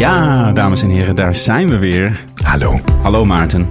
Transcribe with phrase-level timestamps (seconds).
[0.00, 2.20] Ja, dames en heren, daar zijn we weer.
[2.42, 2.80] Hallo.
[3.02, 3.66] Hallo Maarten.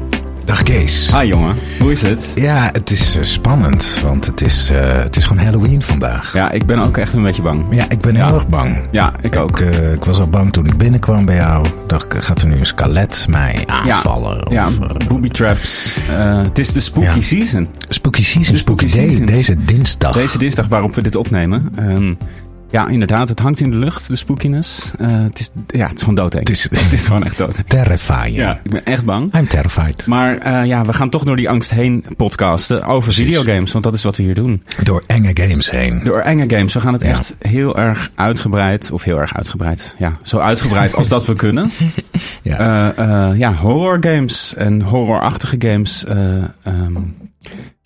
[0.46, 1.12] Dag Kees.
[1.20, 2.32] Hi jongen, hoe is het?
[2.36, 6.34] Ja, het is eh, spannend, want het is, eh, het is gewoon Halloween vandaag.
[6.34, 7.66] Ja, ik ben ook echt een beetje bang.
[7.70, 8.78] Ja, ik ben heel erg bang.
[8.92, 9.60] Ja, ik ook.
[9.60, 11.68] Ik, eh, ik was al bang toen ik binnenkwam bij jou.
[11.88, 14.46] Dacht ik, gaat er nu een skelet mij aanvallen?
[14.50, 15.96] Ja, of, ja booby traps.
[16.44, 17.22] Het is de spooky Ja.
[17.22, 17.68] season.
[17.90, 19.26] spooky season, De spooky day, season.
[19.26, 20.14] deze dinsdag.
[20.14, 21.70] Deze dinsdag waarop we dit opnemen.
[21.76, 22.14] Ehm,
[22.72, 24.92] ja, inderdaad, het hangt in de lucht, de spookiness.
[25.00, 26.48] Eh, het, is, ja, het is gewoon doodeng.
[26.48, 27.68] Het is- het is gewoon echt doodeng.
[27.68, 28.36] Terrifying.
[28.36, 29.36] Ja, ik ben echt bang.
[29.36, 30.08] I'm terrified.
[30.08, 33.72] Maar eh, ja, we gaan toch door die angst heen podcasten over videogames.
[33.72, 34.64] Want dat is wat we hier doen.
[34.84, 36.02] Door enge games heen.
[36.04, 36.74] Door enge games.
[36.74, 37.10] We gaan het Ja.
[37.10, 38.92] echt heel erg uitgebreid.
[38.92, 39.96] Of heel erg uitgebreid.
[40.00, 41.72] Ja, zo uitgebreid als dat we kunnen.
[42.42, 42.94] Ja.
[42.96, 46.94] eh, ja, horror games en horrorachtige games eh, ehm,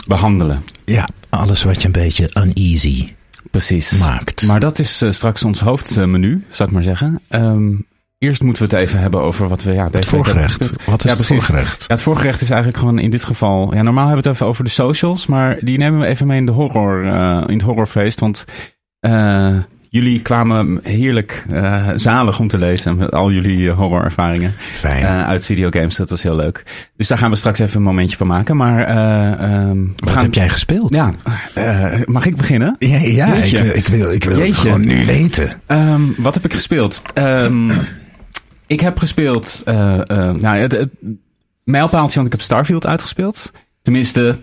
[0.07, 0.63] behandelen.
[0.85, 3.09] ja, alles wat je een beetje uneasy
[3.53, 3.99] Precies.
[3.99, 4.45] maakt.
[4.45, 7.19] Maar dat is eh, straks ons hoofdmenu, zou ik maar zeggen.
[7.27, 7.71] Ehm,
[8.17, 10.85] eerst moeten we het even hebben over wat we ja, deze het voorgerecht.
[10.85, 11.81] Wat is Ja, het voorgerecht?
[11.87, 13.73] Ja, het voorgerecht is eigenlijk gewoon in dit geval...
[13.73, 16.37] Ja, normaal hebben we het even over de socials, maar die nemen we even mee
[16.37, 18.19] in, de horror, eh, in het horrorfeest.
[18.19, 18.45] Want
[18.99, 19.57] eh,
[19.93, 25.45] jullie kwamen heerlijk eh, zalig om te lezen met al jullie eh, horrorervaringen eh, uit
[25.45, 25.95] videogames.
[25.95, 26.63] Dat was heel leuk.
[26.97, 28.57] Dus daar gaan we straks even een momentje van maken.
[28.57, 30.23] Maar eh, ehm, wat gaan...
[30.23, 30.95] heb jij gespeeld?
[30.95, 31.13] Ja,
[32.05, 32.75] mag ik beginnen?
[32.79, 35.61] Ja, ja ik wil, ik wil, ik wil het gewoon nu weten.
[35.65, 37.01] Ehm, wat heb ik gespeeld?
[37.13, 37.71] Ehm,
[38.67, 39.61] ik heb gespeeld.
[39.65, 40.89] nou, het, het
[41.63, 43.51] mijlpaaltje, want ik heb Starfield uitgespeeld.
[43.81, 44.39] Tenminste,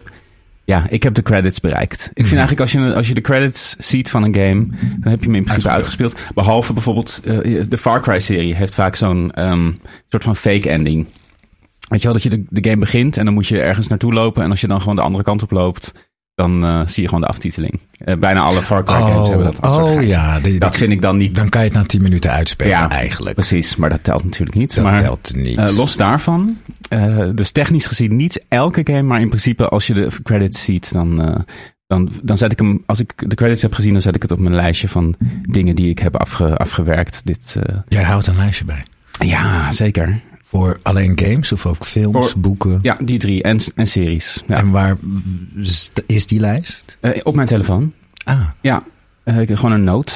[0.70, 2.10] ja, ik heb de credits bereikt.
[2.12, 4.66] Ik vind eigenlijk als je, als je de credits ziet van een game,
[5.00, 6.31] dan heb je hem in principe uitgespeeld.
[6.34, 9.72] Behalve bijvoorbeeld eh, de Far Cry-serie heeft vaak zo'n ehm,
[10.09, 11.06] soort van fake ending.
[11.88, 14.12] Weet je wel, dat je de, de game begint en dan moet je ergens naartoe
[14.12, 14.42] lopen.
[14.42, 16.09] En als je dan gewoon de andere kant op loopt,
[16.42, 17.80] dan eh, zie je gewoon de aftiteling.
[17.98, 21.02] Eh, bijna alle Far Cry games hebben dat als oh ja, die- Dat vind ik
[21.02, 23.34] dan niet Dan kan je het na 10 minuten uitspelen eigenlijk.
[23.34, 24.74] Precies, maar dat telt natuurlijk niet.
[24.74, 25.58] Dat maar, telt niet.
[25.58, 26.56] eh, los daarvan,
[27.34, 31.44] dus technisch gezien niet elke game, maar in principe als je de credits ziet, dan,
[31.86, 34.32] dan, dan zet ik hem, als ik de credits heb gezien, dan zet ik het
[34.32, 35.14] op mijn lijstje van
[35.48, 37.20] dingen die ik heb afge, afgewerkt.
[37.26, 37.56] Dit,
[37.88, 38.82] Jij houdt een lijstje bij.
[39.26, 40.20] ja, zeker.
[40.50, 42.78] Voor alleen games of ook films, Voor- boeken?
[42.82, 44.42] Ja, die drie en, en series.
[44.46, 44.56] Ja.
[44.56, 44.96] En waar
[46.06, 46.96] is die lijst?
[47.00, 47.92] Eh, op mijn telefoon.
[48.24, 48.82] Ah, Ja,
[49.24, 50.12] eh, ik heb gewoon een note.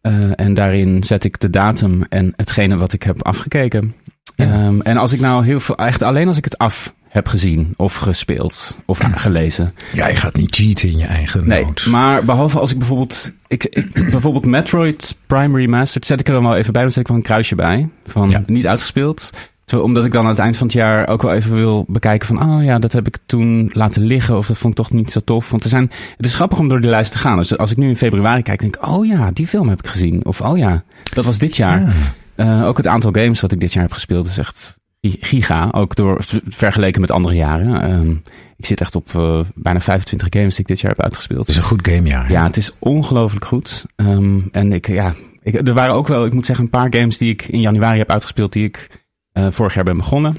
[0.00, 3.94] Eh, en daarin zet ik de datum en hetgene wat ik heb afgekeken.
[4.36, 4.44] Ja.
[4.44, 7.74] Ehm, en als ik nou heel veel, echt alleen als ik het af heb gezien
[7.76, 9.74] of gespeeld of gelezen.
[9.92, 11.84] ja, je gaat niet cheaten in je eigen Nee, notes.
[11.86, 16.42] maar behalve als ik bijvoorbeeld, ik, ik, bijvoorbeeld Metroid Prime Remastered, zet ik er dan
[16.42, 17.88] wel even bij, dan zet ik wel een kruisje bij.
[18.02, 18.42] Van Ja.
[18.46, 19.30] niet uitgespeeld.
[19.74, 22.42] Omdat ik dan aan het eind van het jaar ook wel even wil bekijken van,
[22.50, 25.20] oh ja, dat heb ik toen laten liggen of dat vond ik toch niet zo
[25.24, 25.50] tof.
[25.50, 27.36] Want er zijn, het is grappig om door die lijst te gaan.
[27.36, 29.86] Dus als ik nu in februari kijk, denk ik, oh ja, die film heb ik
[29.86, 30.24] gezien.
[30.26, 30.84] Of oh ja,
[31.14, 31.94] dat was dit jaar.
[32.34, 35.68] Eh, ook het aantal games wat ik dit jaar heb gespeeld is echt gi- giga.
[35.72, 37.82] Ook door vergeleken met andere jaren.
[37.82, 38.10] Ehm,
[38.56, 41.40] ik zit echt op eh, bijna 25 games die ik dit jaar heb uitgespeeld.
[41.40, 42.30] het is een goed gamejaar.
[42.30, 43.84] Ja, het is ongelooflijk goed.
[43.96, 47.18] Ehm, en ik, ja, ik, er waren ook wel, ik moet zeggen, een paar games
[47.18, 48.88] die ik in januari heb uitgespeeld, die ik
[49.32, 50.36] vorig jaar ben begonnen.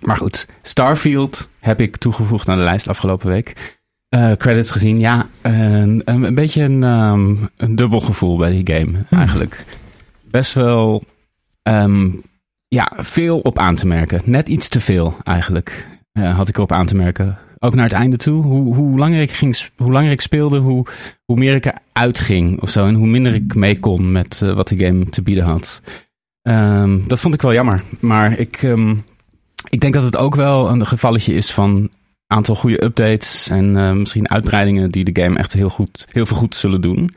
[0.00, 3.78] Maar goed, Starfield heb ik toegevoegd aan de lijst afgelopen week.
[4.08, 8.76] Eh, credits gezien, ja, een, een, een beetje een, ehm, een dubbel gevoel bij die
[8.76, 9.64] game eigenlijk.
[10.30, 11.04] Best wel,
[11.62, 12.10] ehm,
[12.68, 14.20] ja, veel op aan te merken.
[14.24, 17.38] Net iets te veel eigenlijk uh, had ik erop aan te merken.
[17.58, 18.42] Ook naar het einde toe.
[18.42, 20.86] Hoe, hoe, langer, ik ging, hoe langer ik speelde, hoe,
[21.24, 22.86] hoe meer ik eruit ging of zo.
[22.86, 25.82] En hoe minder ik mee kon met uh, wat de game te bieden had.
[26.42, 27.82] Um, dat vond ik wel jammer.
[28.00, 29.04] Maar ik, um,
[29.68, 31.90] ik denk dat het ook wel een gevalletje is van
[32.26, 36.36] aantal goede updates en uh, misschien uitbreidingen die de game echt heel, goed, heel veel
[36.36, 37.14] goed zullen doen.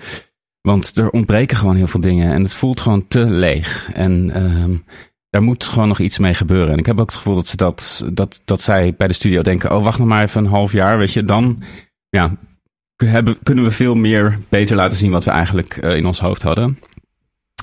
[0.62, 3.90] Want er ontbreken gewoon heel veel dingen en het voelt gewoon te leeg.
[3.94, 4.32] En
[5.34, 6.74] daar moet gewoon nog iets mee gebeuren.
[6.74, 9.42] En ik heb ook het gevoel dat ze dat, dat, dat zij bij de studio
[9.42, 10.98] denken: oh, wacht nog maar even een half jaar.
[10.98, 11.64] Weet je, dan
[12.10, 12.36] ja,
[13.44, 16.80] kunnen we veel meer beter laten zien wat we eigenlijk uh, in ons hoofd hadden.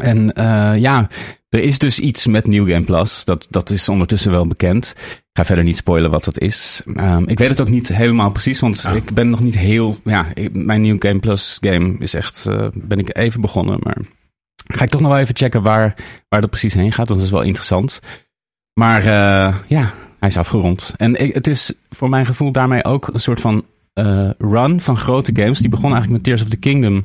[0.03, 1.09] En uh, ja,
[1.51, 3.25] er is dus iets met New Game Plus.
[3.25, 4.95] Dat, dat is ondertussen wel bekend.
[4.99, 6.83] Ik ga verder niet spoilen wat dat is.
[6.87, 8.95] Um, ik weet het ook niet helemaal precies, want oh.
[8.95, 9.99] ik ben nog niet heel.
[10.05, 12.47] Ja, mijn New Game Plus game is echt.
[12.49, 13.97] Uh, ben ik even begonnen, maar
[14.67, 15.95] ga ik toch nog wel even checken waar,
[16.29, 17.09] waar dat precies heen gaat.
[17.09, 18.01] Want dat is wel interessant.
[18.75, 20.95] Maar uh, ja, hij is afgerond.
[20.97, 23.65] En ik, het is voor mijn gevoel daarmee ook een soort van
[23.95, 25.59] uh, run van grote games.
[25.59, 27.03] Die begon eigenlijk met Tears of the Kingdom.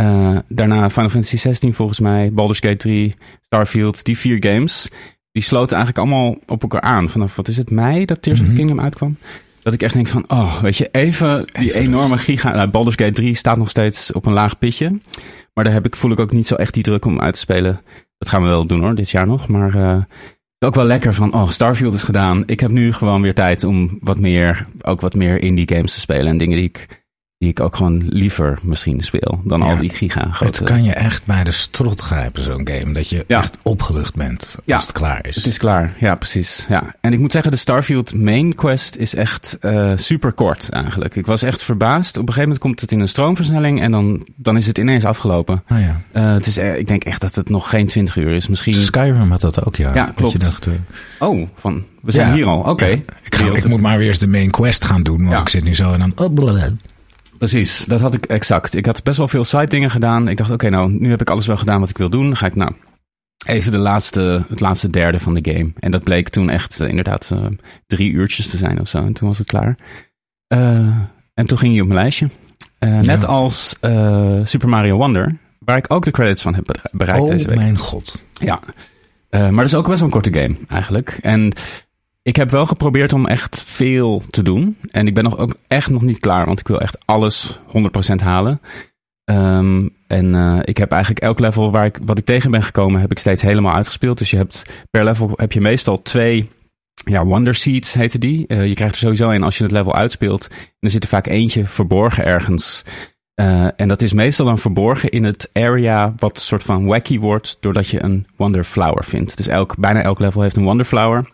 [0.00, 4.04] Uh, daarna Final Fantasy 16 volgens mij, Baldur's Gate 3, Starfield.
[4.04, 4.88] Die vier games,
[5.32, 7.08] die sloten eigenlijk allemaal op elkaar aan.
[7.08, 8.52] Vanaf, wat is het, mei dat Tears mm -hmm.
[8.52, 9.16] of the Kingdom uitkwam?
[9.62, 12.54] Dat ik echt denk van, oh, weet je, even die even enorme giga...
[12.54, 15.00] Nou, Baldur's Gate 3 staat nog steeds op een laag pitje.
[15.54, 17.40] Maar daar heb ik, voel ik ook niet zo echt die druk om uit te
[17.40, 17.80] spelen.
[18.18, 19.48] Dat gaan we wel doen hoor, dit jaar nog.
[19.48, 20.02] Maar uh,
[20.58, 22.42] ook wel lekker van, oh, Starfield is gedaan.
[22.46, 26.00] Ik heb nu gewoon weer tijd om wat meer, ook wat meer indie games te
[26.00, 26.26] spelen.
[26.26, 27.01] En dingen die ik
[27.42, 30.58] die ik ook gewoon liever misschien speel dan ja, al die giga grote.
[30.58, 32.92] Het kan je echt bij de strot grijpen, zo'n game.
[32.92, 33.38] Dat je ja.
[33.38, 35.36] echt opgelucht bent ja, als het klaar is.
[35.36, 36.66] Het is klaar, ja precies.
[36.68, 36.94] Ja.
[37.00, 41.16] En ik moet zeggen, de Starfield main quest is echt uh, super kort eigenlijk.
[41.16, 42.16] Ik was echt verbaasd.
[42.16, 45.04] Op een gegeven moment komt het in een stroomversnelling en dan, dan is het ineens
[45.04, 45.62] afgelopen.
[45.68, 46.00] Oh ja.
[46.12, 48.48] Uh, het is, ik denk echt dat het nog geen 20 uur is.
[48.48, 48.74] Misschien...
[48.74, 49.94] Skyrim had dat ook, ja.
[49.94, 50.32] Ja, klopt.
[50.32, 50.68] Je dacht.
[51.18, 52.34] Oh, van, we zijn ja.
[52.34, 52.58] hier al.
[52.58, 52.70] Oké.
[52.70, 53.04] Okay.
[53.22, 55.74] Ik, ik moet maar weer eens de main quest gaan doen, want ik zit nu
[55.74, 56.12] zo en dan...
[57.42, 58.74] Precies, dat had ik exact.
[58.74, 60.28] Ik had best wel veel side dingen gedaan.
[60.28, 62.24] Ik dacht, oké, okay, nou, nu heb ik alles wel gedaan wat ik wil doen.
[62.24, 62.72] Dan ga ik nou
[63.46, 65.72] even de laatste, het laatste derde van de game.
[65.78, 67.46] En dat bleek toen echt uh, inderdaad uh,
[67.86, 68.98] drie uurtjes te zijn of zo.
[68.98, 69.76] En toen was het klaar.
[70.48, 70.58] Uh,
[71.34, 72.28] en toen ging hij op mijn lijstje.
[72.78, 73.00] Ja.
[73.00, 73.76] Net als
[74.42, 77.56] Super Mario Wonder, waar ik ook de credits van heb bereikt oh, deze week.
[77.56, 78.24] Oh mijn god.
[78.32, 78.60] Ja,
[79.30, 81.18] maar dat is ook best wel een korte game eigenlijk.
[81.20, 81.52] En
[82.22, 84.76] ik heb wel geprobeerd om echt veel te doen.
[84.90, 87.58] En ik ben nog ook echt nog niet klaar, want ik wil echt alles
[88.12, 88.60] 100% halen.
[89.24, 93.00] Um, en uh, ik heb eigenlijk elk level waar ik, wat ik tegen ben gekomen,
[93.00, 94.18] heb ik steeds helemaal uitgespeeld.
[94.18, 96.50] Dus je hebt per level heb je meestal twee
[97.04, 98.44] ja, Wonder Seeds heette die.
[98.48, 100.48] Uh, je krijgt er sowieso een als je het level uitspeelt.
[100.50, 102.84] En er zit er vaak eentje verborgen ergens.
[103.40, 107.56] Uh, en dat is meestal dan verborgen in het area wat soort van wacky wordt
[107.60, 109.36] doordat je een Wonder Flower vindt.
[109.36, 111.30] Dus elk, bijna elk level heeft een Wonder Flower.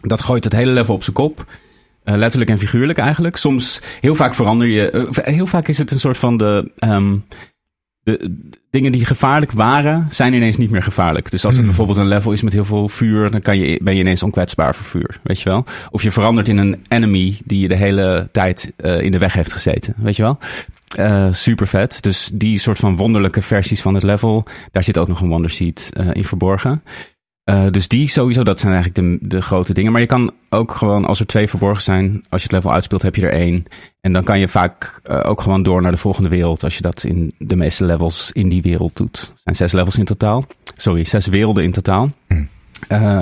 [0.00, 1.46] Dat gooit het hele level op zijn kop.
[2.04, 3.36] Uh, letterlijk en figuurlijk eigenlijk.
[3.36, 4.92] Soms, heel vaak verander je.
[4.92, 6.72] Uh, heel vaak is het een soort van de.
[6.78, 7.24] Um,
[8.02, 8.30] de
[8.70, 11.30] dingen die gevaarlijk waren, zijn ineens niet meer gevaarlijk.
[11.30, 11.68] Dus als het mm.
[11.68, 14.74] bijvoorbeeld een level is met heel veel vuur, dan kan je, ben je ineens onkwetsbaar
[14.74, 15.20] voor vuur.
[15.22, 15.64] Weet je wel?
[15.90, 19.32] Of je verandert in een enemy die je de hele tijd uh, in de weg
[19.32, 19.94] heeft gezeten.
[19.96, 20.38] Weet je wel?
[21.32, 22.02] Super vet.
[22.02, 25.50] Dus die soort van wonderlijke versies van het level, daar zit ook nog een Wonder
[25.50, 26.82] Seed uh, in verborgen.
[27.50, 29.92] Uh, dus die sowieso, dat zijn eigenlijk de, de grote dingen.
[29.92, 33.02] Maar je kan ook gewoon, als er twee verborgen zijn, als je het level uitspeelt,
[33.02, 33.64] heb je er één.
[34.00, 36.82] En dan kan je vaak uh, ook gewoon door naar de volgende wereld, als je
[36.82, 39.32] dat in de meeste levels in die wereld doet.
[39.34, 40.44] Er zijn zes levels in totaal.
[40.76, 42.10] Sorry, zes werelden in totaal.
[42.28, 42.48] Mm.
[42.88, 43.20] Uh,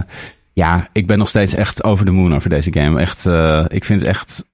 [0.53, 3.01] ja, ik ben nog steeds echt over de moon over deze game.
[3.01, 3.27] Echt,
[3.73, 4.45] ik vind het echt...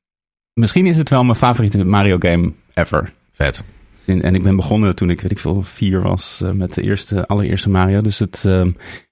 [0.52, 3.12] Misschien is het wel mijn favoriete Mario game ever.
[3.32, 3.64] Vet.
[4.06, 7.70] En ik ben begonnen toen ik, weet ik veel, vier was met de eerste, allereerste
[7.70, 8.00] Mario.
[8.00, 8.48] Dus het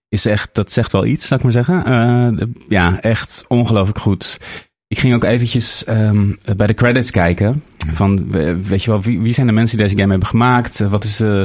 [0.09, 1.93] is echt, dat zegt wel iets, zou ik maar zeggen.
[2.41, 4.39] Uh, ja, echt ongelooflijk goed.
[4.87, 7.63] Ik ging ook eventjes um, bij de credits kijken.
[7.91, 8.31] Van,
[8.63, 10.79] weet je wel, wie, wie zijn de mensen die deze game hebben gemaakt?
[10.79, 11.43] Wat is, uh,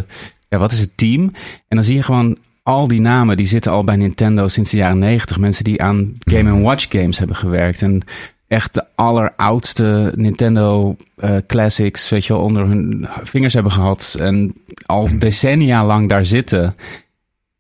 [0.49, 1.21] ja, wat is het team?
[1.67, 4.77] En dan zie je gewoon al die namen, die zitten al bij Nintendo sinds de
[4.77, 5.39] jaren negentig.
[5.39, 7.81] Mensen die aan Game Watch games hebben gewerkt.
[7.81, 8.01] En
[8.47, 14.15] echt de alleroudste Nintendo uh, classics, weet je wel, onder hun vingers hebben gehad.
[14.19, 14.53] En
[14.85, 16.75] al decennia lang daar zitten.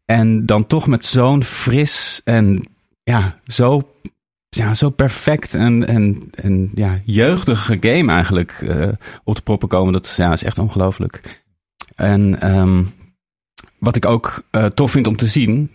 [0.05, 2.63] En dan toch met zo'n fris en
[3.03, 3.89] ja, zo,
[4.49, 8.87] ja, zo perfect en, en, en ja, jeugdige game eigenlijk uh,
[9.23, 9.93] op de proppen komen.
[9.93, 11.43] Dat ja, is echt ongelooflijk.
[11.95, 12.93] En um,
[13.77, 15.71] wat ik ook uh, tof vind om te zien,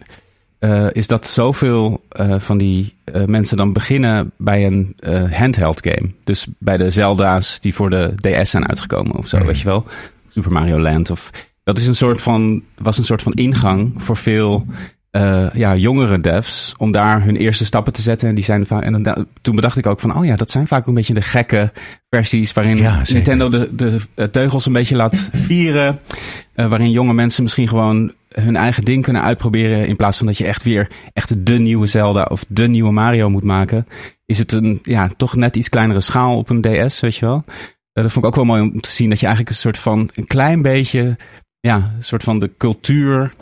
[0.60, 2.04] uh, is dat zoveel
[2.38, 2.94] van die
[3.26, 4.96] mensen dan beginnen bij een
[5.30, 6.10] handheld game.
[6.24, 9.46] Dus bij de Zelda's die voor de DS zijn uitgekomen of zo, mm.
[9.46, 9.84] weet je wel.
[10.28, 11.30] Super Mario Land of
[11.68, 14.64] dat is een soort van, was een soort van ingang voor veel
[15.10, 18.28] eh, ja, jongere devs om daar hun eerste stappen te zetten.
[18.28, 20.66] En, die zijn vaak, en dan, toen bedacht ik ook van, oh ja, dat zijn
[20.66, 21.72] vaak een beetje de gekke
[22.10, 23.02] versies waarin Ja.
[23.12, 26.00] Nintendo de, de, de teugels een beetje laat vieren.
[26.54, 29.86] Eh, waarin jonge mensen misschien gewoon hun eigen ding kunnen uitproberen.
[29.86, 33.30] In plaats van dat je echt weer echt de nieuwe Zelda of de nieuwe Mario
[33.30, 33.86] moet maken.
[34.26, 37.44] Is het een, ja, toch net iets kleinere schaal op een DS, weet je wel.
[37.92, 39.78] Eh, dat vond ik ook wel mooi om te zien dat je eigenlijk een soort
[39.78, 41.16] van, een klein beetje,
[41.60, 43.32] ja, een soort van de cultuur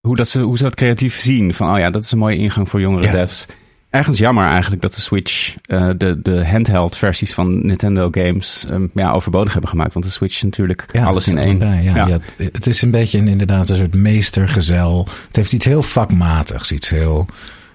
[0.00, 1.54] hoe, dat ze, hoe ze dat creatief zien.
[1.54, 3.12] Van, oh ja, dat is een mooie ingang voor jongere Ja.
[3.12, 3.46] devs.
[3.90, 8.86] Ergens jammer eigenlijk dat de Switch eh, de, de handheld versies van Nintendo games ehm,
[8.94, 9.92] ja, overbodig hebben gemaakt.
[9.92, 11.82] Want de Switch is natuurlijk Ja, alles in één.
[11.82, 12.18] Ja, Ja.
[12.36, 15.08] Het is een beetje een, inderdaad een soort meestergezel.
[15.26, 17.26] Het heeft iets heel vakmatigs, iets heel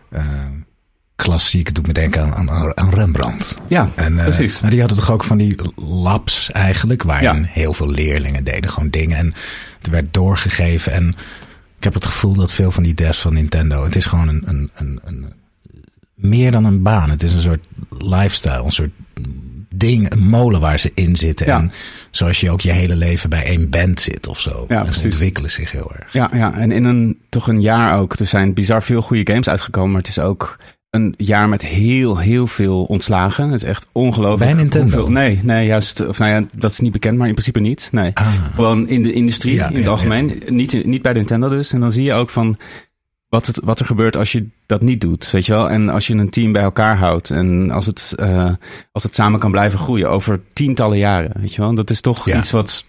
[0.10, 0.24] eh,
[1.24, 1.74] klassiek.
[1.76, 3.58] Doet me denken aan, aan, aan Rembrandt.
[3.68, 4.62] Ja, En, eh, precies.
[4.62, 7.48] Maar die hadden toch ook van die labs eigenlijk, waarin Ja.
[7.50, 9.18] heel veel leerlingen deden gewoon dingen.
[9.18, 9.34] En
[9.78, 10.92] het werd doorgegeven.
[10.94, 11.08] En
[11.78, 14.44] ik heb het gevoel dat veel van die devs van Nintendo, het is gewoon een,
[14.46, 15.34] een, een, een
[16.16, 17.10] meer dan een baan.
[17.10, 18.92] Het is een soort lifestyle, een soort
[19.76, 21.46] ding, een molen waar ze in zitten.
[21.46, 21.58] Ja.
[21.60, 21.72] En
[22.12, 24.66] zoals je ook je hele leven bij één band zit of zo.
[24.68, 26.14] Ja, en ze ontwikkelen zich heel erg.
[26.14, 28.14] Ja, ja, en in een, toch een jaar ook.
[28.14, 29.92] Er zijn bizar veel goede games uitgekomen.
[29.92, 30.58] Maar het is ook
[30.92, 33.50] een jaar met heel, heel veel ontslagen.
[33.50, 34.52] Het is echt ongelooflijk.
[34.52, 34.94] Bij Nintendo?
[34.96, 36.08] hoeveel- nee, nee, juist.
[36.08, 37.90] Of nou ja, dat is niet bekend, maar in principe niet.
[37.92, 38.12] Nee.
[38.14, 38.34] Ah.
[38.56, 40.42] Gewoon in de industrie, Ja, in het ja, algemeen.
[40.48, 41.74] Niet, niet bij Nintendo dus.
[41.74, 42.58] En dan zie je ook van
[43.30, 45.32] wat, het, wat er gebeurt als je dat niet doet.
[45.32, 45.70] Weet je wel?
[45.70, 47.30] En als je een team bij elkaar houdt.
[47.30, 48.52] En als het, eh,
[48.92, 51.32] als het samen kan blijven groeien over tientallen jaren.
[51.40, 51.76] Weet je wel?
[51.76, 52.86] Dat is toch iets wat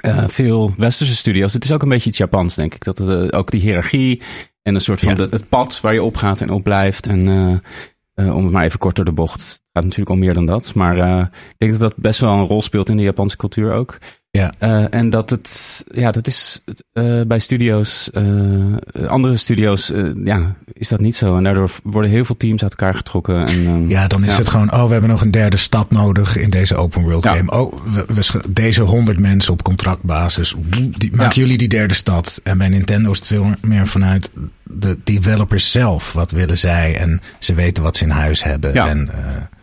[0.00, 1.52] eh, veel westerse studio's.
[1.52, 2.84] Het is ook een beetje iets Japans, denk ik.
[2.84, 4.22] Dat eh, ook die hiërarchie
[4.68, 5.14] en een soort van Ja.
[5.14, 7.06] de- het pad waar je op gaat en op blijft.
[7.06, 9.40] En eh, eh, om het maar even kort door de bocht.
[9.40, 10.74] Het gaat natuurlijk om meer dan dat.
[10.74, 13.72] Maar eh, ik denk dat dat best wel een rol speelt in de Japanse cultuur
[13.72, 13.98] ook.
[14.30, 14.52] Ja.
[14.58, 19.92] Eh, en dat het, ja, dat is eh, bij studio's, eh, andere studio's,
[20.24, 21.36] ja, is dat niet zo.
[21.36, 23.46] En daardoor worden heel veel teams uit elkaar getrokken.
[23.46, 24.38] En, ehm, Ja, dan is Ja.
[24.38, 27.34] het gewoon, oh, we hebben nog een derde stad nodig in deze open world Ja.
[27.34, 27.50] game.
[27.50, 27.72] Oh,
[28.06, 30.54] we, deze honderd mensen op contractbasis,
[30.96, 31.40] die, maken Ja.
[31.42, 32.40] jullie die derde stad?
[32.44, 34.30] En bij Nintendo is het veel meer vanuit
[34.62, 36.12] de developers zelf.
[36.12, 36.96] Wat willen zij?
[36.96, 38.72] En ze weten wat ze in huis hebben.
[38.72, 38.88] Ja.
[38.88, 39.10] En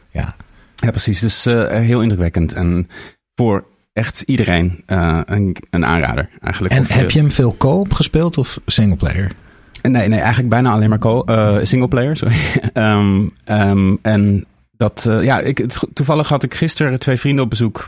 [0.10, 0.36] ja,
[0.76, 1.20] Ja, precies.
[1.20, 2.54] Dus heel indrukwekkend.
[2.54, 2.88] En
[3.36, 3.66] voor
[3.96, 6.74] echt iedereen eh, een, een aanrader eigenlijk.
[6.74, 9.32] En heb je hem veel co-op gespeeld of singleplayer?
[9.82, 12.18] Nee, nee, eigenlijk bijna alleen maar co- eh singleplayer.
[12.18, 12.36] Sorry.
[12.74, 14.46] Ehm, ehm, en
[14.78, 17.86] dat, eh, ja, ik, toevallig had ik gisteren twee vrienden op bezoek.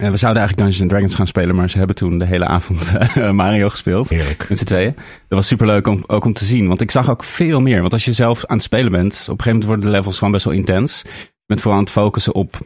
[0.00, 2.46] En we zouden eigenlijk Dungeons and Dragons gaan spelen, maar ze hebben toen de hele
[2.46, 4.08] avond eh, Mario gespeeld.
[4.08, 4.48] Heerlijk.
[4.48, 4.94] Met z'n tweeën.
[4.96, 6.68] Dat was superleuk om, ook om te zien.
[6.68, 7.80] Want ik zag ook veel meer.
[7.80, 10.18] Want als je zelf aan het spelen bent, op een gegeven moment worden de levels
[10.18, 11.02] gewoon best wel intens.
[11.04, 12.58] Je bent vooral aan het focussen op.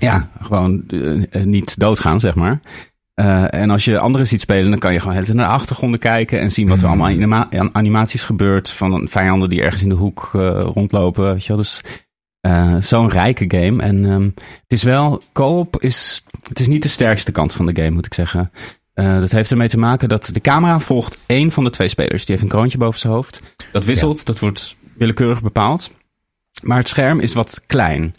[0.00, 0.84] ja, gewoon
[1.30, 2.60] eh, niet doodgaan, zeg maar.
[3.14, 6.00] Eh, en als je anderen ziet spelen, dan kan je gewoon heel naar de achtergronden
[6.00, 6.88] kijken en zien wat er Mm.
[6.90, 11.32] allemaal anima- aan animaties gebeurt van vijanden die ergens in de hoek eh, rondlopen.
[11.32, 11.56] Weet je wel?
[11.56, 11.80] Dus
[12.88, 13.82] zo'n rijke game.
[13.82, 14.22] En ehm,
[14.62, 18.06] het is wel, co-op is, het is niet de sterkste kant van de game, moet
[18.06, 18.50] ik zeggen.
[18.94, 22.24] Dat heeft ermee te maken dat de camera volgt één van de twee spelers.
[22.24, 23.40] Die heeft een kroontje boven zijn hoofd.
[23.72, 25.90] Dat wisselt, dat wordt willekeurig bepaald.
[26.62, 28.14] Maar het scherm is wat klein.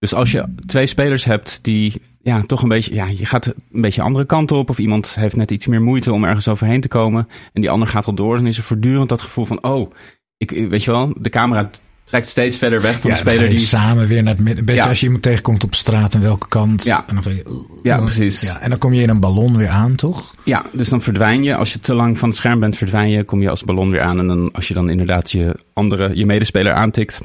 [0.00, 3.80] Dus als je twee spelers hebt die ja, toch een beetje, ja, je gaat een
[3.80, 4.70] beetje andere kant op.
[4.70, 7.28] Of iemand heeft net iets meer moeite om ergens overheen te komen.
[7.52, 8.36] En die ander gaat al door.
[8.36, 9.92] Dan is er voortdurend dat gevoel van, oh,
[10.36, 11.70] ik, weet je wel, de camera
[12.04, 13.58] trekt steeds verder weg van Ja, de speler die...
[13.58, 14.58] samen weer naar het midden.
[14.58, 14.88] Een beetje Ja.
[14.88, 16.84] als je iemand tegenkomt op straat en welke kant.
[16.84, 17.04] Ja.
[17.08, 18.40] En dan je, Ja, precies.
[18.40, 20.34] Ja, en dan kom je in een ballon weer aan, toch?
[20.44, 21.56] Ja, dus dan verdwijn je.
[21.56, 23.24] Als je te lang van het scherm bent, verdwijn je.
[23.24, 24.18] Kom je als ballon weer aan.
[24.18, 27.20] En dan, als je dan inderdaad je andere, je medespeler aantikt,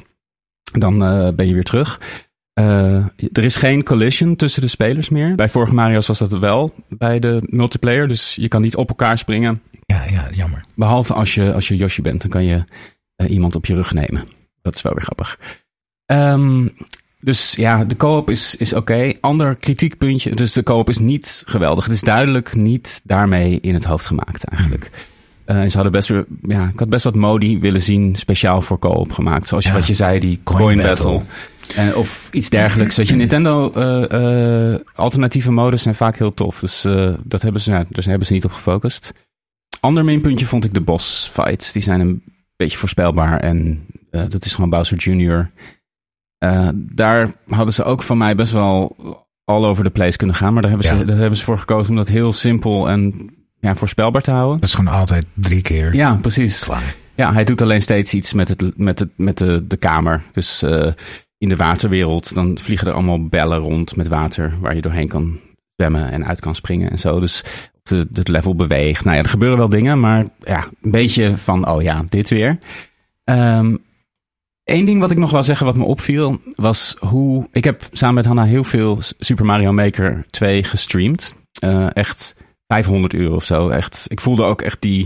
[0.72, 2.00] dan eh, ben je weer terug.
[2.56, 2.96] Eh,
[3.32, 5.34] er is geen collision tussen de spelers meer.
[5.34, 8.08] Bij vorige Mario's was dat wel bij de multiplayer.
[8.08, 9.62] Dus je kan niet op elkaar springen.
[9.86, 10.64] Ja, ja, jammer.
[10.74, 12.64] Behalve als je, als je Yoshi bent, dan kan je
[13.16, 14.24] eh, iemand op je rug nemen.
[14.62, 15.38] Dat is wel weer grappig.
[16.06, 16.68] Ehm,
[17.20, 19.12] dus ja, de co-op is, is oké.
[19.20, 20.34] Ander kritiekpuntje.
[20.34, 21.84] Dus de co-op is niet geweldig.
[21.84, 24.90] Het is duidelijk niet daarmee in het hoofd gemaakt eigenlijk.
[25.44, 26.08] Eh, en ze hadden best
[26.42, 29.46] ja, ik had best wat modi willen zien speciaal voor co-op gemaakt.
[29.48, 29.72] Zoals Ja.
[29.72, 31.04] wat je zei, die Coin coin, battle.
[31.12, 31.24] battle.
[31.94, 32.96] Of iets dergelijks.
[32.96, 36.60] Weet je, Nintendo eh, eh, alternatieve modus zijn vaak heel tof.
[36.60, 39.12] Dus eh, dat hebben ze, dus daar hebben ze niet op gefocust.
[39.80, 41.72] Ander minpuntje vond ik de boss fights.
[41.72, 42.22] Die zijn een
[42.56, 43.40] beetje voorspelbaar.
[43.40, 45.50] En dat is gewoon Bowser Jr.
[46.74, 48.96] Daar hadden ze ook van mij best wel
[49.44, 50.52] all over the place kunnen gaan.
[50.52, 50.98] Maar daar hebben, Ja.
[50.98, 53.30] ze, daar hebben ze voor gekozen om dat heel simpel en
[53.60, 54.60] ja, voorspelbaar te houden.
[54.60, 55.94] Dat is gewoon altijd drie keer.
[55.94, 56.64] Ja, precies.
[56.64, 56.94] Klaar.
[57.14, 60.22] Ja, hij doet alleen steeds iets met, het, met, het, met de, de kamer.
[60.32, 60.62] Dus
[61.38, 65.40] in de waterwereld, dan vliegen er allemaal bellen rond met water waar je doorheen kan
[65.76, 67.20] zwemmen en uit kan springen en zo.
[67.20, 67.44] Dus
[67.88, 69.04] het level beweegt.
[69.04, 72.58] Nou ja, er gebeuren wel dingen, maar ja, een beetje van, oh ja, dit weer.
[73.24, 73.74] Ehm
[74.66, 77.48] Eén ding wat ik nog wil zeggen wat me opviel, was hoe...
[77.52, 81.34] Ik heb samen met Hanna heel veel Super Mario Maker 2 gestreamd.
[81.64, 82.34] Uh, echt
[82.66, 83.68] 500 uur of zo.
[83.68, 85.00] Echt, ik voelde ook echt die...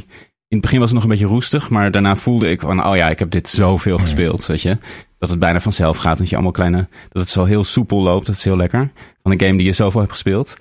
[0.48, 2.86] In het begin was het nog een beetje roestig, maar daarna voelde ik van...
[2.86, 4.78] Oh ja, ik heb dit zoveel gespeeld, weet je.
[5.20, 6.88] Dat het bijna vanzelf gaat, dat je allemaal kleine...
[7.08, 8.90] Dat het zo heel soepel loopt, dat is heel lekker.
[9.22, 10.56] Van een game die je zoveel hebt gespeeld.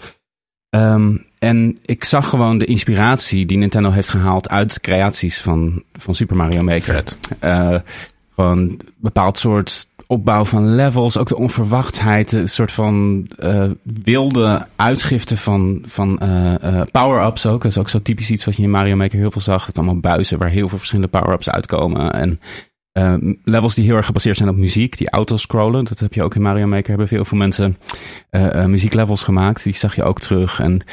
[0.69, 6.15] Um, en ik zag gewoon de inspiratie die Nintendo heeft gehaald uit creaties van, van
[6.15, 7.03] Super Mario Maker.
[7.43, 7.75] Uh,
[8.35, 15.37] gewoon bepaald soort opbouw van levels, ook de onverwachtheid, een soort van uh, wilde uitgifte
[15.37, 17.61] van, van uh, uh, power-ups ook.
[17.61, 19.65] Dat is ook zo typisch iets wat je in Mario Maker heel veel zag.
[19.65, 22.13] Het allemaal buizen waar heel veel verschillende power-ups uitkomen.
[22.13, 22.39] En
[23.43, 25.83] levels die heel erg gebaseerd zijn op muziek, die autoscrollen.
[25.83, 26.89] Dat heb je ook in Mario Maker.
[26.89, 27.75] Hebben veel, veel mensen
[28.65, 29.63] muzieklevels gemaakt.
[29.63, 30.59] Die zag je ook terug.
[30.59, 30.83] En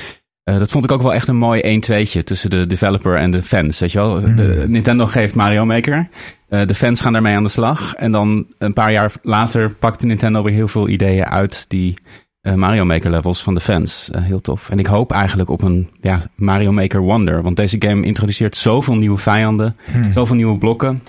[0.50, 3.42] uh, dat vond ik ook wel echt een mooi 1-2'tje tussen de developer en de
[3.42, 3.78] fans.
[3.78, 4.20] Weet je wel?
[4.20, 4.26] De,
[4.60, 4.70] hmm.
[4.70, 6.08] Nintendo geeft Mario Maker.
[6.48, 7.94] Uh, de fans gaan daarmee aan de slag.
[7.94, 11.94] En dan een paar jaar later pakte Nintendo weer heel veel ideeën uit die
[12.42, 14.10] uh, Mario Maker levels van de fans.
[14.18, 14.70] heel tof.
[14.70, 17.42] En ik hoop eigenlijk op een ja, Mario Maker Wonder.
[17.42, 20.12] Want deze game introduceert zoveel nieuwe vijanden, hmm.
[20.12, 21.02] zoveel nieuwe blokken.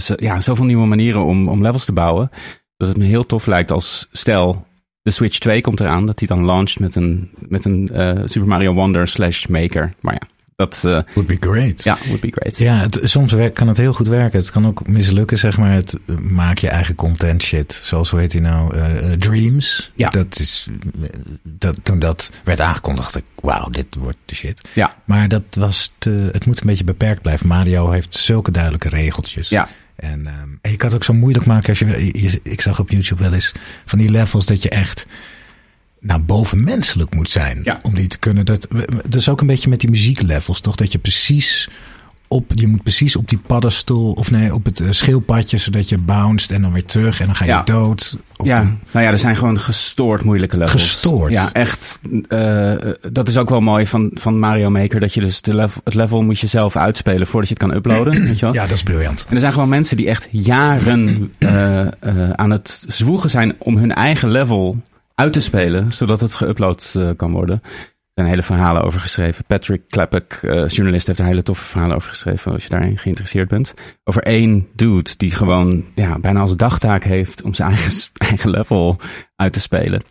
[0.00, 2.30] Zo, ja, zoveel nieuwe manieren om, om levels te bouwen.
[2.76, 4.66] Dat het me heel tof lijkt als stel
[5.02, 8.48] de Switch 2 komt eraan, dat die dan launcht met een, met een uh, Super
[8.48, 9.94] Mario Wonder slash Maker.
[10.00, 10.82] Maar ja, dat...
[10.86, 11.84] Uh, would be great.
[11.84, 12.58] Ja, would be great.
[12.58, 14.38] Ja, het, soms kan het heel goed werken.
[14.38, 15.72] Het kan ook mislukken, zeg maar.
[15.72, 17.80] Het uh, maak je eigen content shit.
[17.82, 18.76] Zoals, hoe heet die nou?
[18.76, 19.92] Uh, Dreams.
[19.94, 20.08] Ja.
[20.08, 20.68] Dat is,
[21.42, 24.68] dat, toen dat werd aangekondigd, dacht ik, wauw, dit wordt de shit.
[24.72, 24.92] Ja.
[25.04, 27.46] Maar dat was te, het moet een beetje beperkt blijven.
[27.46, 29.48] Mario heeft zulke duidelijke regeltjes.
[29.48, 29.68] Ja.
[29.96, 32.78] En, um, en je kan het ook zo moeilijk maken als je, je, Ik zag
[32.78, 33.52] op YouTube wel eens
[33.84, 35.06] van die levels dat je echt
[36.02, 37.78] nou, bovenmenselijk moet zijn ja.
[37.82, 38.46] om die te kunnen.
[38.46, 40.76] Dat, dat is ook een beetje met die muzieklevels, toch?
[40.76, 41.68] Dat je precies
[42.32, 45.98] op, je moet precies op die paddenstoel, of nee, op het uh, schildpadje, zodat je
[45.98, 47.62] bounced en dan weer terug en dan ga je ja.
[47.62, 48.16] dood.
[48.42, 50.82] ja, nou ja, er zijn gewoon gestoord moeilijke levels.
[50.82, 51.32] Gestoord?
[51.32, 52.00] Ja, echt.
[52.28, 52.74] Uh,
[53.12, 55.94] dat is ook wel mooi van, van Mario Maker, dat je dus de level, het
[55.94, 58.24] level moet je zelf uitspelen voordat je het kan uploaden.
[58.24, 58.54] weet je wel?
[58.54, 59.24] Ja, dat is briljant.
[59.28, 61.86] En er zijn gewoon mensen die echt jaren uh,
[62.30, 64.80] aan het zwoegen zijn om hun eigen level
[65.22, 67.62] uit te spelen, zodat het geüpload kan worden.
[68.14, 69.44] Er zijn hele verhalen over geschreven.
[69.44, 72.52] Patrick Klepek, uh, journalist, heeft er hele toffe verhalen over geschreven.
[72.52, 73.74] Als je daarin geïnteresseerd bent.
[74.04, 77.92] Over één dude die gewoon ja, bijna als dagtaak heeft om zijn eigen,
[78.28, 78.98] eigen level
[79.36, 80.02] uit te spelen.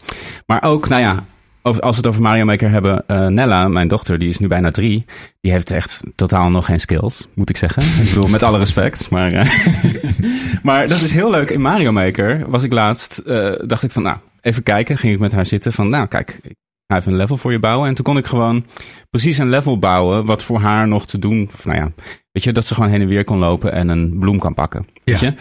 [0.46, 1.26] Maar ook, nou ja,
[1.62, 3.04] als we het over Mario Maker hebben.
[3.08, 5.06] Uh, Nella, mijn dochter, die is nu bijna drie.
[5.42, 7.84] Die heeft echt totaal nog geen skills, moet ik zeggen.
[8.04, 9.10] ik bedoel, met alle respect.
[9.10, 9.32] Maar,
[10.64, 11.50] maar dat is heel leuk.
[11.50, 13.22] In Mario Maker was ik laatst,
[13.68, 14.98] dacht ik van, nou, even kijken.
[14.98, 16.40] Ging ik met haar zitten van, nou, kijk,
[16.88, 17.88] ga even een level voor je bouwen.
[17.88, 18.66] En toen kon ik gewoon
[19.10, 21.50] precies een level bouwen wat voor haar nog te doen.
[21.54, 21.92] Of nou ja,
[22.32, 24.88] weet je, dat ze gewoon heen en weer kon lopen en een bloem kan pakken.
[25.04, 25.34] Weet je?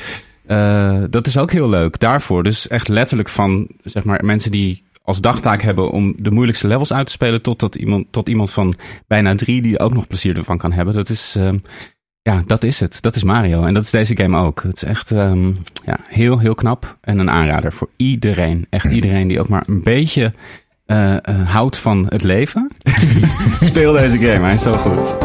[0.46, 2.42] Uh, dat is ook heel leuk daarvoor.
[2.42, 6.92] Dus echt letterlijk van, zeg maar, mensen die als dagtaak hebben om de moeilijkste levels
[6.92, 8.74] uit te spelen, tot, dat iemand, tot iemand van
[9.06, 10.94] bijna drie die ook nog plezier ervan kan hebben.
[10.94, 11.52] Dat is, uh,
[12.22, 13.02] ja, dat is het.
[13.02, 13.64] Dat is Mario.
[13.64, 14.62] En dat is deze game ook.
[14.62, 16.98] Het is echt um, ja, heel, heel knap.
[17.00, 18.66] En een aanrader voor iedereen.
[18.70, 20.33] Echt iedereen die ook maar een beetje
[20.87, 22.70] uh, uh, houdt van het leven.
[23.61, 25.16] Speel deze game, hij is zo goed.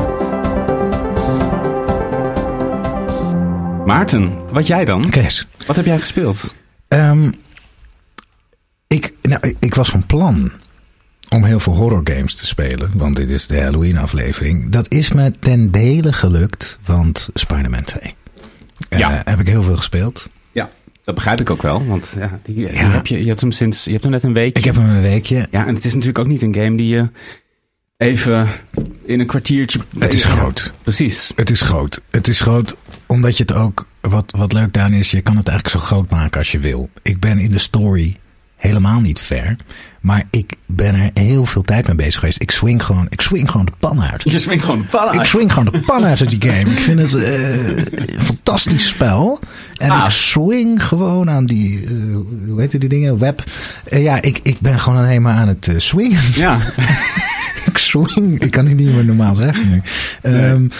[3.85, 5.09] Maarten, wat jij dan?
[5.09, 5.47] Kees.
[5.67, 6.55] Wat heb jij gespeeld?
[6.87, 7.33] Um,
[8.87, 10.51] ik, nou, ik was van plan
[11.35, 12.91] om heel veel horror games te spelen.
[12.93, 14.69] Want dit is de Halloween aflevering.
[14.69, 16.79] Dat is me ten dele gelukt.
[16.85, 18.15] Want Spider-Man 2.
[18.89, 19.11] Ja.
[19.11, 20.29] Uh, heb ik heel veel gespeeld.
[20.51, 20.69] Ja.
[21.03, 22.89] Dat begrijp ik ook wel, want ja, die, die ja.
[22.89, 24.57] heb je, je hebt hem sinds, je hebt hem net een week.
[24.57, 25.47] Ik heb hem een weekje.
[25.51, 27.09] Ja, en het is natuurlijk ook niet een game die je
[27.97, 28.47] even
[29.05, 29.79] in een kwartiertje.
[29.99, 30.73] Het is groot.
[30.83, 31.31] Precies.
[31.35, 32.01] Het is groot.
[32.09, 35.47] Het is groot omdat je het ook, wat, wat leuk daar is, je kan het
[35.47, 36.89] eigenlijk zo groot maken als je wil.
[37.01, 38.15] Ik ben in de story
[38.65, 39.55] helemaal niet ver.
[40.05, 42.41] Maar ik ben er heel veel tijd mee bezig geweest.
[42.41, 44.23] Ik swing gewoon, ik swing gewoon de pan uit.
[44.23, 45.19] Je swingt gewoon de pan uit?
[45.19, 46.71] Ik swing gewoon de pan uit uit die game.
[46.71, 49.39] Ik vind het uh, een fantastisch spel.
[49.77, 50.03] En ah.
[50.05, 52.15] ik swing gewoon aan die, uh,
[52.47, 53.17] hoe heet die dingen?
[53.17, 53.43] Web.
[53.89, 56.21] Uh, ja, ik, ik ben gewoon alleen maar aan het swingen.
[56.33, 56.59] Ja.
[57.69, 58.39] ik swing.
[58.39, 59.81] Ik kan het niet meer normaal zeggen nu.
[60.21, 60.49] Nee.
[60.49, 60.71] Um,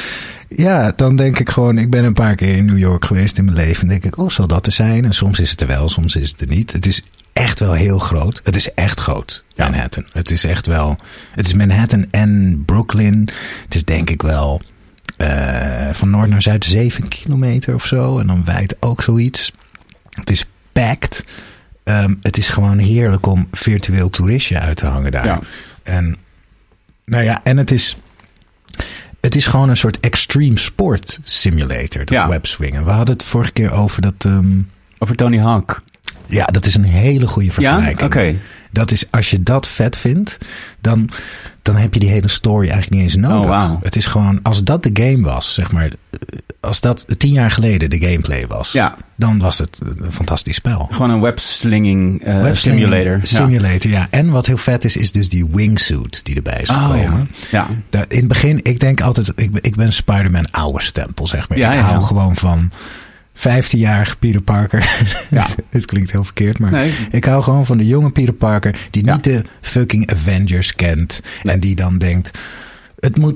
[0.47, 3.45] ja, dan denk ik gewoon, ik ben een paar keer in New York geweest in
[3.45, 3.81] mijn leven.
[3.81, 5.05] En denk ik, oh, zal dat er zijn?
[5.05, 6.71] En soms is het er wel, soms is het er niet.
[6.71, 7.03] Het is
[7.35, 8.41] echt wel heel groot.
[8.43, 9.69] Het is echt groot, ja.
[9.69, 10.05] Manhattan.
[10.11, 10.97] Het is echt wel,
[11.31, 13.29] het is Manhattan en Brooklyn.
[13.63, 14.61] Het is denk ik wel
[15.17, 18.19] uh, van noord naar zuid zeven kilometer of zo.
[18.19, 19.51] En dan wijd ook zoiets.
[20.09, 21.23] Het is packed.
[21.83, 25.25] Um, het is gewoon heerlijk om virtueel toeristje uit te hangen daar.
[25.25, 25.39] Ja.
[25.83, 26.15] En
[27.05, 27.95] Nou ja, en het is,
[29.21, 32.27] het is gewoon een soort extreme sport simulator, dat Ja.
[32.27, 32.85] webswingen.
[32.85, 34.13] We hadden het vorige keer over dat...
[34.25, 34.59] ehm,
[34.97, 35.81] Over Tony Hawk.
[36.27, 37.53] Ja, dat is een hele goede Ja?
[37.53, 38.01] vergelijking.
[38.01, 38.35] Oké.
[38.71, 40.37] Dat is, als je dat vet vindt,
[40.81, 41.09] dan,
[41.61, 43.49] dan heb je die hele story eigenlijk niet eens nodig.
[43.49, 43.79] Oh, wauw.
[43.83, 45.89] Het is gewoon, als dat de game was, zeg maar,
[46.59, 48.95] als dat tien jaar geleden de gameplay was, Ja.
[49.15, 50.87] dan was het een fantastisch spel.
[50.91, 53.17] Gewoon een webslinging eh, simulator.
[53.17, 53.25] Ja.
[53.25, 54.07] Simulator, ja.
[54.09, 57.29] En wat heel vet is, is dus die wingsuit die erbij is Oh, gekomen.
[57.51, 57.67] ja.
[57.91, 58.05] ja.
[58.07, 61.57] In het begin, ik denk altijd, ik ben, ik ben Spider-Man oude stempel, zeg maar.
[61.57, 62.05] Ja, ik ja, hou ja.
[62.05, 62.71] gewoon van
[63.37, 65.05] 15-jarige Peter Parker.
[65.29, 65.47] Ja.
[65.69, 66.93] Het klinkt heel verkeerd, maar Nee.
[67.11, 69.13] ik hou gewoon van de jonge Peter Parker die Ja.
[69.13, 71.21] niet de fucking Avengers kent.
[71.43, 72.31] En die dan denkt,
[72.99, 73.35] het moet...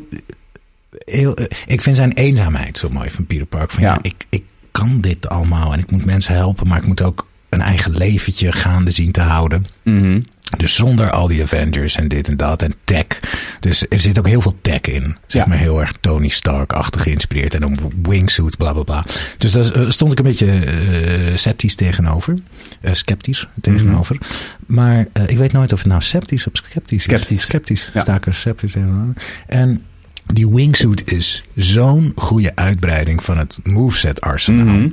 [1.05, 3.73] Heel, ik vind zijn eenzaamheid zo mooi van Peter Parker.
[3.73, 3.91] Van, ja.
[3.93, 3.99] Ja.
[4.01, 7.61] ik, ik kan dit allemaal en ik moet mensen helpen, maar ik moet ook een
[7.61, 9.65] eigen leventje gaande zien te houden.
[9.83, 10.21] Mhm.
[10.57, 13.05] Dus zonder al die Avengers en dit en dat en tech.
[13.59, 15.15] Dus er zit ook heel veel tech in.
[15.27, 15.49] Zeg Ja.
[15.49, 17.55] maar heel erg Tony Stark-achtig geïnspireerd.
[17.55, 19.05] En een wingsuit, bla bla bla.
[19.37, 22.37] Dus daar eh, stond ik een beetje eh, sceptisch tegenover.
[22.81, 24.17] Eh, sceptisch tegenover.
[24.65, 27.37] Maar eh, ik weet nooit of het nou sceptisch of sceptisch Sceptisch.
[27.37, 27.43] is.
[27.43, 27.89] Sceptisch.
[27.93, 28.01] Ja.
[28.01, 29.13] Sta ik er sceptisch tegenover.
[29.47, 29.83] En
[30.25, 34.65] die wingsuit is zo'n goede uitbreiding van het moveset arsenaal.
[34.75, 34.89] Mhm.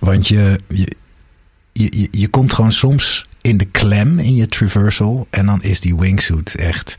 [0.00, 0.92] Want je, je,
[1.72, 5.26] je, je komt gewoon soms in de klem in je traversal.
[5.30, 6.96] En dan is die wingsuit echt.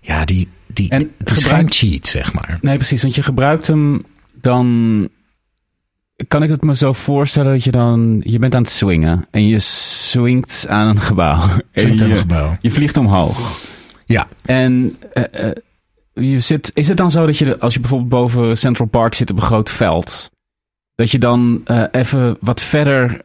[0.00, 0.48] Ja, die.
[0.66, 2.58] die En het is gebruik- cheat, zeg maar.
[2.60, 3.02] Nee, precies.
[3.02, 4.02] Want je gebruikt hem
[4.40, 5.08] dan...
[6.28, 8.20] Kan ik het me zo voorstellen dat je dan...
[8.24, 9.26] Je bent aan het swingen.
[9.30, 11.38] En je swingt aan een gebouw.
[11.72, 12.56] En aan een je, gebouw.
[12.60, 13.60] je vliegt omhoog.
[14.06, 15.52] Ja, En eh, eh,
[16.14, 19.30] je zit, is het dan zo dat je, als je bijvoorbeeld boven Central Park zit
[19.30, 20.30] op een groot veld,
[20.94, 23.20] dat je dan eh, even wat verder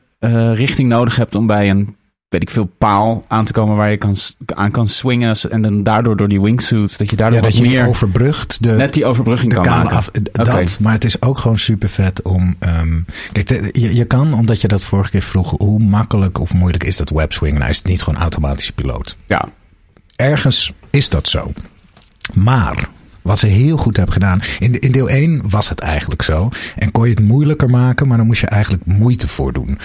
[0.53, 1.95] richting nodig hebt om bij een,
[2.33, 4.15] weet ik veel, paal aan te komen waar je kan,
[4.45, 7.61] aan kan swingen en dan daardoor door die wingsuit, dat je daardoor ja dat wat
[7.63, 9.95] je meer overbrugt de, net die overbrugging de kan maken.
[9.97, 10.09] af.
[10.11, 12.55] d- Dat, maar het is ook gewoon super vet om.
[12.59, 16.53] ehm, kijk, de- je, je kan, omdat je dat vorige keer vroeg, hoe makkelijk of
[16.53, 17.57] moeilijk is dat webswing?
[17.57, 19.17] Nou, is het niet gewoon automatisch piloot.
[19.27, 19.49] Ja,
[20.15, 21.51] Ergens is dat zo.
[22.33, 22.87] Maar
[23.21, 24.41] wat ze heel goed hebben gedaan.
[24.59, 26.49] In, de- in deel 1 was het eigenlijk zo.
[26.75, 29.77] En kon je het moeilijker maken, maar dan moest je eigenlijk moeite voor doen.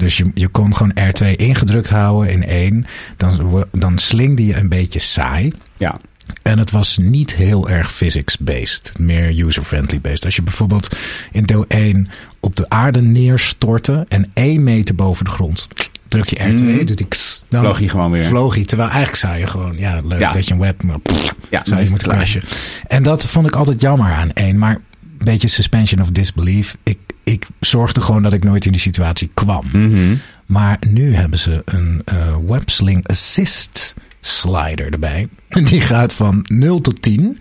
[0.00, 2.86] Dus je, je kon gewoon R2 ingedrukt houden in 1.
[3.16, 5.52] Dan, dan slingde je een beetje saai.
[5.76, 5.96] ja,
[6.42, 10.24] En het was niet heel erg physics-based, meer user-friendly based.
[10.24, 10.96] Als je bijvoorbeeld
[11.32, 12.08] in deel 1
[12.40, 15.68] op de aarde neerstortte en 1 meter boven de grond
[16.08, 16.84] druk je R2, Mhm.
[16.84, 18.24] doet die kss, dan Vloog hij gewoon weer.
[18.24, 20.32] Vloog hij, terwijl eigenlijk zou je gewoon, ja, leuk Ja.
[20.32, 22.42] dat je een web, maar pff, Ja, zou je moeten crashen.
[22.86, 26.76] En dat vond ik altijd jammer aan 1, maar een beetje suspension of disbelief.
[26.82, 26.98] Ik,
[27.30, 29.66] ik zorgde gewoon dat ik nooit in die situatie kwam.
[29.72, 30.14] Mhm.
[30.46, 32.16] Maar nu hebben ze een eh,
[32.46, 35.28] websling assist slider erbij.
[35.64, 37.38] Die gaat van 0 tot 10.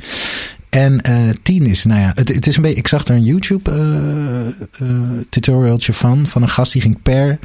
[0.70, 2.78] En eh 10 is, nou ja, het, het is een beetje.
[2.78, 4.96] Ik zag er een YouTube eh, eh,
[5.30, 6.28] tutorialtje van.
[6.28, 7.40] Van een gast die ging per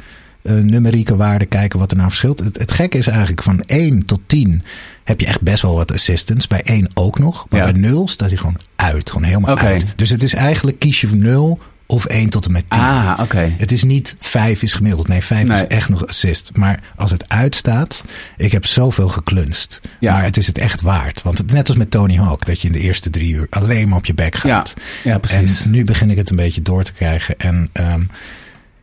[0.61, 2.39] numerieke waarde kijken wat er nou verschilt.
[2.39, 4.63] Het, het gekke is eigenlijk van 1 tot 10
[5.03, 6.47] heb je echt best wel wat assistance.
[6.47, 7.45] Bij 1 ook nog.
[7.49, 7.71] Maar Ja.
[7.71, 9.09] bij 0 staat hij gewoon uit.
[9.09, 9.85] Gewoon helemaal uit.
[9.95, 12.81] Dus het is eigenlijk kies je van 0 of 1 tot en met 10.
[12.81, 13.53] Ah, oké.
[13.57, 15.07] Het is niet 5 is gemiddeld.
[15.07, 15.57] Nee, 5 Nee.
[15.57, 16.51] is echt nog assist.
[16.53, 18.03] Maar als het uitstaat,
[18.37, 19.81] ik heb zoveel geklunst.
[19.99, 20.13] Ja.
[20.13, 21.21] Maar het is het echt waard.
[21.21, 23.89] Want het, net als met Tony Hawk, dat je in de eerste drie uur alleen
[23.89, 24.73] maar op je bek gaat.
[25.03, 25.63] Ja, ja, precies.
[25.63, 27.37] En nu begin ik het een beetje door te krijgen.
[27.37, 28.01] En ehm,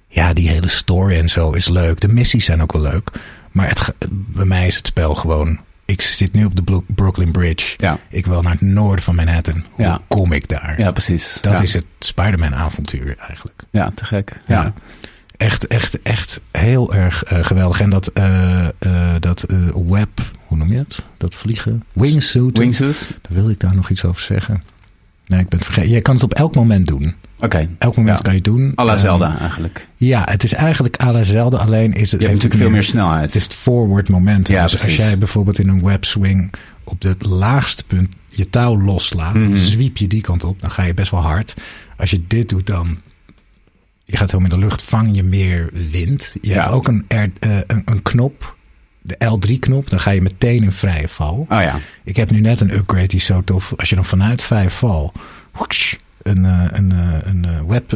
[0.09, 2.01] ja, die hele story en zo is leuk.
[2.01, 3.11] De missies zijn ook wel leuk.
[3.51, 5.61] Maar het, bij mij is het spel gewoon...
[5.93, 7.75] Ik zit nu op de Bro- Brooklyn Bridge.
[7.77, 7.99] Ja.
[8.09, 9.65] Ik wil naar het noorden van Manhattan.
[9.71, 10.01] Hoe Ja.
[10.09, 10.75] kom ik daar?
[10.79, 11.39] Ja, precies.
[11.41, 11.61] Dat ja.
[11.63, 13.63] is het Spider-Man avontuur eigenlijk.
[13.71, 14.41] Ja, te gek.
[14.47, 14.73] Ja.
[15.37, 17.81] Echt, echt, echt heel erg eh, geweldig.
[17.81, 19.45] En dat, eh, eh, dat
[19.89, 20.09] web,
[20.47, 21.03] hoe noem je het?
[21.19, 21.83] Dat vliegen?
[21.93, 22.59] Wingsuit.
[22.59, 23.19] Wingsuit?
[23.29, 24.63] Wil ik daar nog iets over zeggen?
[25.27, 25.91] Nee, ik ben het vergeten.
[25.91, 27.15] Je kan het op elk moment doen.
[27.43, 27.69] Oké.
[27.79, 28.23] Elk moment Ja.
[28.23, 28.71] kan je het doen.
[28.81, 29.89] À la Ehm, Zelda eigenlijk.
[29.97, 31.57] ja, het is eigenlijk à la Zelda.
[31.59, 32.21] Alleen is het...
[32.21, 33.23] Je hebt natuurlijk veel meer snelheid.
[33.25, 34.55] Het is het forward momentum.
[34.55, 36.53] Ja, dus als jij bijvoorbeeld in een web swing
[36.85, 40.83] op het laagste punt je touw loslaat, dan zwiep je die kant op, dan ga
[40.83, 41.55] je best wel hard.
[41.97, 42.99] Als je dit doet, dan
[44.05, 46.37] je gaat helemaal in de lucht, vang je meer wind.
[46.41, 46.61] Je Ja.
[46.63, 48.57] hebt ook een, R- eh, een, een knop,
[49.03, 51.35] de L3-knop, dan ga je meteen in vrije val.
[51.49, 51.79] Oh ja.
[52.05, 53.73] Ik heb nu net een upgrade die is zo tof.
[53.77, 55.13] Als je dan vanuit vrije val
[56.23, 57.91] een, eh, een, eh, een eh, web,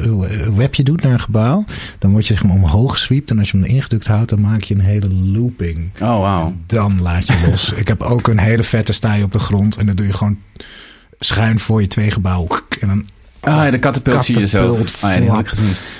[0.56, 1.64] webje doet naar een gebouw,
[1.98, 3.30] dan word je zeg maar omhoog geswiept.
[3.30, 5.92] En als je hem ingedrukt houdt, dan maak je een hele looping.
[5.94, 6.54] Oh, wauw.
[6.66, 7.72] Dan laat je los.
[7.82, 10.12] Ik heb ook een hele vette sta je op de grond en dan doe je
[10.12, 10.38] gewoon
[11.18, 12.48] schuin voor je twee gebouwen.
[12.80, 13.06] En dan
[13.40, 15.04] Ah, ja, de katapult zie je zelf.
[15.04, 15.42] Ah, ja.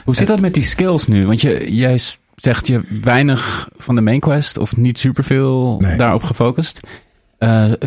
[0.04, 1.26] Hoe zit dat met die skills nu?
[1.26, 1.98] Want je, jij
[2.34, 5.96] zegt je weinig van de main quest of niet superveel Nee.
[5.96, 6.80] daarop gefocust.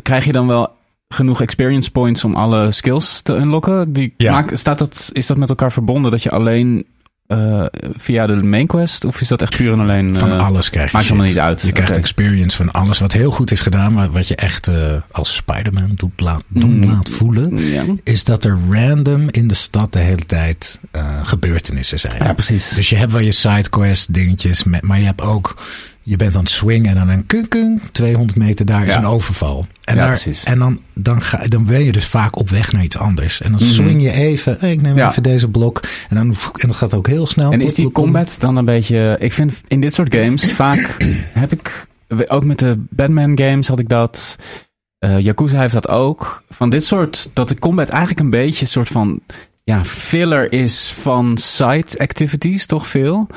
[0.01, 0.77] Krijg je dan wel
[1.15, 3.91] genoeg experience points om alle skills te unlocken?
[3.93, 4.31] Die Ja.
[4.31, 6.85] maak- staat dat, is dat met elkaar verbonden dat je alleen
[7.27, 7.65] eh,
[7.97, 9.05] via de main quest?
[9.05, 10.15] Of is dat echt puur en alleen...
[10.15, 11.61] Van eh, alles krijg je maakt helemaal niet uit.
[11.61, 12.99] Je krijgt experience van alles.
[12.99, 14.75] Wat heel goed is gedaan, maar wat je echt eh,
[15.11, 16.85] als Spider-Man doet laat, doen Mm.
[16.91, 17.57] laat voelen...
[17.57, 17.83] Ja.
[18.03, 20.79] is dat er random in de stad de hele tijd
[21.23, 22.23] gebeurtenissen zijn.
[22.23, 22.69] ja, precies.
[22.69, 25.55] Dus je hebt wel je sidequest dingetjes, met, maar je hebt ook...
[26.09, 28.97] Je bent aan het swingen en dan een kunk, kunk, 200 meter daar is Ja.
[28.99, 29.67] een overval.
[29.83, 30.43] En, Ja, daar, precies.
[30.43, 33.41] en dan, dan, ga, dan ben je dus vaak op weg naar iets anders.
[33.41, 33.71] En dan Mhm.
[33.71, 35.09] swing je even, hey, ik neem Ja.
[35.09, 35.81] even deze blok.
[36.09, 37.51] En dan, en dan gaat het ook heel snel.
[37.51, 39.15] En is die combat dan een beetje...
[39.19, 40.97] Ik vind in dit soort games vaak
[41.33, 41.87] heb ik...
[42.27, 44.35] Ook met de Batman games had ik dat.
[44.99, 46.43] eh Yakuza heeft dat ook.
[46.49, 47.29] Van dit soort...
[47.33, 49.19] Dat de combat eigenlijk een beetje een soort van...
[49.63, 53.27] Ja, filler is van side activities, toch veel.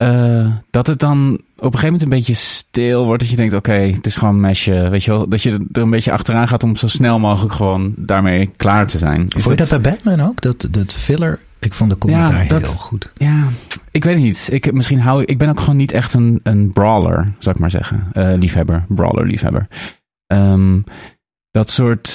[0.00, 3.20] Eh, dat het dan op een gegeven moment een beetje stil wordt.
[3.20, 4.88] Dat je denkt, oké, het is gewoon een mesje.
[4.90, 7.94] Weet je wel, dat je er een beetje achteraan gaat om zo snel mogelijk gewoon
[7.96, 9.20] daarmee klaar te zijn.
[9.28, 10.40] Is Vond je dat bij Batman ook?
[10.40, 11.38] Dat, dat filler?
[11.58, 13.12] Ik vond de combat Ja, daar dat- heel goed.
[13.16, 13.44] Ja,
[13.90, 14.48] ik weet het niet.
[14.52, 17.60] Ik, misschien hou ik, ik ben ook gewoon niet echt een, een brawler, zou ik
[17.60, 18.06] maar zeggen.
[18.12, 19.66] Eh, liefhebber, brawler, liefhebber.
[20.26, 20.80] Ehm,
[21.50, 22.08] dat soort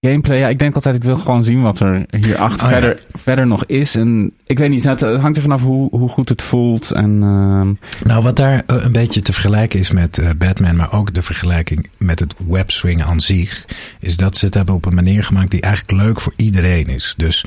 [0.00, 2.78] gameplay, ja, ik denk altijd, ik wil gewoon zien wat er hierachter Oh, ja.
[2.80, 3.94] verder, verder nog is.
[3.94, 6.90] En ik weet niet, nou, het hangt er vanaf hoe, hoe goed het voelt.
[6.90, 7.72] En ehm,
[8.08, 11.22] Nou, wat daar eh, een beetje te vergelijken is met eh, Batman, maar ook de
[11.22, 13.64] vergelijking met het webswingen aan zich,
[14.00, 17.14] is dat ze het hebben op een manier gemaakt die eigenlijk leuk voor iedereen is.
[17.16, 17.44] Dus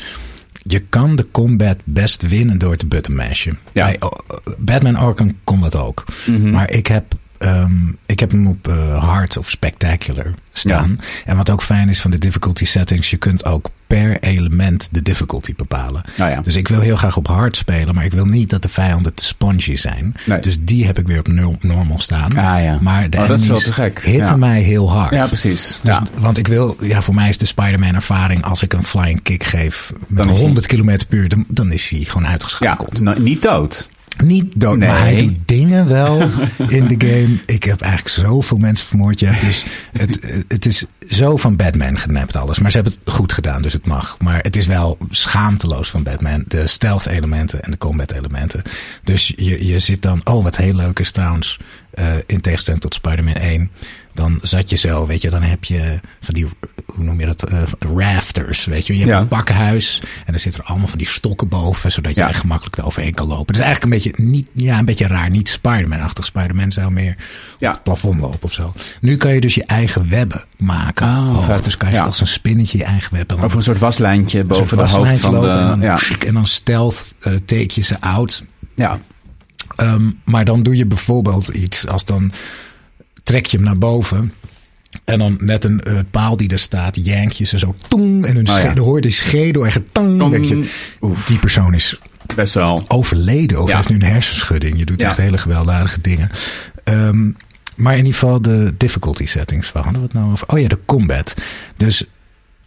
[0.63, 3.57] je kan de combat best winnen door te button mashen.
[3.73, 3.85] Ja.
[3.85, 4.11] Bij, oh,
[4.57, 6.03] Batman Arkham kon dat ook.
[6.25, 6.49] mhm.
[6.49, 7.71] Maar ik heb, ehm,
[8.05, 10.99] ik heb hem op eh, hard of spectacular staan.
[11.25, 15.01] En wat ook fijn is van de difficulty settings, je kunt ook per element de
[15.01, 16.01] difficulty bepalen.
[16.17, 16.41] nou ja.
[16.41, 19.13] Dus ik wil heel graag op hard spelen, maar ik wil niet dat de vijanden
[19.13, 20.15] te spongy zijn.
[20.25, 20.39] Nee.
[20.41, 22.37] Dus die heb ik weer op nul- normal staan.
[22.37, 22.77] Ah, ja.
[22.81, 23.99] Maar de Oh, dat is wel te gek.
[24.03, 24.35] hitten Ja.
[24.35, 25.13] mij heel hard.
[25.13, 25.79] ja, precies.
[25.83, 26.03] Dus, ja.
[26.17, 29.43] Want ik wil, ja, voor mij is de Spider-Man ervaring als ik een flying kick
[29.43, 32.29] geef met Dan is hij- 100 km per uur, dan, dan is hij gewoon ja,
[32.29, 32.99] uitgeschakeld.
[33.01, 33.89] nou, niet dood.
[34.23, 36.21] Niet dood, maar hij doet dingen wel
[36.77, 37.35] in de game.
[37.45, 39.19] Ik heb eigenlijk zoveel mensen vermoord.
[39.19, 42.59] Ja, dus het, het is zo van Batman genept alles.
[42.59, 44.17] Maar ze hebben het goed gedaan, dus het mag.
[44.19, 46.43] Maar het is wel schaamteloos van Batman.
[46.47, 48.61] De stealth elementen en de combat elementen.
[49.03, 51.59] Dus je, je zit dan, oh wat heel leuk is trouwens.
[51.91, 53.71] eh, in tegenstelling tot Spider-Man 1.
[54.13, 56.47] Dan zat je zo, weet je, dan heb je van die,
[56.85, 57.61] hoe noem je dat, eh,
[57.95, 58.93] rafters, weet je.
[58.93, 59.19] Je hebt Ja.
[59.19, 62.27] een pakhuis en er zitten er allemaal van die stokken boven, zodat je Ja.
[62.27, 63.53] er gemakkelijk eroverheen kan lopen.
[63.53, 66.25] Dus eigenlijk een beetje, niet, ja, een beetje raar, niet Spider-Man-achtig.
[66.25, 67.15] Spider-Man zou meer
[67.59, 67.67] Ja.
[67.69, 68.73] op het plafond lopen of zo.
[69.01, 71.07] Nu kan je dus je eigen webben maken.
[71.07, 71.63] Oh, vet.
[71.63, 73.29] Dus kan je als een spinnetje je eigen web.
[73.29, 75.47] En dan Over een soort waslijntje boven de hoofd van de...
[75.47, 75.99] en dan, ja.
[76.27, 78.43] en dan stealth eh, take je ze out.
[78.75, 78.99] ja.
[79.75, 82.31] Ehm, maar dan doe je bijvoorbeeld iets als dan
[83.23, 84.33] trek je hem naar boven.
[85.05, 88.25] En dan net een eh, paal die er staat, jank je ze zo tong.
[88.25, 88.75] En hun Oh, ja.
[88.77, 90.17] hoort die schedel echt tang.
[90.17, 90.69] Dan denk je,
[91.01, 91.99] Oef, die persoon is
[92.35, 92.83] best wel.
[92.87, 93.75] overleden of Ja.
[93.75, 94.77] heeft nu een hersenschudding.
[94.79, 95.07] Je doet Ja.
[95.07, 96.29] echt hele gewelddadige dingen.
[96.83, 97.31] Ehm,
[97.75, 99.71] maar in ieder geval de difficulty settings.
[99.71, 100.47] Waar hadden we het nou over?
[100.47, 101.33] Oh ja, de combat.
[101.77, 102.03] Dus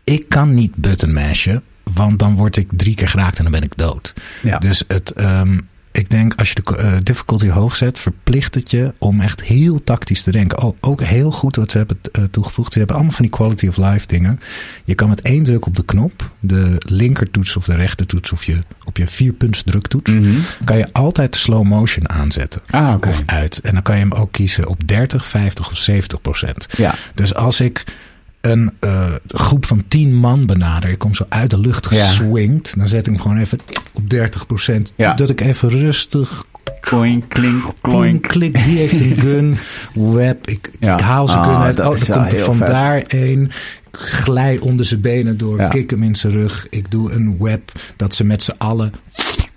[0.05, 1.63] ik kan niet button mashen.
[1.95, 4.15] Want dan word ik drie keer geraakt en dan ben ik dood.
[4.59, 5.59] Dus het, ehm,
[5.97, 9.85] ik denk als je de eh, difficulty hoog zet, verplicht het je om echt heel
[9.85, 10.63] tactisch te denken.
[10.63, 12.73] Oh, ook heel goed wat ze hebben eh, toegevoegd.
[12.73, 14.41] Ze hebben allemaal van die quality of life dingen.
[14.85, 18.59] Je kan met één druk op de knop, de linkertoets of de rechtertoets of je
[18.85, 20.29] op je vierpunts druktoets, Mhm.
[20.65, 22.61] kan je altijd de slow motion aanzetten.
[22.71, 23.09] Ah, oké.
[23.09, 23.61] Of uit.
[23.61, 26.67] En dan kan je hem ook kiezen op 30, 50 of 70 procent.
[26.77, 26.95] Ja.
[27.15, 27.85] Dus als ik
[28.45, 32.07] een eh, groep van 10 man benader, ik kom zo uit de lucht Ja.
[32.07, 33.59] geswingd, dan zet ik hem gewoon even
[33.93, 34.93] op 30 procent.
[34.97, 35.15] Ja.
[35.15, 36.45] Dat ik even rustig
[36.81, 38.23] Kloink, klink, Kloink, kloink.
[38.23, 39.57] klik, die heeft een gun.
[39.95, 40.95] Web, ik, Ja.
[40.95, 41.77] ik haal zijn Ah, gun uit.
[41.77, 43.51] dat Oh, komt er vandaar één.
[43.93, 45.69] Glij onder zijn benen door, Ja.
[45.69, 46.67] kik hem in zijn rug.
[46.71, 48.93] Ik doe een web dat ze met z'n allen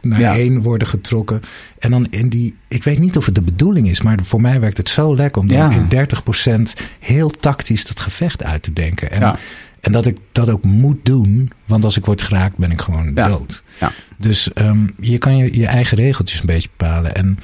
[0.01, 0.35] naar Ja.
[0.35, 1.41] één worden getrokken.
[1.79, 4.59] En dan in die, ik weet niet of het de bedoeling is, maar voor mij
[4.59, 5.71] werkt het zo lekker om dan Ja.
[5.71, 9.11] in 30% heel tactisch dat gevecht uit te denken.
[9.11, 9.37] En, Ja.
[9.81, 13.13] en dat ik dat ook moet doen, want als ik word geraakt ben ik gewoon
[13.13, 13.63] dood.
[13.79, 13.91] Ja.
[14.17, 17.15] Dus ehm, je kan je, je eigen regeltjes een beetje bepalen.
[17.15, 17.39] En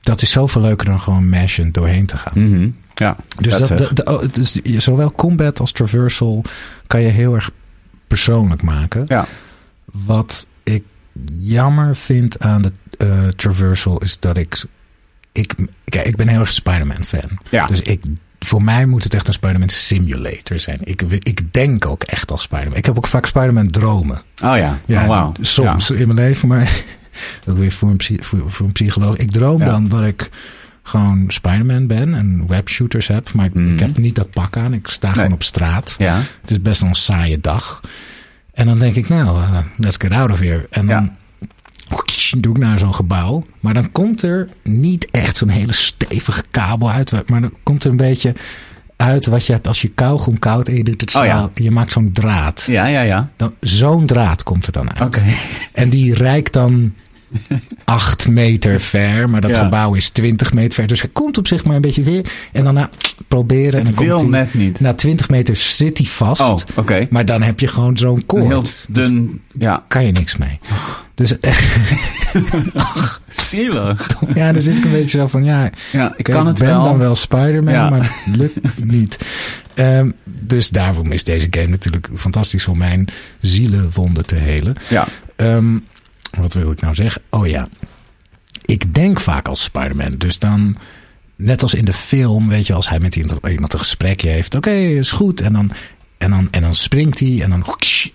[0.00, 2.50] dat is zoveel leuker dan gewoon mashen doorheen te gaan.
[2.50, 2.68] Mhm.
[2.94, 6.44] Ja, Dus, dat oh, dus zowel combat als traversal
[6.86, 7.50] kan je heel erg
[8.06, 9.04] persoonlijk maken.
[9.08, 9.26] Ja.
[9.84, 10.82] Wat ik
[11.40, 14.64] jammer vind aan de eh, traversal is dat ik,
[15.32, 15.54] ik...
[15.84, 17.38] Kijk, ik ben heel erg Spider-Man fan.
[17.50, 17.66] Ja.
[17.66, 18.02] Dus ik,
[18.38, 20.78] voor mij moet het echt een Spider-Man simulator zijn.
[20.82, 22.76] Ik, ik denk ook echt als Spider-Man.
[22.78, 24.16] Ik heb ook vaak Spider-Man dromen.
[24.44, 25.32] Oh ja, Ja, oh, wauw.
[25.40, 26.82] soms in mijn leven, maar
[27.48, 29.16] ook weer voor een, voor, voor een psycholoog.
[29.16, 29.66] Ik droom Ja.
[29.66, 30.30] dan dat ik
[30.82, 33.32] gewoon Spider-Man ben en webshooters heb.
[33.32, 33.72] Maar Mhm.
[33.72, 34.72] ik heb niet dat pak aan.
[34.74, 35.94] Ik sta gewoon op straat.
[35.98, 36.20] Ja.
[36.40, 37.80] Het is best wel een saaie dag.
[38.56, 40.66] En dan denk ik, nou, eh, let's get out of here.
[40.70, 41.10] En dan
[42.38, 43.46] doe ik naar zo'n gebouw.
[43.60, 47.28] Maar dan komt er niet echt zo'n hele stevige kabel uit.
[47.28, 48.34] Maar dan komt er een beetje
[48.96, 51.50] uit wat je hebt als je kauwgom koud en je doet het Oh ja.
[51.54, 52.64] Je maakt zo'n draad.
[52.66, 53.30] Ja, ja, ja.
[53.60, 55.22] Zo'n draad komt er dan uit.
[55.72, 56.94] En die reikt dan
[57.84, 59.30] acht meter ver.
[59.30, 59.58] Maar dat Ja.
[59.58, 60.86] gebouw is 20 meter ver.
[60.86, 62.32] Dus hij komt op zich maar een beetje weer.
[62.52, 62.86] En dan nou,
[63.28, 63.80] proberen.
[63.80, 64.80] en Het komt wil hij- net niet.
[64.80, 66.40] Na 20 meter zit hij vast.
[66.40, 67.06] Oh, oké.
[67.10, 68.46] Maar dan heb je gewoon zo'n Een koord.
[68.46, 70.58] heel Dus dun, ja, kan je niks mee.
[71.14, 71.34] Dus
[73.28, 74.06] zielig.
[74.34, 76.82] ja, dan zit ik een beetje zo van, ja, Ja, ik kan het ben wel.
[76.84, 77.90] dan wel Spider-Man, Ja.
[77.90, 79.18] maar het lukt niet.
[79.74, 83.08] Ehm, dus daarom is deze game natuurlijk fantastisch om mijn
[83.40, 84.74] zielenwonden te helen.
[84.88, 85.78] Ja, Ehm,
[86.36, 87.22] wat wil ik nou zeggen?
[87.30, 87.68] Oh ja,
[88.64, 90.14] ik denk vaak als Spider-Man.
[90.18, 90.76] Dus dan,
[91.36, 94.54] net als in de film, weet je, als hij met iemand een gesprekje heeft.
[94.54, 95.40] Oké, is goed.
[95.40, 95.72] En dan,
[96.18, 97.64] en, dan, en dan springt hij en dan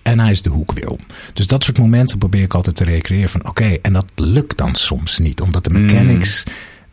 [0.02, 1.00] en hij is de hoek weer om.
[1.32, 4.74] Dus dat soort momenten probeer ik altijd te recreëren van oké, en dat lukt dan
[4.74, 5.40] soms niet.
[5.40, 6.42] Omdat de mechanics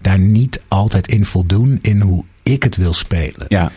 [0.02, 3.46] daar niet altijd in voldoen in hoe ik het wil spelen.
[3.48, 3.72] ja.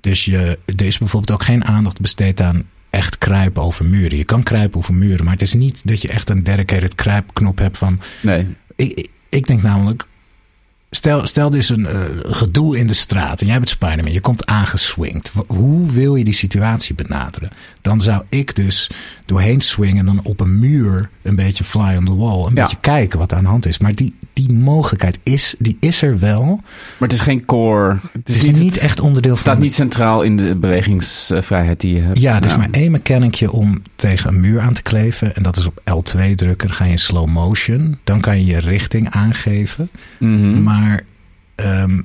[0.00, 4.18] Dus je, er is bijvoorbeeld ook geen aandacht besteed aan echt kruipen over muren.
[4.18, 7.58] Je kan kruipen over muren, maar het is niet dat je echt een dedicated kruipknop
[7.58, 8.00] hebt van...
[8.22, 8.46] Nee.
[8.76, 10.04] Ik, ik, denk namelijk,
[10.90, 14.12] stel, stel is een eh, gedoe in de straat en jij bent Spider-Man.
[14.12, 15.32] Je komt aangeswingd.
[15.46, 17.50] Hoe wil je die situatie benaderen?
[17.80, 18.90] Dan zou ik dus
[19.26, 22.44] doorheen swingen en dan op een muur een beetje fly on the wall.
[22.46, 22.62] Een Ja.
[22.62, 23.78] beetje kijken wat er aan de hand is.
[23.78, 26.44] Maar die, die mogelijkheid is, die is er wel.
[26.98, 27.90] Maar het is geen core.
[27.90, 29.62] Het Het is, niet, het echt onderdeel staat van...
[29.62, 32.18] niet centraal in de bewegingsvrijheid die je hebt.
[32.18, 35.34] Ja, er is maar één mechanicje om tegen een muur aan te kleven.
[35.36, 36.68] En dat is op L2 drukken.
[36.68, 37.98] Dan ga je in slow motion.
[38.04, 39.90] Dan kan je je richting aangeven.
[40.18, 40.62] Mhm.
[40.62, 41.02] Maar
[41.54, 42.00] ehm,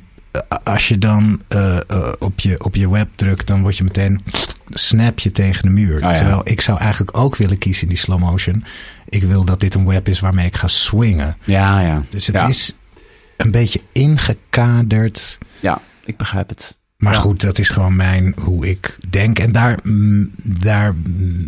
[0.63, 4.21] als je dan eh, eh, op, je, op je web drukt, dan word je meteen
[4.69, 5.95] snap je tegen de muur.
[5.95, 6.13] Ah, ja.
[6.17, 8.63] Terwijl ik zou eigenlijk ook willen kiezen in die slow motion.
[9.09, 11.37] Ik wil dat dit een web is waarmee ik ga swingen.
[11.43, 12.01] Ja, ja.
[12.09, 12.47] Dus het ja.
[12.47, 12.75] is
[13.37, 15.37] een beetje ingekaderd.
[15.59, 16.77] Ja, ik begrijp het.
[16.97, 17.19] Maar Ja.
[17.19, 19.39] goed, dat is gewoon mijn hoe ik denk.
[19.39, 20.95] En daar, mm, daar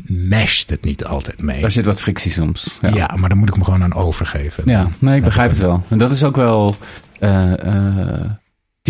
[0.06, 1.62] mesht het niet altijd mee.
[1.62, 2.78] Daar zit wat frictie soms.
[2.82, 2.90] ja.
[2.90, 4.64] Ja, maar dan moet ik hem gewoon aan overgeven.
[4.66, 4.90] ja.
[5.00, 5.86] nee, ik begrijp het wel.
[5.90, 6.76] En dat is ook wel
[7.20, 8.32] eh, eh,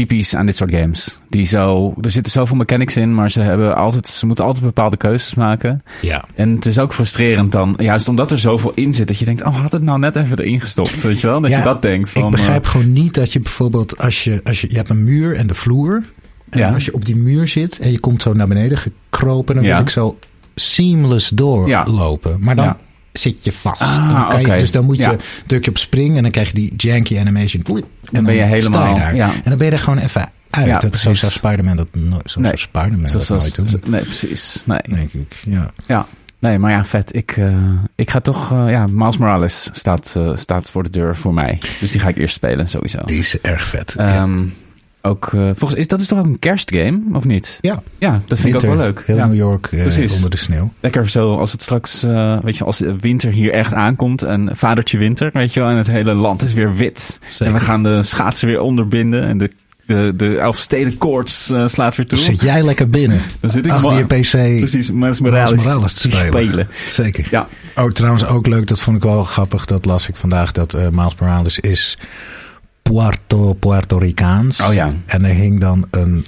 [0.08, 1.20] typisch aan dit soort games.
[1.30, 4.98] Die zo, er zitten zoveel mechanics in, maar ze, hebben altijd, ze moeten altijd bepaalde
[4.98, 5.84] keuzes maken.
[6.02, 6.24] Ja.
[6.36, 9.44] En het is ook frustrerend dan, juist omdat er zoveel in zit, dat je denkt,
[9.44, 11.42] oh, had het nou net even erin gestopt, weet je wel?
[11.42, 12.24] Dat Ja, je dat denkt van...
[12.26, 15.04] ik begrijp eh, gewoon niet dat je bijvoorbeeld als je, als je, je hebt een
[15.04, 16.04] muur en de vloer.
[16.50, 16.74] En Ja.
[16.74, 19.74] als je op die muur zit en je komt zo naar beneden gekropen, dan Ja.
[19.74, 20.18] wil ik zo
[20.56, 22.38] seamless doorlopen.
[22.40, 22.78] Maar dan Ja.
[23.14, 23.82] Zit je vast.
[23.82, 25.16] Ah, dan kan je- dus dan moet je, Ja.
[25.48, 27.64] druk je op spring en dan krijg je die janky animation.
[28.12, 29.16] En ben je helemaal- daar.
[29.16, 29.30] ja.
[29.34, 30.68] En dan ben je er gewoon even uit.
[30.68, 32.52] Ja, dat, zo zou Spider-Man dat, nooit- zo Nee.
[32.56, 33.68] zo- dat nooit doen.
[33.68, 34.64] zo- nee, precies.
[34.66, 34.80] Nee.
[34.90, 35.72] Denk ik, ja.
[35.88, 36.08] Ja,
[36.40, 37.16] nee, maar ja, vet.
[37.16, 37.56] Ik, eh,
[37.96, 41.60] ik ga toch, eh, ja, Miles Morales staat, eh, staat voor de deur voor mij.
[41.80, 43.00] Dus die ga ik eerst spelen, sowieso.
[43.06, 43.94] Die is erg vet.
[43.98, 44.28] ja.
[45.04, 47.58] Ook, eh, volgens, is, dat is toch ook een kerstgame, of niet?
[47.62, 49.04] ja, Ja, dat vind ik ook wel leuk.
[49.06, 49.26] Heel ja.
[49.26, 50.16] New York eh, Precies.
[50.16, 50.74] onder de sneeuw.
[50.80, 54.50] Lekker zo als het straks, eh, weet je, als de winter hier echt aankomt en
[54.58, 57.20] vadertje winter, weet je wel, en het hele land is weer wit.
[57.30, 57.46] Zeker.
[57.46, 59.52] En we gaan de schaatsen weer onderbinden en de,
[59.86, 62.18] de, de Elfstedenkoorts eh slaat weer toe.
[62.18, 63.22] Zit jij lekker binnen?
[63.40, 64.58] Dan zit ik achter maar- je PC.
[64.58, 66.68] Precies, Miles Morales, te spelen.
[66.92, 67.28] Zeker.
[67.32, 69.66] Ja, Oh, trouwens ook leuk, dat vond ik wel grappig.
[69.66, 71.98] Dat las ik vandaag, dat eh Miles Morales is
[72.92, 74.62] Puerto, Puerto Ricaans.
[74.62, 74.94] Oh ja.
[75.06, 76.26] En er hing dan een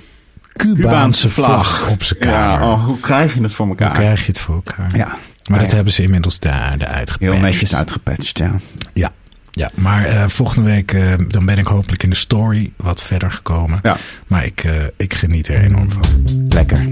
[0.54, 1.78] Cubaanse, Cubaanse vlag.
[1.78, 1.90] vlag.
[1.92, 2.60] op zijn kamer.
[2.62, 3.88] Ja, oh, hoe krijg je het voor elkaar?
[3.88, 4.96] Hoe krijg je het voor elkaar?
[4.96, 5.18] Ja,
[5.50, 5.76] Maar dat ja.
[5.76, 7.34] hebben ze inmiddels daar eruit gepatcht.
[7.34, 8.52] heel netjes uitgepatcht, ja.
[8.94, 9.12] Ja,
[9.52, 9.72] ja.
[9.74, 13.80] maar eh, volgende week eh, dan ben ik hopelijk in de story wat verder gekomen.
[13.84, 13.98] Ja.
[14.28, 16.04] Maar ik, eh, ik geniet er enorm van.
[16.50, 16.86] Lekker.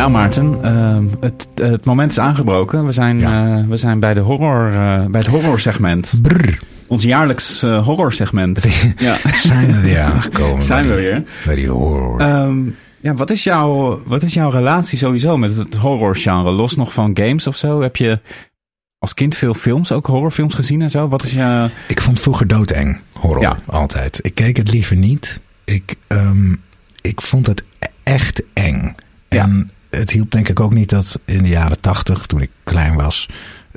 [0.00, 2.86] Nou Maarten, ehm, het, het moment is aangebroken.
[2.86, 3.58] We zijn, Ja.
[3.58, 6.18] eh, we zijn bij, de horror, eh, bij het horrorsegment.
[6.22, 8.62] Brrr, Ons jaarlijks eh, horrorsegment.
[8.98, 9.16] ja.
[9.32, 10.62] zijn we weer aangekomen.
[10.62, 11.24] Zijn we weer.
[11.46, 12.20] Bij die horror.
[12.20, 12.58] Ehm,
[13.00, 16.50] ja, wat is, jouw, wat is jouw relatie sowieso met het horrorgenre?
[16.50, 17.82] Los nog van games of zo?
[17.82, 18.20] Heb je
[18.98, 21.08] als kind veel films, ook horrorfilms gezien en zo?
[21.08, 21.70] Wat is je...
[21.88, 23.58] Ik vond vroeger doodeng horror, Ja.
[23.66, 24.18] altijd.
[24.22, 25.40] Ik keek het liever niet.
[25.64, 26.54] Ik, ehm,
[27.00, 28.94] ik vond het e- echt eng.
[29.28, 29.42] Ja.
[29.42, 32.94] En het hielp denk ik ook niet dat in de jaren tachtig, toen ik klein
[32.94, 33.28] was...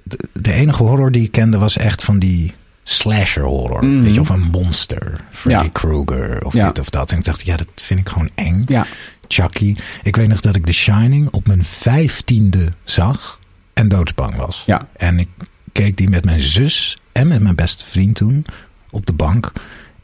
[0.04, 2.54] De, de enige horror die ik kende was echt van die
[2.84, 3.86] slasher horror.
[3.86, 4.02] Mhm.
[4.04, 5.22] Weet je, of een monster.
[5.32, 5.70] Freddy Ja.
[5.72, 6.68] Krueger of Ja.
[6.68, 7.12] dit of dat.
[7.12, 8.64] En ik dacht, ja, dat vind ik gewoon eng.
[8.68, 8.86] Ja,
[9.28, 9.76] Chucky.
[10.04, 13.40] Ik weet nog dat ik The Shining op mijn vijftiende zag
[13.74, 14.64] en doodsbang was.
[14.66, 14.88] ja.
[14.98, 15.28] En ik
[15.72, 18.46] keek die met mijn zus en met mijn beste vriend toen
[18.90, 19.52] op de bank.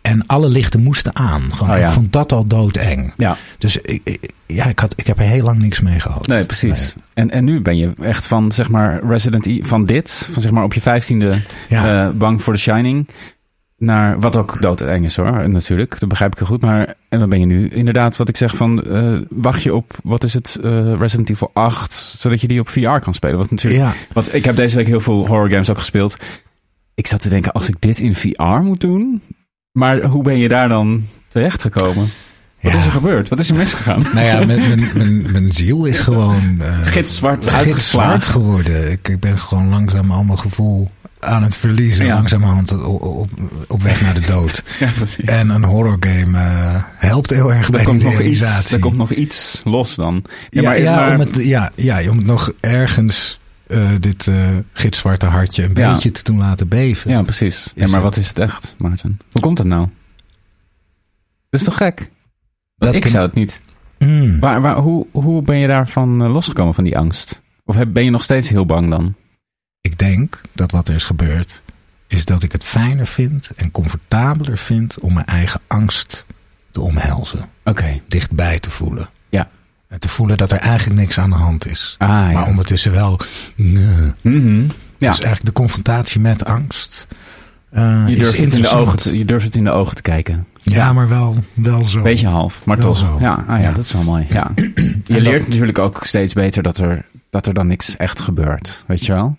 [0.10, 1.42] En alle lichten moesten aan.
[1.54, 1.88] Gewoon, Oh ja.
[1.88, 3.14] Ik vond dat al doodeng.
[3.18, 3.38] Ja.
[3.58, 6.28] Dus ik, ja, ik, had, ik heb er heel lang niks mee gehad.
[6.28, 6.96] Nee, precies.
[7.14, 10.52] En, en nu ben je echt van, zeg maar, Resident Evil, van dit, van zeg
[10.52, 12.06] maar op je vijftiende Ja.
[12.06, 13.08] eh, bang voor The Shining,
[13.78, 16.00] naar wat ook doodeng is hoor, natuurlijk.
[16.00, 16.62] Dat begrijp ik heel goed.
[16.62, 19.92] Maar, en dan ben je nu inderdaad, wat ik zeg van, eh, wacht je op,
[20.04, 23.38] wat is het, eh, Resident Evil 8, zodat je die op VR kan spelen.
[23.38, 23.94] Wat natuurlijk, Ja.
[24.14, 26.18] want ik heb deze week heel veel horror games ook gespeeld.
[26.96, 29.22] Ik zat te denken, als ik dit in VR moet doen,
[29.80, 32.10] maar hoe ben je daar dan terecht gekomen?
[32.62, 32.78] Wat Ja.
[32.78, 33.30] is er gebeurd?
[33.30, 34.02] Wat is er misgegaan?
[34.14, 36.58] Nou ja, mijn, mijn, mijn, ziel is gewoon...
[36.62, 38.22] eh, Gitzwart uitgeslagen.
[38.22, 38.92] geworden.
[38.92, 42.06] Ik, ik ben gewoon langzaam al mijn gevoel aan het verliezen.
[42.06, 42.14] Ja.
[42.14, 43.30] Langzamerhand op, op,
[43.68, 44.64] op weg naar de dood.
[44.80, 45.26] Ja, precies.
[45.26, 48.76] En een horror game eh, helpt heel erg bij komt, die nog iets, realisatie.
[48.76, 50.24] er komt nog iets los dan.
[50.50, 53.40] ja, maar, ja, maar- om het, ja, ja, om het nog ergens
[53.70, 55.92] eh, dit eh gitzwarte hartje een Ja.
[55.94, 57.12] beetje te doen laten beven.
[57.12, 57.72] ja, precies.
[57.76, 59.20] Ja, maar het- wat is het echt, Maarten?
[59.32, 59.88] Hoe komt dat nou?
[61.50, 62.10] Dat is toch gek?
[62.78, 63.62] Dat ik zou het niet.
[64.00, 64.40] Mm.
[64.40, 67.42] Waar, waar, hoe, hoe ben je daarvan eh, losgekomen, van die angst?
[67.66, 69.16] Of ben je nog steeds heel bang dan?
[69.82, 71.62] Ik denk dat wat er is gebeurd,
[72.08, 76.26] is dat ik het fijner vind en comfortabeler vind om mijn eigen angst
[76.72, 77.50] te omhelzen.
[77.64, 78.02] Oké.
[78.08, 79.10] Dichtbij te voelen.
[79.90, 81.96] En te voelen dat er eigenlijk niks aan de hand is.
[81.98, 83.20] Ah, Maar ondertussen wel.
[83.56, 84.14] nee.
[84.22, 84.62] Mhm.
[84.62, 84.68] Ja,
[84.98, 87.08] Dus eigenlijk de confrontatie met angst.
[87.72, 90.02] eh, je, durft het in de ogen te, je durft het in de ogen te
[90.02, 90.48] kijken.
[90.62, 92.02] Ja, maar wel, wel zo.
[92.02, 92.98] Beetje half, maar Wel toch.
[92.98, 93.18] zo.
[93.20, 94.26] Ja, ah, ja, dat is wel mooi.
[94.30, 94.52] Ja.
[95.06, 98.84] Je leert natuurlijk ook steeds beter dat er, dat er dan niks echt gebeurt.
[98.88, 99.38] Weet je wel?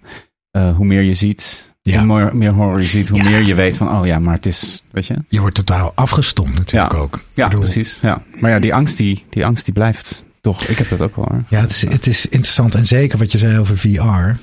[0.50, 1.98] Eh, hoe meer je ziet, Ja.
[2.04, 3.24] hoe meer, meer horror je ziet, hoe Ja.
[3.24, 5.14] meer je weet van, oh ja, maar het is, weet je?
[5.28, 6.98] Je wordt totaal afgestompt natuurlijk Ja.
[6.98, 7.22] ook.
[7.34, 7.98] Ja, bedoel, precies.
[8.02, 8.22] Ja.
[8.40, 10.64] Maar ja, die angst die, die angst die blijft toch.
[10.64, 11.42] Ik heb dat ook wel hoor.
[11.48, 12.74] Ja, het is, het is interessant.
[12.74, 14.38] En zeker wat je zei over VR.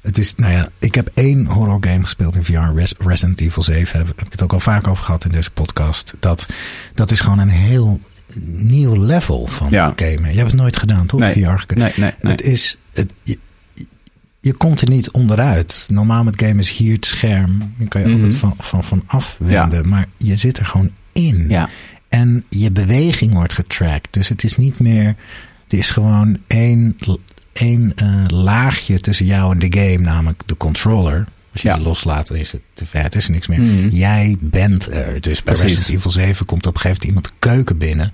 [0.00, 2.52] Het is, nou ja, ik heb één horror game gespeeld in VR.
[2.74, 3.98] Res- Resident Evil 7.
[3.98, 6.14] Heb, heb ik het ook al vaak over gehad in deze podcast.
[6.20, 6.46] Dat,
[6.94, 8.00] dat is gewoon een heel
[8.46, 9.92] nieuw level van Ja.
[9.96, 10.30] gamen.
[10.30, 11.20] Je hebt het nooit gedaan, toch?
[11.20, 11.32] Nee.
[11.32, 11.38] VR.
[11.38, 12.12] Nee, nee, nee.
[12.32, 13.38] Het is, het, je,
[14.40, 15.86] je komt er niet onderuit.
[15.90, 17.74] Normaal met gamen is hier het scherm.
[17.78, 18.16] Je kan je Mhm.
[18.16, 19.88] altijd van, van, van afwenden.
[19.88, 21.46] Maar je zit er gewoon in.
[21.48, 21.68] Ja,
[22.14, 24.12] En je beweging wordt getracked.
[24.12, 25.06] Dus het is niet meer.
[25.68, 26.96] Er is gewoon één,
[27.52, 31.26] één eh, laagje tussen jou en de game, namelijk de controller.
[31.52, 31.74] Als je Ja.
[31.74, 33.02] die loslaat, is het te ver.
[33.02, 33.60] Het is er niks meer.
[33.60, 33.88] Mhm.
[33.88, 35.20] Jij bent er.
[35.20, 35.76] Dus bij Precies.
[35.76, 38.12] Resident Evil 7 komt op een gegeven moment iemand de keuken binnen.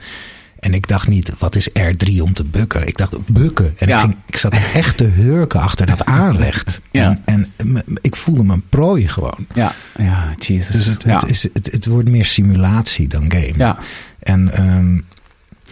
[0.60, 2.86] En ik dacht niet, wat is R3 om te bukken?
[2.86, 3.74] Ik dacht, bukken.
[3.78, 3.94] En Ja.
[3.94, 6.80] ik, ging, ik zat echt te hurken achter dat aanrecht.
[6.90, 7.18] Ja.
[7.24, 7.52] En,
[8.00, 9.46] ik voelde me een prooi gewoon.
[9.54, 10.84] ja, ja, Jesus.
[10.84, 13.54] Dus het, is, het, het wordt meer simulatie dan game.
[13.56, 13.78] ja,
[14.20, 15.00] En ehm,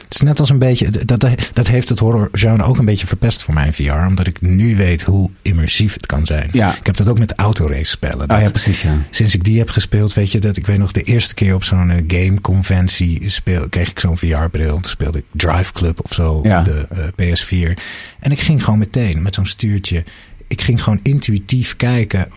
[0.05, 1.05] het is net als een beetje.
[1.05, 3.93] Dat, dat, heeft het horrorgenre ook een beetje verpest voor mij in VR.
[3.93, 6.49] Omdat ik nu weet hoe immersief het kan zijn.
[6.53, 6.77] Ja.
[6.77, 8.27] Ik heb dat ook met autorace spellen.
[8.27, 8.99] Ah, ja, precies, ja.
[9.11, 11.65] Sinds ik die heb gespeeld, weet je dat ik weet nog de eerste keer op
[11.65, 14.81] zo'n eh, gameconventie speel, kreeg ik zo'n VR-bril.
[14.81, 16.59] Toen speelde ik Drive Club of zo Ja.
[16.59, 17.79] op de eh, PS4.
[18.21, 20.05] En ik ging gewoon meteen met zo'n stuurtje.
[20.49, 22.29] Ik ging gewoon intuïtief kijken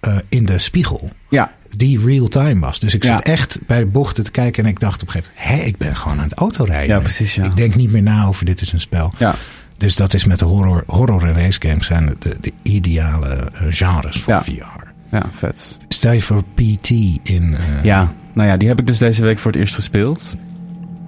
[0.00, 2.80] eh, in de spiegel Ja, die real-time was.
[2.80, 3.10] Dus ik Ja.
[3.16, 5.60] zat echt bij de bochten te kijken en ik dacht op een gegeven moment...
[5.60, 6.96] hé, ik ben gewoon aan het autorijden.
[6.96, 7.44] Ja, precies, ja.
[7.44, 9.12] Ik denk niet meer na over dit is een spel.
[9.18, 9.34] ja.
[9.76, 13.66] Dus dat is met de horror, horror en race games zijn de, de ideale eh,
[13.70, 14.42] genres voor Ja.
[14.42, 14.86] VR.
[15.10, 15.78] Ja, vet.
[15.88, 16.90] Stel je voor PT
[17.22, 17.54] in...
[17.54, 20.36] eh, Ja, nou ja, die heb ik dus deze week voor het eerst gespeeld.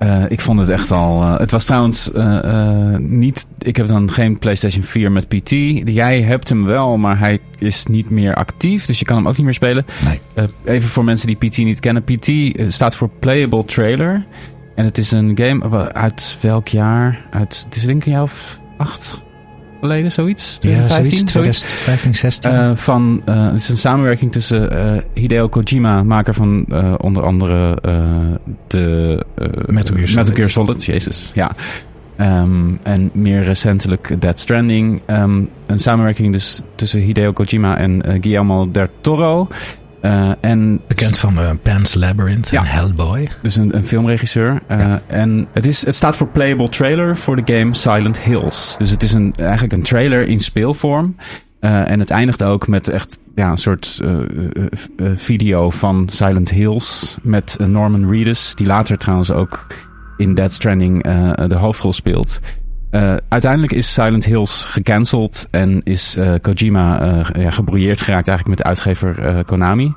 [0.02, 1.22] Eh, ik vond het echt al.
[1.22, 3.46] eh, het was trouwens eh, niet.
[3.58, 5.50] Ik heb dan geen PlayStation 4 met PT.
[5.84, 8.86] Jij hebt hem wel, maar hij is niet meer actief.
[8.86, 9.84] Dus je kan hem ook niet meer spelen.
[10.04, 10.48] Nee.
[10.64, 12.04] Even voor mensen die PT niet kennen.
[12.04, 12.30] PT
[12.72, 14.26] staat voor Playable Trailer.
[14.74, 15.92] En het is een game.
[15.92, 17.26] uit welk jaar?
[17.30, 19.22] Uit, het is denk ik een jaar of acht
[19.82, 20.52] geleden, zoiets.
[20.52, 21.60] Ja, 2015, zoiets, zoiets.
[21.60, 22.50] 2015, 16.
[22.50, 26.66] Eh, van, eh, het is een samenwerking tussen eh, Hideo Kojima, maker van
[27.00, 27.78] onder andere
[28.66, 29.24] de
[29.66, 30.14] Metal Gear Solid.
[30.14, 31.52] Metal Gear Solid, jezus, ja.
[32.16, 35.02] Ehm, en meer recentelijk Dead Stranding.
[35.06, 39.48] Ehm, een samenwerking dus tussen Hideo Kojima en Guillermo del Toro.
[40.02, 42.60] Eh, en Bekend van eh, Pan's Labyrinth Ja.
[42.60, 43.28] en Hellboy.
[43.42, 44.62] dus een, een filmregisseur.
[44.66, 45.02] Eh, Ja.
[45.06, 48.74] En het, is, het staat voor Playable Trailer voor de game Silent Hills.
[48.78, 51.16] Dus het is een, eigenlijk een trailer in speelvorm.
[51.60, 54.00] En het eindigt ook met echt ja, een soort
[55.14, 57.16] video van Silent Hills.
[57.22, 59.66] Met Norman Reedus, die later trouwens ook
[60.16, 61.02] in Dead Stranding
[61.48, 62.40] de hoofdrol speelt.
[62.92, 68.58] Eh, uiteindelijk is Silent Hills gecanceld en is eh, Kojima eh, ja, gebrouilleerd geraakt eigenlijk
[68.58, 69.94] met uitgever Konami.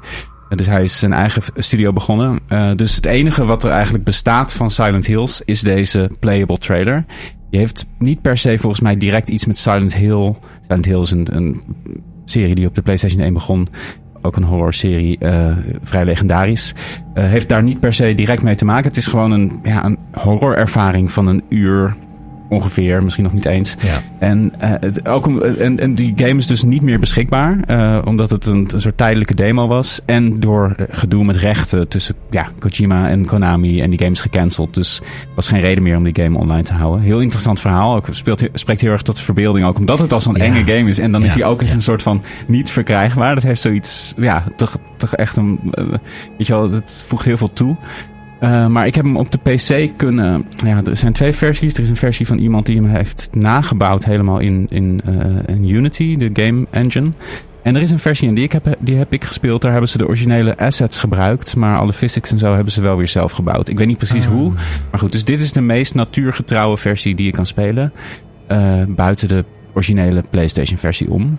[0.50, 2.39] Dus hij is zijn eigen studio begonnen.
[2.76, 7.06] Dus het enige wat er eigenlijk bestaat van Silent Hills is deze playable trailer.
[7.50, 10.36] Die heeft niet per se volgens mij direct iets met Silent Hill.
[10.62, 11.62] Silent Hill is een, een
[12.26, 13.68] serie die op de PlayStation 1 begon.
[14.22, 16.74] ook een horrorserie, eh, vrij legendarisch.
[17.14, 18.88] Heeft daar niet per se direct mee te maken.
[18.88, 21.96] Het is gewoon een, ja, een horrorervaring van een uur
[22.50, 23.76] ongeveer, misschien nog niet eens.
[23.82, 24.02] Ja.
[24.20, 28.02] En, eh, het, ook om, en, en die game is dus niet meer beschikbaar, eh,
[28.06, 30.02] omdat het een, een soort tijdelijke demo was.
[30.06, 34.22] En door eh, gedoe met rechten tussen ja, Kojima en Konami en die game is
[34.22, 34.74] gecanceld.
[34.74, 37.02] Dus er was geen reden meer om die game online te houden.
[37.02, 37.96] Heel interessant verhaal.
[37.96, 40.43] Ook speelt, spreekt heel erg tot de verbeelding ook, omdat het al zo'n Ja.
[40.43, 41.00] enge game is.
[41.00, 43.34] En dan is hij ook eens een soort van niet verkrijgbaar.
[43.36, 45.86] Dat heeft zoiets, ja, toch, toch echt een, eh,
[46.38, 47.76] weet je wel, het voegt heel veel toe.
[48.46, 50.46] Uh, maar ik heb hem op de PC kunnen.
[50.66, 51.74] Ja, er zijn twee versies.
[51.74, 55.16] Er is een versie van iemand die hem heeft nagebouwd helemaal in, in, uh,
[55.46, 57.10] in Unity, de game engine.
[57.64, 59.62] En er is een versie en die, ik heb, die heb ik gespeeld.
[59.62, 61.56] Daar hebben ze de originele assets gebruikt.
[61.56, 63.70] Maar alle physics en zo hebben ze wel weer zelf gebouwd.
[63.70, 64.32] Ik weet niet precies Ah.
[64.32, 64.52] hoe.
[64.91, 67.93] Maar goed, dus dit is de meest natuurgetrouwe versie die je kan spelen.
[68.52, 71.38] Uh, buiten de originele PlayStation versie om.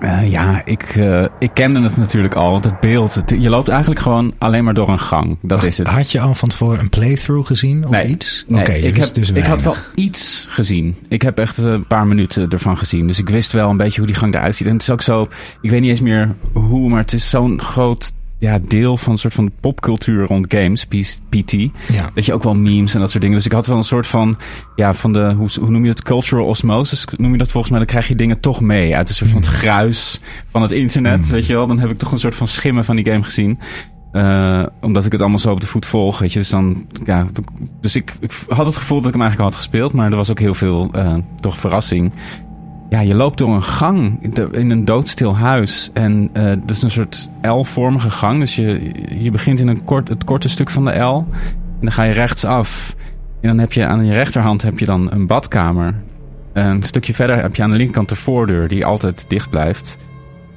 [0.00, 2.50] Uh, ja, ik, uh, ik kende het natuurlijk al.
[2.50, 5.38] Want het beeld, het, je loopt eigenlijk gewoon alleen maar door een gang.
[5.42, 5.86] Dat is het.
[5.86, 8.44] Had je al van tevoren een playthrough gezien of nee, iets?
[8.46, 10.96] Nee, Oké, ik, heb, dus ik had wel iets gezien.
[11.08, 13.06] Ik heb echt een paar minuten ervan gezien.
[13.06, 14.66] Dus ik wist wel een beetje hoe die gang eruit ziet.
[14.66, 15.28] En het is ook zo,
[15.60, 19.18] ik weet niet eens meer hoe, maar het is zo'n groot ja, deel van een
[19.18, 20.86] soort van popcultuur rond games,
[21.28, 21.52] PT.
[21.52, 22.10] Ja.
[22.14, 23.36] Dat je ook wel memes en dat soort dingen.
[23.36, 24.36] Dus ik had wel een soort van,
[24.76, 27.78] ja, van de, hoe, hoe noem je het, cultural osmosis, noem je dat volgens mij.
[27.80, 30.20] Dan krijg je dingen toch mee uit een soort van het gruis
[30.50, 31.30] van het internet, Mm.
[31.30, 31.66] weet je wel.
[31.66, 33.58] Dan heb ik toch een soort van schimmen van die game gezien.
[34.12, 36.38] Uh, omdat ik het allemaal zo op de voet volg, weet je.
[36.38, 37.26] Dus dan, ja,
[37.80, 39.92] dus ik, ik had het gevoel dat ik hem eigenlijk had gespeeld.
[39.92, 42.12] Maar er was ook heel veel, uh, toch verrassing.
[42.90, 45.90] Ja, je loopt door een gang in een doodstil huis.
[45.92, 48.38] En uh, dat is een soort L-vormige gang.
[48.38, 51.26] Dus je, je begint in een kort, het korte stuk van de L.
[51.52, 52.94] En dan ga je rechtsaf.
[53.40, 55.94] En dan heb je aan je rechterhand heb je dan een badkamer.
[56.52, 59.98] Een stukje verder heb je aan de linkerkant de voordeur, die altijd dicht blijft.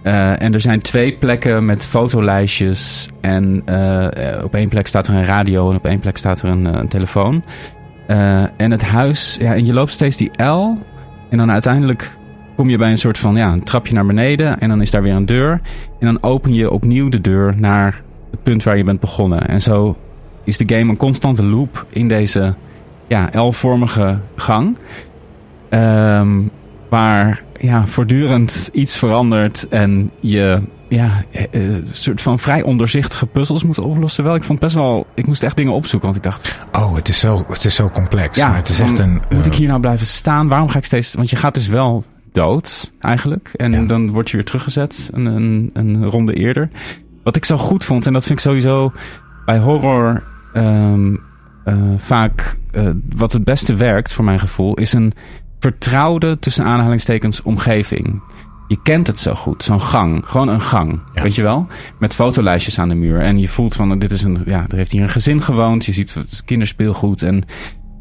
[0.04, 3.10] Uh, en er zijn twee plekken met fotolijstjes.
[3.22, 3.64] En
[4.44, 7.44] op één plek staat er een radio en op één plek staat er een, telefoon.
[8.58, 10.78] En het huis, ja, en je loopt steeds die L.
[11.30, 12.18] En dan uiteindelijk
[12.62, 14.60] kom je bij een soort van ja, een trapje naar beneden.
[14.60, 15.62] En dan is daar weer een deur.
[16.00, 18.02] En dan open je opnieuw de deur naar
[18.32, 19.48] het punt waar je bent begonnen.
[19.48, 19.98] En zo
[20.44, 22.56] is de game een constante loop in deze
[23.08, 24.78] ja, L-vormige gang.
[25.70, 26.52] Um,
[26.90, 33.80] waar ja, voortdurend iets verandert en je ja, een soort van vrij onderzichtige puzzels moet
[33.80, 34.24] oplossen.
[34.24, 36.62] Wel, ik vond best wel, ik moest echt dingen opzoeken, want ik dacht.
[36.72, 38.38] Oh, het is zo, het is zo complex.
[38.38, 39.22] Ja, maar het is echt een.
[39.36, 40.48] Moet ik hier nou blijven staan?
[40.48, 41.14] Waarom ga ik steeds.
[41.14, 43.52] Want je gaat dus wel dood eigenlijk.
[43.56, 43.82] En ja.
[43.82, 46.70] dan word je weer teruggezet een, een, een ronde eerder.
[47.24, 48.92] Wat ik zo goed vond, en dat vind ik sowieso
[49.46, 50.24] bij horror
[50.54, 51.20] um,
[51.66, 52.60] uh, vaak.
[52.72, 55.14] Uh, wat het beste werkt, voor mijn gevoel, is een
[55.60, 58.22] vertrouwde, tussen aanhalingstekens, omgeving.
[58.68, 60.26] Je kent het zo goed, zo'n gang.
[60.26, 61.22] Gewoon een gang, ja.
[61.22, 61.68] weet je wel?
[62.00, 63.22] Met fotolijstjes aan de muur.
[63.22, 65.86] En je voelt van, dit is een, ja, er heeft hier een gezin gewoond.
[65.86, 67.22] Je ziet kinderspeelgoed.
[67.22, 67.44] En,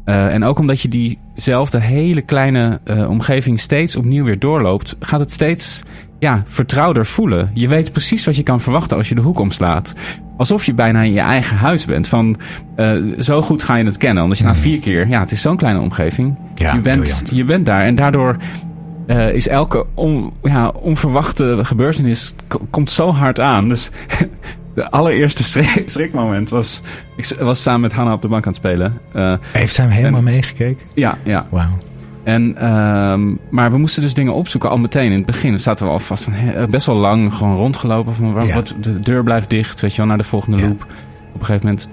[0.05, 5.19] uh, en ook omdat je diezelfde hele kleine uh, omgeving steeds opnieuw weer doorloopt, gaat
[5.19, 5.83] het steeds
[6.19, 7.49] ja, vertrouwder voelen.
[7.53, 9.93] Je weet precies wat je kan verwachten als je de hoek omslaat.
[10.37, 12.07] Alsof je bijna in je eigen huis bent.
[12.07, 12.37] Van,
[12.77, 14.23] uh, zo goed ga je het kennen.
[14.23, 16.37] Omdat je na vier keer, ja, het is zo'n kleine omgeving.
[16.55, 17.83] Ja, je, bent, je bent daar.
[17.83, 18.37] En daardoor
[19.07, 22.35] uh, is elke on, ja, onverwachte gebeurtenis
[22.69, 23.69] komt zo hard aan.
[23.69, 23.91] Dus
[24.73, 26.81] de allereerste schrik, schrikmoment was...
[27.15, 29.01] Ik was samen met Hanna op de bank aan het spelen.
[29.15, 30.85] Uh, Heeft zij hem helemaal en, meegekeken?
[30.95, 31.47] Ja, ja.
[31.49, 31.77] Wauw.
[32.23, 35.11] En, um, maar we moesten dus dingen opzoeken al meteen.
[35.11, 38.13] In het begin zaten we al vast van he, best wel lang gewoon rondgelopen.
[38.13, 38.53] Van, waar, ja.
[38.53, 40.67] wat, de deur blijft dicht, weet je wel, naar de volgende ja.
[40.67, 40.81] loop.
[41.33, 41.89] Op een gegeven moment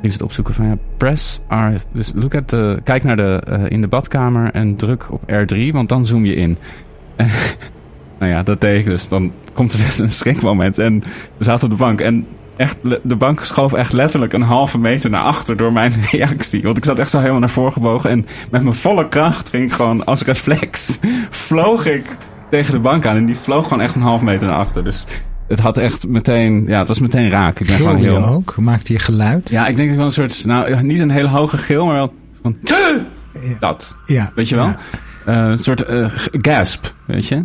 [0.00, 1.54] ging ze het opzoeken van ja, press R.
[1.92, 5.58] Dus look at the, kijk naar de, uh, in de badkamer en druk op R3,
[5.72, 6.58] want dan zoom je in.
[8.20, 9.08] Nou ja, dat deed ik dus.
[9.08, 10.78] Dan komt er dus een schrikmoment.
[10.78, 11.02] En
[11.36, 15.10] we zaten op de bank en echt, de bank schoof echt letterlijk een halve meter
[15.10, 16.62] naar achter door mijn reactie.
[16.62, 18.10] Want ik zat echt zo helemaal naar voren gebogen.
[18.10, 20.98] En met mijn volle kracht ging ik gewoon als reflex.
[21.30, 22.06] vloog ik
[22.50, 23.16] tegen de bank aan.
[23.16, 24.84] En die vloog gewoon echt een halve meter naar achter.
[24.84, 25.06] Dus
[25.48, 27.60] het had echt meteen, ja, het was meteen raak.
[27.60, 28.26] Ik ben gewoon heel.
[28.26, 28.56] ook?
[28.56, 29.50] Maakte je geluid?
[29.50, 32.12] Ja, ik denk wel een soort, nou, niet een hele hoge gil, maar wel
[32.42, 32.56] van.
[33.60, 33.96] Dat.
[34.06, 34.32] Ja.
[34.34, 34.66] Weet je wel?
[34.66, 34.76] Ja.
[35.26, 37.44] Uh, een soort uh, gasp, weet je?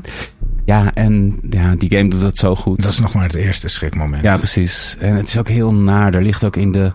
[0.65, 2.81] Ja, en ja, die game doet dat zo goed.
[2.81, 4.23] Dat is nog maar het eerste schrikmoment.
[4.23, 4.95] Ja, precies.
[4.99, 6.13] En het is ook heel naar.
[6.13, 6.93] Er ligt ook in de,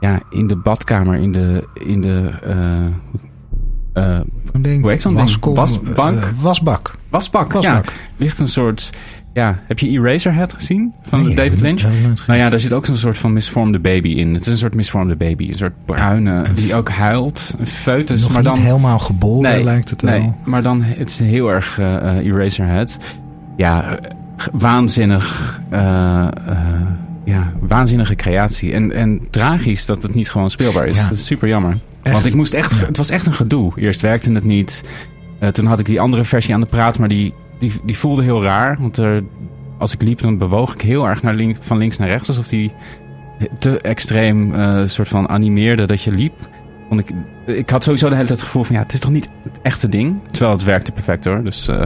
[0.00, 2.30] ja, in de badkamer, in de, in de,
[3.94, 4.20] uh, uh,
[4.52, 5.12] ding, hoe heet zo'n?
[5.12, 6.32] Uh, wasbak.
[6.40, 7.62] Wasbak, wasbak.
[7.62, 7.82] ja.
[8.16, 8.90] ligt een soort,
[9.36, 10.92] ja, heb je Eraserhead gezien?
[11.02, 11.82] Van nee, David Lynch?
[12.26, 14.34] Nou ja, daar zit ook zo'n soort van misvormde baby in.
[14.34, 15.48] Het is een soort misvormde baby.
[15.48, 17.54] Een soort bruine, die ook huilt.
[17.58, 18.62] Een foetus, Nog maar niet dan...
[18.62, 20.18] helemaal geboren nee, lijkt het wel.
[20.18, 22.98] Nee, maar dan, het is heel erg uh, Eraserhead.
[23.56, 23.98] Ja,
[24.52, 26.28] waanzinnig, eh, eh,
[27.24, 28.72] ja, waanzinnige creatie.
[28.72, 30.96] En, en tragisch dat het niet gewoon speelbaar is.
[30.96, 31.08] Ja.
[31.08, 31.76] Dat is super jammer.
[32.02, 32.14] Echt.
[32.14, 33.72] Want ik moest echt, het was echt een gedoe.
[33.76, 34.84] Eerst werkte het niet.
[35.38, 38.22] Eh, toen had ik die andere versie aan de praat, maar die, die, die voelde
[38.22, 38.76] heel raar.
[38.80, 39.22] Want er,
[39.78, 42.28] als ik liep, dan bewoog ik heel erg naar link, van links naar rechts.
[42.28, 42.72] Alsof die
[43.58, 46.48] te extreem eh soort van animeerde dat je liep.
[46.88, 47.10] Want ik,
[47.56, 49.60] ik had sowieso de hele tijd het gevoel van ja, het is toch niet het
[49.62, 50.18] echte ding.
[50.30, 51.44] Terwijl het werkte perfect hoor.
[51.44, 51.82] Dus, eh,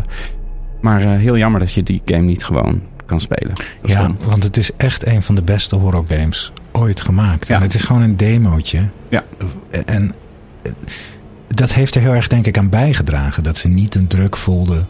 [0.81, 3.55] maar eh, heel jammer dat je die game niet gewoon kan spelen.
[3.81, 7.47] Dat Ja, want het is echt een van de beste horror games ooit gemaakt.
[7.47, 7.57] Ja.
[7.57, 8.91] En het is gewoon een demootje.
[9.09, 9.25] Ja.
[9.85, 10.13] En
[11.49, 13.43] dat heeft er heel erg denk ik aan bijgedragen.
[13.43, 14.87] Dat ze niet een druk voelden.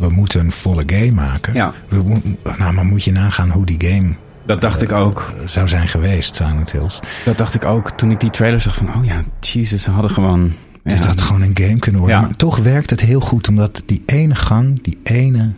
[0.00, 1.54] We moeten een volle game maken.
[1.54, 2.20] ja, We
[2.58, 4.14] nou, maar moet je nagaan hoe die game
[4.46, 5.32] dat dacht ik ook.
[5.42, 7.00] eh, zou zijn geweest, Silent Hills.
[7.24, 10.10] Dat dacht ik ook toen ik die trailer zag van oh ja, Jesus, ze hadden
[10.10, 10.52] gewoon...
[10.84, 12.20] Ja, had gewoon een game kunnen worden.
[12.20, 12.26] Ja.
[12.26, 15.52] Maar toch werkt het heel goed, omdat die ene gang, die ene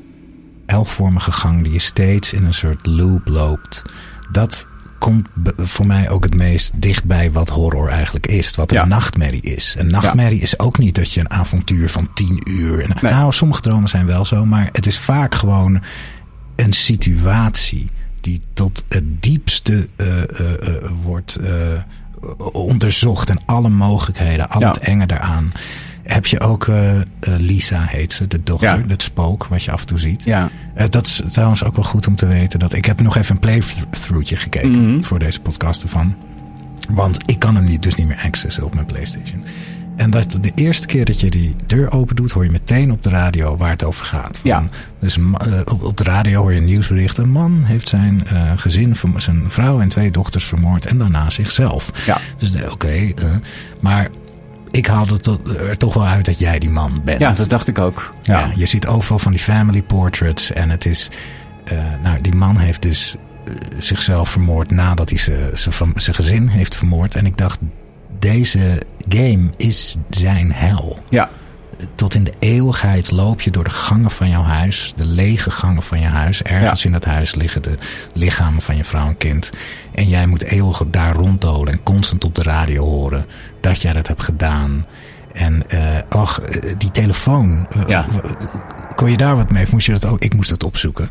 [0.66, 3.82] L-vormige gang die je steeds in een soort loop loopt,
[4.30, 4.66] dat
[5.03, 5.28] komt
[5.59, 8.55] voor mij ook het meest dichtbij wat horror eigenlijk is.
[8.55, 8.84] Wat een Ja.
[8.84, 9.74] nachtmerrie is.
[9.78, 12.82] Een nachtmerrie is ook niet dat je een avontuur van tien uur.
[12.82, 13.12] En, Nee.
[13.12, 15.82] Nou, sommige dromen zijn wel zo, maar het is vaak gewoon
[16.57, 17.90] een situatie
[18.20, 21.38] die tot het diepste eh, eh, eh, wordt
[22.53, 24.68] onderzocht en alle mogelijkheden, al Ja.
[24.68, 25.53] het enge daaraan.
[26.03, 28.84] Heb je ook eh, eh, Lisa, heet ze, de dochter, Ja.
[28.88, 30.22] het spook wat je af en toe ziet.
[30.24, 32.59] ja, Eh, dat is trouwens ook wel goed om te weten.
[32.59, 35.03] Dat ik heb nog even een playthroughje gekeken Mhm.
[35.03, 36.14] voor deze podcast ervan.
[36.90, 39.44] Want ik kan hem niet, dus niet meer accessen op mijn PlayStation.
[39.96, 43.03] En dat de eerste keer dat je die deur open doet, hoor je meteen op
[43.03, 44.38] de radio waar het over gaat.
[44.38, 44.64] Van, Ja.
[44.98, 45.18] Dus
[45.80, 47.18] op, de radio hoor je een nieuwsbericht.
[47.18, 51.90] Een man heeft zijn eh, gezin, zijn vrouw en twee dochters vermoord en daarna zichzelf.
[52.07, 52.18] ja.
[52.36, 53.12] Dus oké,
[53.80, 54.09] maar
[54.72, 57.20] ik haalde tot- er toch wel uit dat jij die man bent.
[57.20, 58.14] ja, dat dacht ik ook.
[58.22, 58.38] Ja.
[58.40, 60.52] Ja, je ziet overal van die family portraits.
[60.52, 61.10] En het is.
[61.64, 63.14] eh, nou, die man heeft dus
[63.44, 65.18] eh, zichzelf vermoord nadat hij
[65.94, 67.14] zijn gezin heeft vermoord.
[67.14, 67.58] En ik dacht,
[68.18, 70.98] deze game is zijn hel.
[71.08, 71.30] ja,
[71.94, 75.82] Tot in de eeuwigheid loop je door de gangen van jouw huis, de lege gangen
[75.82, 76.42] van je huis.
[76.42, 76.86] Ergens Ja.
[76.86, 77.78] in dat huis liggen de
[78.14, 79.50] lichamen van je vrouw en kind.
[79.94, 83.26] En jij moet eeuwig daar ronddolen en constant op de radio horen
[83.60, 84.86] dat jij dat hebt gedaan.
[85.32, 85.78] En eh
[86.08, 87.66] ach, eh, die telefoon.
[87.70, 88.06] eh, Ja.
[88.94, 89.62] kon je daar wat mee?
[89.64, 90.20] Of moest je dat ook?
[90.20, 91.10] Ik moest dat opzoeken.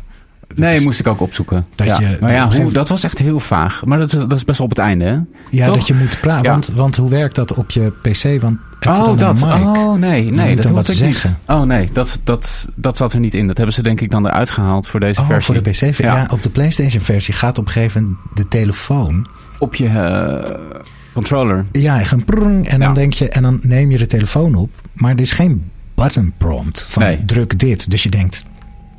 [0.54, 1.66] Dat nee, is- moest ik ook opzoeken.
[1.74, 2.00] Dat ja.
[2.00, 3.84] je- maar ja, een hoe, dat was echt heel vaag.
[3.84, 5.18] Maar dat, is- dat is best wel op het einde, hè?
[5.50, 5.76] ja, toch?
[5.76, 6.44] dat je moet praten.
[6.44, 6.50] Ja.
[6.50, 8.40] Want, want hoe werkt dat op je PC?
[8.40, 9.42] Want oh, dat.
[9.42, 9.52] Een?
[9.52, 11.16] Oh, nee, moet nee, dat dan hoefde wat ik niet.
[11.16, 11.38] zeggen.
[11.46, 13.46] Oh, nee, dat, dat, dat zat er niet in.
[13.46, 15.54] Dat hebben ze denk ik dan eruit gehaald voor deze Oh, versie.
[15.54, 15.96] voor de PC.
[15.96, 16.14] Ja.
[16.16, 16.26] Ja.
[16.30, 19.26] op de PlayStation versie gaat op een gegeven moment de telefoon.
[19.58, 20.54] Op je eh,
[21.12, 21.64] controller.
[21.72, 24.70] Ja, je gaat prrrng, en dan denk je, en dan neem je de telefoon op.
[24.92, 27.24] Maar er is geen button prompt van Nee.
[27.24, 27.90] druk dit.
[27.90, 28.44] Dus je denkt,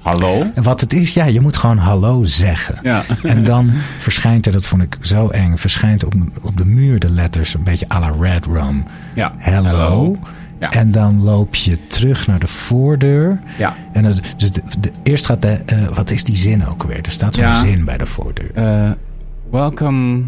[0.04, 0.44] Hallo?
[0.54, 2.80] en wat het is, ja, je moet gewoon hallo zeggen.
[2.84, 3.04] Ja.
[3.24, 7.10] En dan verschijnt er, dat vond ik zo eng, verschijnt op, op de muur de
[7.10, 8.84] letters een beetje à la Red Rum.
[9.16, 9.34] Ja.
[9.38, 9.64] Hello.
[9.70, 10.16] Hello.
[10.60, 10.72] Ja.
[10.72, 13.40] En dan loop je terug naar de voordeur.
[13.58, 13.76] Ja.
[13.94, 17.02] En het, dus de, de- eerst gaat de, eh, wat is die zin ook weer?
[17.02, 17.54] Er staat zo'n Ja.
[17.60, 18.52] zin bij de voordeur.
[18.54, 18.92] Eh,
[19.52, 20.24] welcome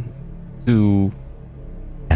[0.65, 1.11] to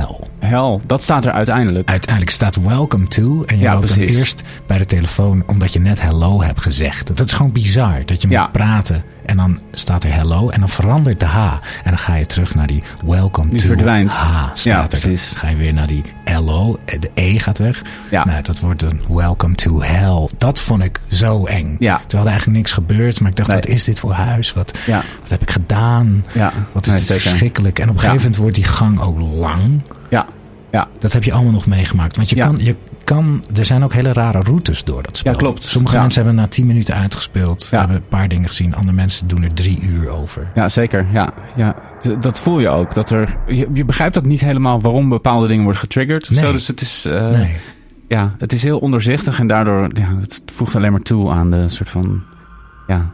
[0.08, 0.28] L.
[0.40, 0.80] hell.
[0.86, 1.90] Dat staat er uiteindelijk.
[1.90, 3.44] Uiteindelijk staat welcome to.
[3.46, 7.18] En je Ja, loopt eerst bij de telefoon omdat je net hello hebt gezegd.
[7.18, 8.06] Dat is gewoon bizar.
[8.06, 8.48] Dat je moet Ja.
[8.48, 11.38] praten en dan staat er hello en dan verandert de H.
[11.84, 14.12] En dan ga je terug naar die welcome Die to verdwijnt.
[14.14, 14.44] H.
[14.54, 14.88] Staat Ja, er.
[14.88, 15.30] precies.
[15.30, 16.04] Dan ga je weer naar die
[16.44, 16.80] LO.
[16.86, 17.82] eh, De E gaat weg.
[18.12, 18.26] Ja.
[18.26, 20.28] Nou, dat wordt een welcome to hell.
[20.38, 21.76] Dat vond ik zo eng.
[21.80, 21.98] Ja.
[22.00, 23.20] Terwijl er eigenlijk niks gebeurt.
[23.22, 23.58] Maar ik dacht, Nee.
[23.60, 24.54] wat is dit voor huis?
[24.54, 25.04] Wat, Ja.
[25.22, 26.26] wat heb ik gedaan?
[26.34, 26.54] Ja.
[26.72, 27.80] Wat is Nee, dit verschrikkelijk?
[27.80, 29.82] En op een gegeven moment wordt die gang ook lang.
[30.10, 30.26] Ja.
[30.72, 30.88] Ja.
[31.00, 32.16] Dat heb je allemaal nog meegemaakt.
[32.16, 32.46] Want je Ja.
[32.46, 35.32] kan, je kan, er zijn ook hele rare routes door dat spel.
[35.32, 35.64] Ja, klopt.
[35.64, 36.02] Sommige Ja.
[36.02, 37.68] mensen hebben na 10 minuten uitgespeeld.
[37.72, 37.78] Ja.
[37.80, 38.76] Hebben een paar dingen gezien.
[38.76, 40.48] Andere mensen doen er drie uur over.
[40.56, 41.06] Ja, zeker.
[41.12, 41.76] Ja, ja.
[42.00, 42.94] D- dat voel je ook.
[42.94, 46.24] Dat er, je, je begrijpt ook niet helemaal waarom bepaalde dingen worden getriggerd.
[46.24, 46.40] of Nee.
[46.46, 47.56] Zo, dus het is, eh, nee.
[48.08, 51.68] ja, het is heel onderzichtig en daardoor ja, het voegt alleen maar toe aan de
[51.70, 52.22] soort van.
[52.88, 53.10] Ja,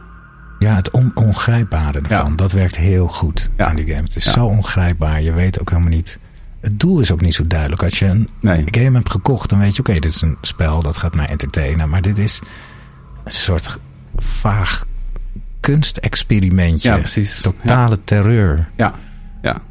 [0.58, 2.26] Ja, het on, ongrijpbare ervan.
[2.30, 2.36] Ja.
[2.36, 3.66] Dat werkt heel goed Ja.
[3.66, 4.02] aan die game.
[4.02, 4.30] Het is Ja.
[4.30, 5.22] zo ongrijpbaar.
[5.22, 6.18] Je weet ook helemaal niet...
[6.66, 7.82] Het doel is ook niet zo duidelijk.
[7.82, 8.64] Als je een nee.
[8.70, 9.80] game hebt gekocht, dan weet je...
[9.80, 11.88] Oké, dit is een spel, dat gaat mij entertainen.
[11.88, 12.40] Maar dit is
[13.24, 13.78] een soort
[14.16, 14.86] vaag
[15.60, 16.88] kunstexperimentje.
[16.88, 17.40] Ja, precies.
[17.40, 18.68] Totale terreur.
[18.76, 18.94] Ja,
[19.42, 19.62] ja.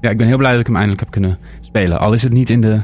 [0.00, 1.98] Ja, ik ben heel blij dat ik hem eindelijk heb kunnen spelen.
[1.98, 2.82] Al is het niet in de,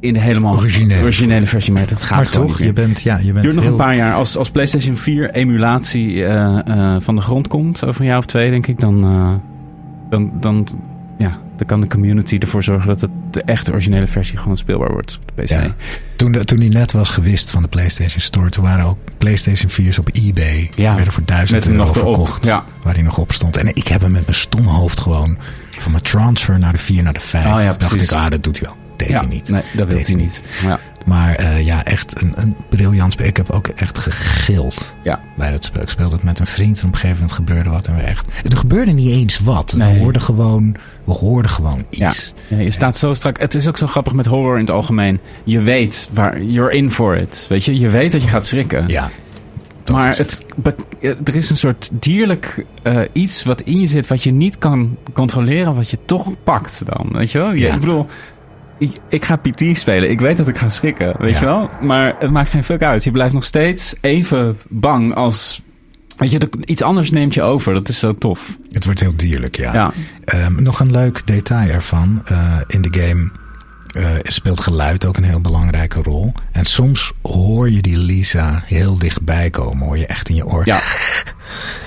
[0.00, 1.02] in de helemaal Originele.
[1.02, 3.00] originele versie, maar dat gaat maar toch, je bent...
[3.00, 4.14] Ja, je bent Het duurt nog heel- een paar jaar.
[4.14, 8.26] Als, als PlayStation 4 emulatie eh, eh, van de grond komt, over een jaar of
[8.26, 9.34] twee, denk ik, dan, eh,
[10.10, 10.66] dan, dan
[11.20, 14.92] ja, dan kan de community ervoor zorgen dat het de echte originele versie gewoon speelbaar
[14.92, 15.48] wordt op de PC.
[15.48, 15.74] Ja.
[16.16, 19.70] Toen, de, toen die net was gewist van de PlayStation Store, toen waren ook PlayStation
[19.70, 20.70] 4's op eBay.
[20.74, 22.44] Ja, werden voor 1000 met hem euro verkocht.
[22.46, 22.64] ja.
[22.82, 23.56] Waar hij nog op stond.
[23.56, 25.38] En ik heb hem met mijn stom hoofd gewoon
[25.78, 27.44] van mijn transfer naar de 4 naar de 5.
[27.46, 28.76] Oh ja, dacht ik, ah, dat doet hij wel.
[28.96, 29.48] Deed Ja, hij niet.
[29.48, 30.42] Nee, dat Deed hij niet.
[30.62, 30.78] Ja.
[31.06, 33.26] Maar eh, ja, echt een, een briljant spel.
[33.26, 35.20] Ik heb ook echt gegild Ja.
[35.36, 35.82] bij dat spel.
[35.82, 37.86] Ik speelde het met een vriend en op een gegeven moment gebeurde wat.
[37.86, 39.74] En we echt, er gebeurde niet eens wat.
[39.76, 39.92] Nee.
[39.94, 42.34] We hoorden gewoon, we hoorden gewoon iets.
[42.48, 43.40] ja, je staat zo strak.
[43.40, 45.20] Het is ook zo grappig met horror in het algemeen.
[45.44, 47.46] Je weet waar, you're in for it.
[47.48, 48.88] Weet je, je weet dat je gaat schrikken.
[48.88, 49.10] Ja.
[49.92, 50.40] maar het,
[51.24, 54.96] er is een soort dierlijk eh, iets wat in je zit, wat je niet kan
[55.12, 57.08] controleren, wat je toch pakt dan.
[57.12, 57.52] Weet je wel?
[57.52, 57.74] Ja.
[57.74, 58.06] Ik bedoel,
[58.80, 60.10] ik, ik ga PT spelen.
[60.10, 61.14] Ik weet dat ik ga schrikken.
[61.18, 61.38] Weet Ja.
[61.38, 61.70] je wel?
[61.80, 63.04] Maar het maakt geen fuck uit.
[63.04, 65.62] Je blijft nog steeds even bang als.
[66.16, 67.74] Weet je, iets anders neemt je over.
[67.74, 68.58] Dat is zo tof.
[68.72, 69.72] Het wordt heel dierlijk, ja.
[69.72, 69.92] Ja.
[70.24, 72.22] Ehm, nog een leuk detail ervan.
[72.24, 73.30] Eh, in de game
[73.94, 76.32] eh, speelt geluid ook een heel belangrijke rol.
[76.52, 79.86] En soms hoor je die Lisa heel dichtbij komen.
[79.86, 80.66] Hoor je echt in je oor.
[80.66, 80.80] Ja.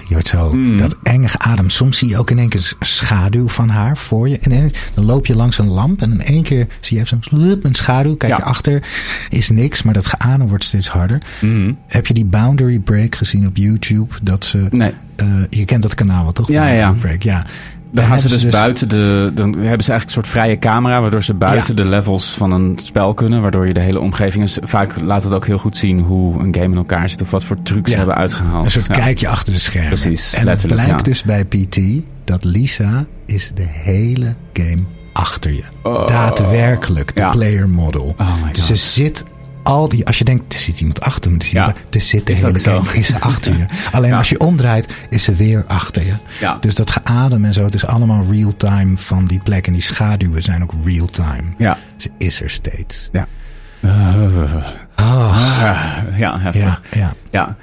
[0.07, 0.77] Je hoort zo Mm.
[0.77, 1.69] dat enge adem.
[1.69, 4.39] Soms zie je ook in één keer een schaduw van haar voor je.
[4.39, 7.21] En in- dan loop je langs een lamp en in één keer zie je even
[7.29, 8.15] zo'n een schaduw.
[8.15, 8.37] Kijk Ja.
[8.37, 8.83] je achter,
[9.29, 11.21] is niks, maar dat geadem wordt steeds harder.
[11.41, 11.73] Mhm.
[11.87, 14.13] Heb je die Boundary Break gezien op YouTube?
[14.21, 14.93] Dat ze, Nee.
[15.15, 16.47] eh, je kent dat kanaal wel toch?
[16.47, 17.45] Ja, ja, Break, ja.
[17.93, 19.31] Dan gaan ze hebben dus, buiten de.
[19.33, 22.79] Dan hebben ze eigenlijk een soort vrije camera, waardoor ze buiten de levels van een
[22.83, 23.41] spel kunnen.
[23.41, 24.43] Waardoor je de hele omgeving.
[24.43, 27.21] Is, vaak laat het ook heel goed zien hoe een game in elkaar zit.
[27.21, 27.97] Of wat voor trucs ze Ja.
[27.97, 28.65] hebben uitgehaald.
[28.65, 28.93] Een soort Ja.
[28.93, 29.89] kijkje achter de schermen.
[29.89, 31.77] Precies, En het blijkt dus bij PT
[32.23, 34.81] dat Lisa is de hele game
[35.13, 35.63] achter je.
[35.83, 36.07] Oh.
[36.07, 38.15] Daadwerkelijk, de player model.
[38.17, 38.67] Oh my dus God.
[38.67, 39.23] ze zit
[39.64, 41.59] al die, als je denkt, er zit iemand achter me, er zit, Ja.
[41.68, 43.66] iemand- er zit de Is hele game, is ze achter je.
[43.91, 44.18] Alleen Ja.
[44.18, 46.14] als je omdraait, is ze weer achter je.
[46.39, 46.57] Ja.
[46.59, 49.68] Dus dat geadem en zo, het is allemaal real-time van die plek.
[49.68, 51.43] En die schaduwen zijn ook real-time.
[51.57, 51.78] Ja.
[51.97, 53.09] Ze is er steeds.
[53.11, 53.28] Ja.
[53.82, 54.53] Uh,
[54.95, 56.82] Ah, ja, heftig.
[56.91, 57.55] ja, ja.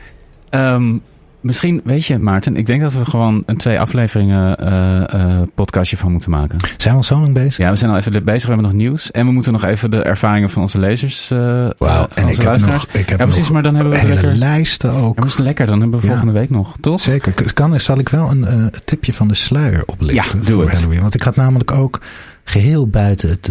[0.51, 1.03] Ja.
[1.41, 5.97] Misschien, weet je, Maarten, ik denk dat we gewoon een twee afleveringen eh, eh, podcastje
[5.97, 6.57] van moeten maken.
[6.77, 7.57] Zijn we al zo lang bezig?
[7.57, 9.11] Ja, we zijn al even bezig, we hebben nog nieuws.
[9.11, 11.29] En we moeten nog even de ervaringen van onze lezers.
[11.29, 14.15] Wauw, van en ik heb nog, ik heb ja, precies, maar dan hebben we hele
[14.15, 14.35] lekker.
[14.35, 15.15] lijsten ook.
[15.15, 16.13] Ja, maar is lekker, dan hebben we Ja.
[16.13, 17.01] volgende week nog, toch?
[17.01, 17.53] Zeker.
[17.55, 21.01] Kan, zal ik wel een tipje van de sluier oplichten Ja, doe het.
[21.01, 22.01] Want ik had namelijk ook
[22.45, 23.51] geheel buiten het,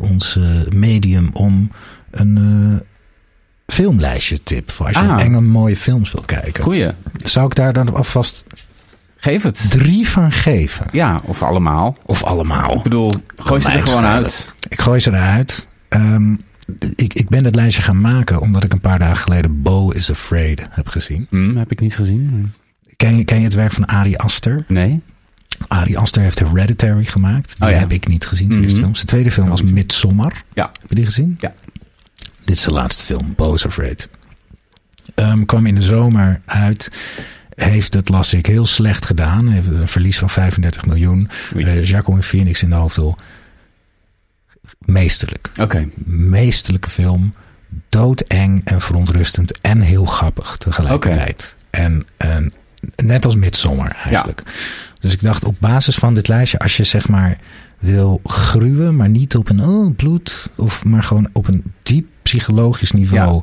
[0.00, 0.38] ons
[0.70, 1.70] medium om
[2.10, 2.82] een
[3.72, 4.70] filmlijstje tip.
[4.70, 5.20] Voor als je Ah.
[5.20, 6.62] enge mooie films wil kijken.
[6.64, 6.90] Goeie.
[7.22, 8.44] Zou ik daar dan alvast
[9.16, 9.70] Geef het.
[9.70, 10.86] drie van geven?
[10.92, 11.96] Ja, of allemaal.
[12.06, 12.76] Of allemaal?
[12.76, 14.52] Ik bedoel, gooi ze er gewoon uit.
[14.68, 15.66] Ik gooi ze eruit.
[15.88, 16.32] Ehm,
[16.96, 20.10] ik, ik ben het lijstje gaan maken omdat ik een paar dagen geleden Bo is
[20.10, 21.26] Afraid heb gezien.
[21.30, 22.52] Hm, heb ik niet gezien.
[22.96, 24.64] Ken je, ken je het werk van Ari Aster?
[24.68, 25.00] Nee.
[25.68, 27.54] Ari Aster heeft Hereditary gemaakt.
[27.58, 27.78] Die Oh ja.
[27.80, 28.76] heb ik niet gezien, eerste Mhm.
[28.80, 28.94] film.
[28.94, 30.42] Zijn tweede film was Midsommar.
[30.54, 30.70] Ja.
[30.80, 31.36] Heb je die gezien?
[31.40, 31.52] Ja.
[32.44, 34.08] Dit is de laatste film, Bo's Afraid.
[35.14, 36.90] Ehm, kwam in de zomer uit.
[37.54, 39.48] Heeft het, las ik, heel slecht gedaan.
[39.48, 41.30] Heeft een verlies van 35 miljoen.
[41.54, 41.64] Oei.
[41.64, 43.14] Uh, Jacqueline Phoenix in de hoofdrol.
[44.78, 45.50] Meesterlijk.
[45.60, 45.88] Oké.
[46.04, 47.34] Meesterlijke film.
[47.88, 49.60] Doodeng en verontrustend.
[49.60, 51.56] En heel grappig tegelijkertijd.
[51.70, 52.52] En, en
[52.96, 54.42] net als Midsommar eigenlijk.
[55.00, 57.38] Dus ik dacht op basis van dit lijstje, als je zeg maar
[57.78, 62.92] wil gruwen, maar niet op een oh, bloed, of maar gewoon op een diep psychologisch
[62.92, 63.42] niveau,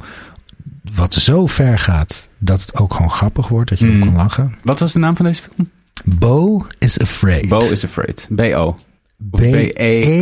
[0.94, 4.02] wat zo ver gaat dat het ook gewoon grappig wordt, dat je Mm.
[4.02, 4.56] ook kan lachen.
[4.64, 5.70] Wat was de naam van deze film?
[6.06, 7.50] Bo is afraid.
[7.50, 8.28] Bo is Afraid.
[8.36, 8.76] B-O.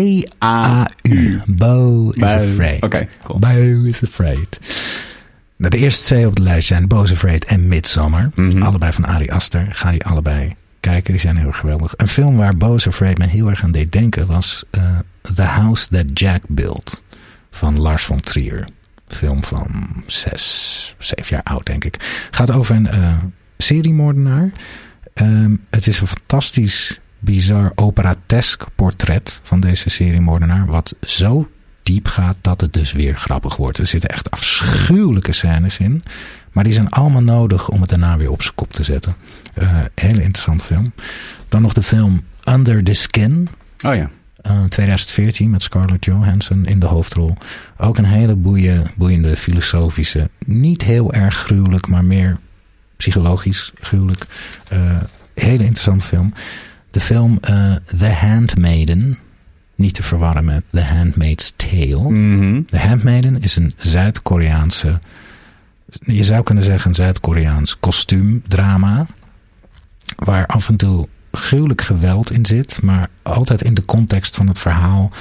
[0.07, 1.41] B-E-A-U.
[1.47, 2.25] Bo is Bo.
[2.27, 2.83] afraid.
[2.83, 3.39] Oké, cool.
[3.39, 4.59] Bo is afraid.
[5.57, 8.29] Nou, de eerste twee op de lijst zijn Bo is afraid en Midsommar.
[8.35, 8.61] Mhm.
[8.63, 9.67] Allebei van Ari Aster.
[9.69, 11.11] Ga die allebei kijken.
[11.11, 11.93] Die zijn heel erg geweldig.
[11.97, 14.81] Een film waar Bo is afraid me heel erg aan deed denken was eh,
[15.35, 17.03] The House That Jack Built
[17.57, 18.67] van Lars von Trier.
[19.07, 22.27] Film van zes, zeven jaar oud denk ik.
[22.31, 23.17] Gaat over een eh,
[23.57, 24.51] seriemoordenaar.
[25.13, 30.65] Ehm, het is een fantastisch, bizar, operatesk portret van deze seriemoordenaar.
[30.65, 31.49] Wat zo
[31.83, 33.77] diep gaat dat het dus weer grappig wordt.
[33.77, 36.03] Er zitten echt afschuwelijke scènes in.
[36.51, 39.15] Maar die zijn allemaal nodig om het daarna weer op zijn kop te zetten.
[39.53, 40.93] Eh, hele interessante film.
[41.49, 43.49] Dan nog de film Under the Skin.
[43.85, 44.09] Oh ja.
[44.47, 47.37] Eh, 2014 met Scarlett Johansson in de hoofdrol.
[47.77, 52.37] Ook een hele boeie, boeiende, filosofische, niet heel erg gruwelijk, maar meer
[52.97, 54.25] psychologisch gruwelijk.
[54.67, 54.97] Eh,
[55.33, 56.33] hele interessante film.
[56.91, 59.17] De film eh, The Handmaiden.
[59.75, 62.11] Niet te verwarren met The Handmaid's Tale.
[62.11, 62.63] Mhm.
[62.63, 64.99] The Handmaiden is een Zuid-Koreaanse,
[65.99, 69.05] je zou kunnen zeggen een Zuid-Koreaans kostuumdrama.
[70.15, 71.07] Waar af en toe
[71.37, 75.11] gruwelijk geweld in zit, maar altijd in de context van het verhaal.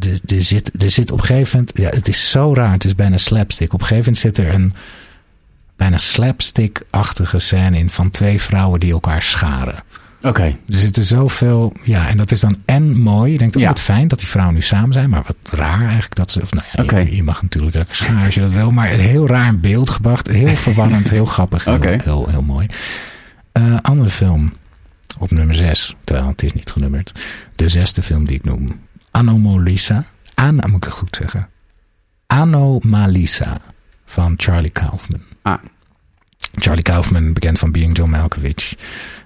[0.00, 2.84] Er, er, zit, er zit op een gegeven moment, ja, het is zo raar, het
[2.84, 3.72] is bijna slapstick.
[3.72, 4.74] Op een gegeven moment zit er een
[5.76, 9.82] bijna slapstick-achtige scène in van twee vrouwen die elkaar scharen.
[10.22, 10.42] Oké.
[10.42, 13.32] Er zitten zoveel, ja, en dat is dan en mooi.
[13.32, 13.68] Je denkt, oh Ja.
[13.68, 16.52] wat fijn dat die vrouwen nu samen zijn, maar wat raar eigenlijk dat ze, of
[16.52, 19.48] nou ja, je, je mag natuurlijk lekker scharen als je dat wil, maar heel raar
[19.48, 22.66] in beeld gebracht, heel verwarrend, heel grappig, heel, heel mooi.
[23.52, 24.52] Eh, andere film,
[25.18, 27.12] op nummer 6, terwijl het is niet genummerd,
[27.56, 30.04] de zesde film die ik noem, Anomalisa,
[30.34, 31.48] An, moet ik het goed zeggen,
[32.26, 33.60] Anomalisa
[34.04, 35.20] van Charlie Kaufman.
[35.42, 35.58] Ah,
[36.54, 38.74] Charlie Kaufman, bekend van Being John Malkovich.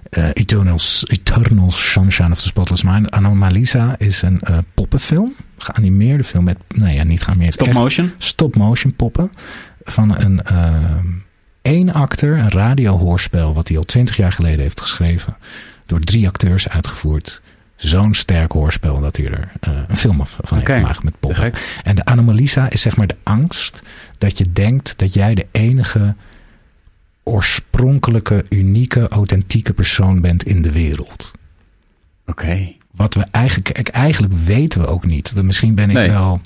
[0.09, 3.11] Eh, Eternal, Eternal Sunshine of the Spotless Mind.
[3.11, 5.35] Anomalisa is een eh, poppenfilm.
[5.57, 7.53] Geanimeerde film met, nou ja, niet geanimeerd.
[7.53, 8.11] stop echt motion.
[8.17, 9.31] Stop-motion poppen.
[9.83, 10.97] Van een eh,
[11.61, 13.53] één acteur, een radiohoorspel.
[13.53, 15.37] Wat hij al twintig jaar geleden heeft geschreven.
[15.87, 17.41] Door drie acteurs uitgevoerd.
[17.75, 21.51] Zo'n sterk hoorspel dat hij er eh, een film van heeft gemaakt met poppen.
[21.83, 23.81] En de anomalisa is zeg maar de angst
[24.17, 26.15] dat je denkt dat jij de enige
[27.23, 31.31] oorspronkelijke, unieke, authentieke persoon bent in de wereld.
[32.25, 32.71] Oké.
[32.91, 35.31] Wat we eigenlijk, eigenlijk weten we ook niet.
[35.33, 36.09] We, misschien ben ik Nee.
[36.09, 36.41] wel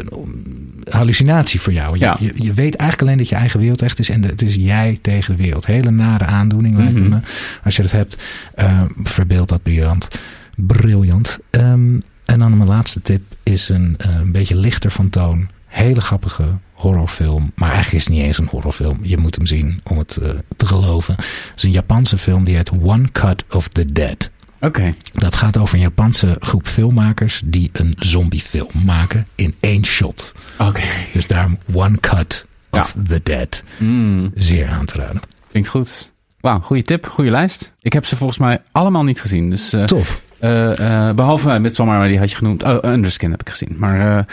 [0.00, 1.94] een hallucinatie voor jou.
[1.98, 2.16] Je, Ja.
[2.20, 4.98] je, je weet eigenlijk alleen dat je eigen wereld echt is en het is jij
[5.02, 5.66] tegen de wereld.
[5.66, 7.08] Hele nare aandoening lijkt Mhm.
[7.08, 7.18] me.
[7.64, 8.16] Als je dat hebt,
[8.54, 10.08] eh, verbeeld dat briljant.
[10.56, 11.38] Briljant.
[11.50, 15.48] Ehm, en dan mijn laatste tip is een, eh, een beetje lichter van toon.
[15.66, 17.52] Hele grappige horrorfilm.
[17.54, 18.98] Maar eigenlijk is het niet eens een horrorfilm.
[19.02, 21.14] Je moet hem zien om het eh, te geloven.
[21.16, 24.30] Het is een Japanse film die heet One Cut of the Dead.
[24.66, 24.94] Oké.
[25.12, 30.34] Dat gaat over een Japanse groep filmmakers die een zombiefilm maken in één shot.
[30.58, 30.82] Oké.
[31.12, 33.62] Dus daarom One Cut of the Dead.
[33.78, 35.20] Mm, Zeer aan te raden.
[35.50, 36.12] klinkt goed.
[36.40, 37.74] Wauw, goede tip, goede lijst.
[37.80, 39.50] Ik heb ze volgens mij allemaal niet gezien.
[39.50, 40.22] Dus, eh, Tof.
[40.38, 42.62] eh, eh, behalve uh, Midsommar, maar die had je genoemd.
[42.62, 43.76] Oh, Underskin heb ik gezien.
[43.78, 44.26] Maar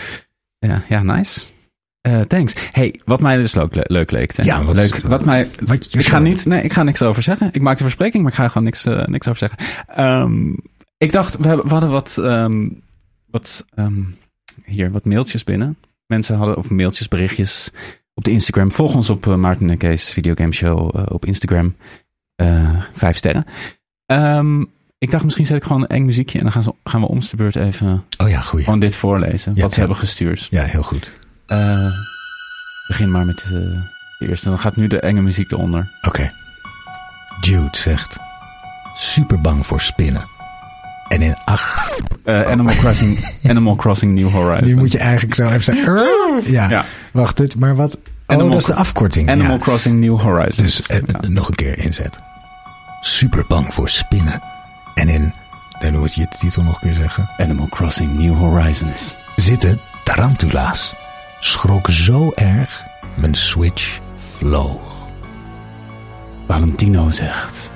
[0.60, 1.42] ja, ja, nice.
[2.02, 2.54] Eh, thanks.
[2.72, 4.36] Hey, wat mij dus ook le- leuk leek.
[4.36, 4.44] hè.
[4.44, 5.02] Ja, wat- leuk.
[5.04, 7.50] Wat mij, Wat ik ga niet, nee, ik ga niks over zeggen.
[7.52, 9.86] Ik maak de verspreking, maar ik ga gewoon niks, eh, niks over zeggen.
[9.88, 10.54] Ehm,
[10.98, 12.68] ik dacht, we, hebben, we hadden wat, ehm,
[13.26, 14.02] wat ehm,
[14.66, 15.78] hier, wat mailtjes binnen.
[16.06, 17.72] Mensen hadden, of mailtjes, berichtjes
[18.14, 18.72] op de Instagram.
[18.72, 21.76] Volg ons op eh, Maarten en Kees Videogame Show op Instagram.
[22.94, 23.46] Vijf sterren.
[24.98, 27.08] Ik dacht, misschien zet ik gewoon een eng muziekje en dan gaan, ze, gaan we
[27.08, 28.64] om de beurt even Oh ja, goeie.
[28.66, 29.52] gewoon dit voorlezen.
[29.56, 29.86] Ja, wat ze ja.
[29.86, 30.48] hebben gestuurd.
[30.50, 31.14] Ja, heel goed.
[31.50, 31.86] Eh,
[32.88, 34.50] begin maar met eh, de eerste.
[34.50, 35.88] Dan gaat nu de enge muziek eronder.
[36.02, 36.32] Oké.
[37.42, 38.18] Jude zegt...
[38.96, 40.28] Super bang voor spinnen.
[41.08, 41.90] En in ach...
[42.24, 44.68] Eh, Animal, Crossing, Animal Crossing New Horizons.
[44.72, 46.52] Nu moet je eigenlijk zo even zeggen...
[46.52, 46.86] Ja, Ja.
[47.14, 47.96] wacht dit, maar wat...
[47.98, 48.02] Oh,
[48.36, 49.30] Animal dat is de afkorting.
[49.30, 49.58] Animal ja.
[49.58, 50.76] Crossing New Horizons.
[50.76, 51.28] Dus eh, Ja.
[51.28, 52.20] nog een keer inzet.
[53.02, 54.42] Super bang voor spinnen.
[54.96, 55.34] En in...
[55.80, 57.30] Dan moet je de titel nog een keer zeggen.
[57.38, 59.16] Animal Crossing New Horizons.
[59.36, 60.94] Zitten tarantula's.
[61.40, 62.84] Schrok zo erg,
[63.16, 64.00] mijn switch
[64.38, 65.08] vloog.
[66.48, 67.72] Valentino zegt...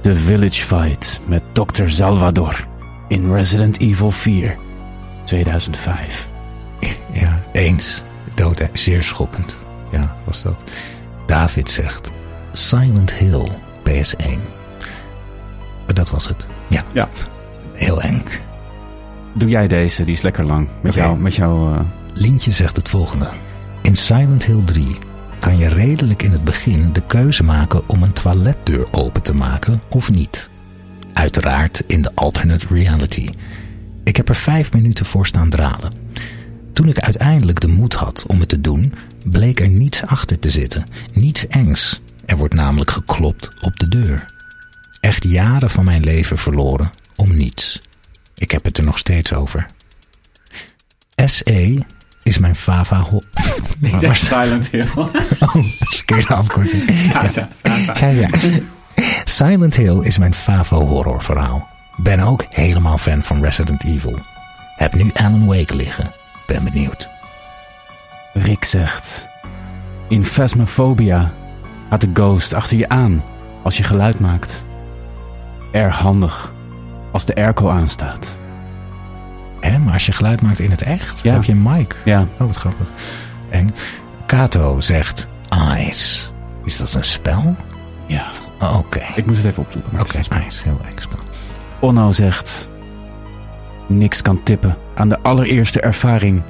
[0.00, 1.86] The Village Fight met Dr.
[1.88, 2.66] Salvador
[3.08, 4.56] in Resident Evil 4
[5.24, 6.28] 2005.
[7.12, 8.02] Ja, eens.
[8.34, 8.66] Dood, hè?
[8.72, 9.58] zeer schokkend.
[9.90, 10.62] Ja, was dat.
[11.26, 12.10] David zegt...
[12.52, 13.48] Silent Hill,
[13.88, 14.38] PS1.
[15.86, 16.46] Dat was het.
[16.68, 17.08] Ja, Ja.
[17.72, 18.22] heel eng.
[19.32, 20.68] Doe jij deze, die is lekker lang.
[20.80, 21.00] Met Oké.
[21.02, 21.80] jou, met jou eh,
[22.14, 23.30] Lintje zegt het volgende.
[23.82, 24.98] In Silent Hill 3
[25.38, 29.82] kan je redelijk in het begin de keuze maken om een toiletdeur open te maken
[29.88, 30.50] of niet.
[31.12, 33.30] Uiteraard in de alternate reality.
[34.04, 35.92] Ik heb er vijf minuten voor staan dralen.
[36.72, 38.94] Toen ik uiteindelijk de moed had om het te doen,
[39.24, 40.84] bleek er niets achter te zitten.
[41.12, 42.00] Niets engs.
[42.26, 44.24] Er wordt namelijk geklopt op de deur.
[45.00, 47.80] Echt jaren van mijn leven verloren om niets.
[48.34, 49.66] Ik heb het er nog steeds over.
[51.24, 51.84] SE
[52.30, 53.04] is mijn fava...
[54.12, 54.88] Silent Hill.
[55.40, 56.82] Oh, verkeerde afkorting.
[58.00, 58.28] Ja, ja.
[59.24, 61.68] Silent Hill is mijn favo horror verhaal.
[61.96, 64.18] Ben ook helemaal fan van Resident Evil.
[64.76, 66.12] Heb nu Alan Wake liggen.
[66.46, 67.08] Ben benieuwd.
[68.32, 69.28] Rick zegt...
[70.08, 71.32] In Phasmophobia
[71.88, 73.22] gaat de ghost achter je aan
[73.62, 74.64] als je geluid maakt.
[75.72, 76.52] Erg handig
[77.12, 78.39] als de airco aanstaat.
[79.60, 81.32] Hè, maar als je geluid maakt in het echt, Ja.
[81.32, 81.96] heb je een mic.
[82.04, 82.88] Ja, Oh, wat grappig.
[83.50, 83.70] Eng.
[84.26, 85.26] Kato zegt
[85.78, 86.26] Ice.
[86.64, 87.56] Is dat een spel?
[88.06, 88.26] ja.
[88.60, 89.00] Oh, Oké.
[89.14, 90.00] Ik moest het even opzoeken.
[90.00, 90.60] Oké, Ice.
[90.64, 91.18] Heel eng spel.
[91.78, 92.68] Onno zegt...
[93.86, 96.42] Niks kan tippen aan de allereerste ervaring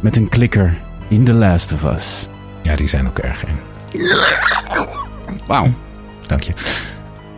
[0.00, 0.74] met een klikker
[1.08, 2.26] in The Last of Us.
[2.62, 3.58] Ja, die zijn ook erg eng.
[5.46, 5.72] Wauw.
[6.26, 6.52] Dank je.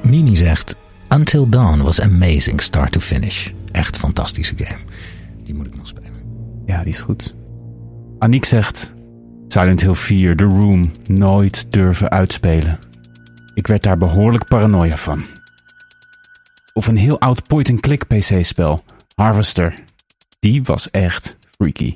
[0.03, 0.77] Mimi zegt
[1.09, 3.49] Until Dawn was amazing start to finish.
[3.73, 4.81] Echt fantastische game.
[5.45, 6.23] Die moet ik nog spelen.
[6.67, 7.35] Ja, die is goed.
[8.19, 8.95] Aniek zegt...
[9.49, 12.79] Silent Hill 4, The Room, nooit durven uitspelen.
[13.55, 15.23] Ik werd daar behoorlijk paranoia van.
[16.73, 19.75] Of een heel oud point-and-click PC-spel, Harvester.
[20.41, 21.95] Die was echt freaky.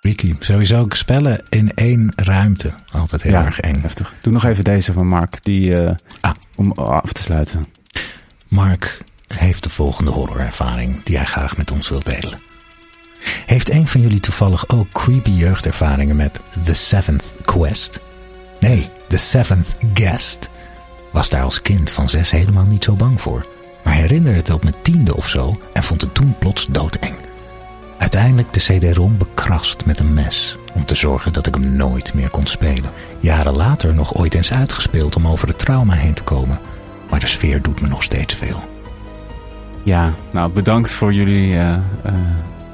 [0.00, 2.74] Ricky, sowieso spellen in één ruimte.
[2.92, 3.80] Altijd heel erg eng.
[3.80, 4.14] Heftig.
[4.22, 6.32] Doe nog even deze van Mark, die, eh, Ah.
[6.56, 7.64] om af te sluiten.
[8.48, 9.02] Mark
[9.34, 12.38] heeft de volgende horrorervaring die hij graag met ons wil delen.
[13.46, 18.00] Heeft een van jullie toevallig ook creepy jeugdervaringen met The Seventh Quest?
[18.60, 20.50] Nee, The Seventh Guest.
[21.12, 23.46] Was daar als kind van zes helemaal niet zo bang voor.
[23.84, 27.14] Maar herinnerde het op mijn tiende of zo en vond het toen plots doodeng.
[27.98, 30.56] Uiteindelijk de CD-ROM bekrast met een mes.
[30.74, 32.90] Om te zorgen dat ik hem nooit meer kon spelen.
[33.18, 36.60] Jaren later nog ooit eens uitgespeeld om over het trauma heen te komen.
[37.10, 38.79] Maar de sfeer doet me nog steeds veel.
[39.82, 42.12] Ja, nou bedankt voor jullie, eh, eh,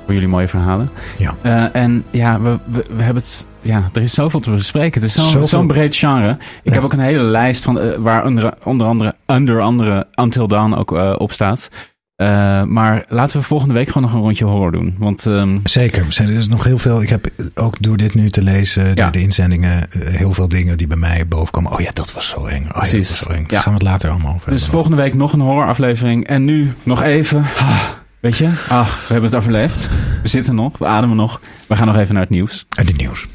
[0.04, 0.90] voor jullie mooie verhalen.
[1.18, 1.34] Ja.
[1.42, 3.46] Eh, en ja, we, we, we hebben het.
[3.62, 5.00] Ja, er is zoveel te bespreken.
[5.00, 6.30] Het is zo'n zo'n breed genre.
[6.30, 6.72] Ik Ja.
[6.72, 10.90] heb ook een hele lijst van waar onder, onder andere, onder andere Until Dawn ook
[11.20, 11.68] op staat.
[12.16, 14.94] Eh, maar laten we volgende week gewoon nog een rondje horror doen.
[14.98, 16.06] Want ehm, Zeker.
[16.18, 17.02] Er is nog heel veel.
[17.02, 20.78] Ik heb ook door dit nu te lezen, door de inzendingen, eh, heel veel dingen
[20.78, 21.72] die bij mij boven komen.
[21.72, 22.56] Oh ja, dat was zo eng.
[22.56, 23.08] Oh ja, dat Precies.
[23.08, 23.40] was zo eng.
[23.42, 23.46] Ja.
[23.48, 26.26] Daar gaan we het later allemaal over dus volgende week nog een horroraflevering.
[26.26, 27.38] En nu nog even.
[27.56, 27.80] ah,
[28.20, 29.90] weet je, ach, we hebben het overleefd.
[30.22, 31.40] We zitten nog, we ademen nog.
[31.68, 32.66] We gaan nog even naar het nieuws.
[32.76, 33.26] En dit nieuws.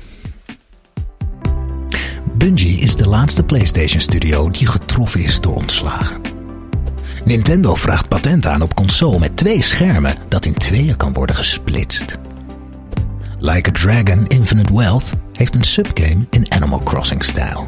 [2.38, 6.41] Bungie is de laatste PlayStation studio die getroffen is door ontslagen.
[7.26, 12.18] Nintendo vraagt patent aan op console met twee schermen dat in tweeën kan worden gesplitst.
[13.40, 17.68] Like a Dragon Infinite Wealth heeft een subgame in Animal Crossing stijl.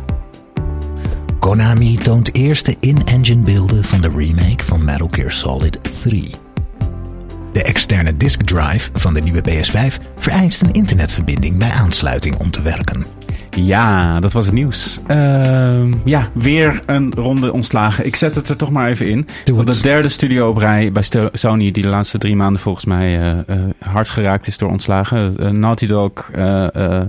[1.39, 6.43] Konami toont eerste in-engine beelden van de remake van Metal Gear Solid 3.
[7.54, 12.62] De externe disk drive van de nieuwe PS5 vereist een internetverbinding bij aansluiting om te
[12.62, 13.06] werken.
[13.51, 14.99] Ja, dat was het nieuws.
[15.08, 18.06] Ehm, ja, weer een ronde ontslagen.
[18.06, 19.28] Ik zet het er toch maar even in.
[19.54, 23.20] Want de derde studio op rij bij Sony, die de laatste drie maanden volgens mij
[23.20, 25.38] eh, eh, hard geraakt is door ontslagen.
[25.38, 26.32] Eh, Naughty Dog,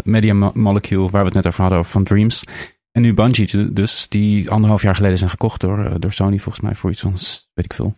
[0.02, 2.44] Media Mo- Molecule, waar we het net over hadden, van Dreams.
[2.92, 6.74] En nu Bungie dus, die anderhalf jaar geleden zijn gekocht door, door Sony volgens mij
[6.74, 7.12] voor iets van,
[7.54, 7.96] weet ik veel,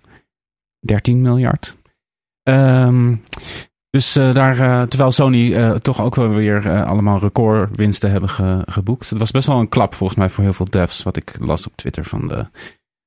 [0.80, 1.76] 13 miljard.
[2.46, 3.14] Ehm,
[3.90, 8.62] dus eh, daar, eh, terwijl Sony eh, toch ook wel weer allemaal recordwinsten hebben ge-
[8.66, 9.10] geboekt.
[9.10, 11.02] Het was best wel een klap volgens mij voor heel veel devs.
[11.02, 12.34] Wat ik las op Twitter van de,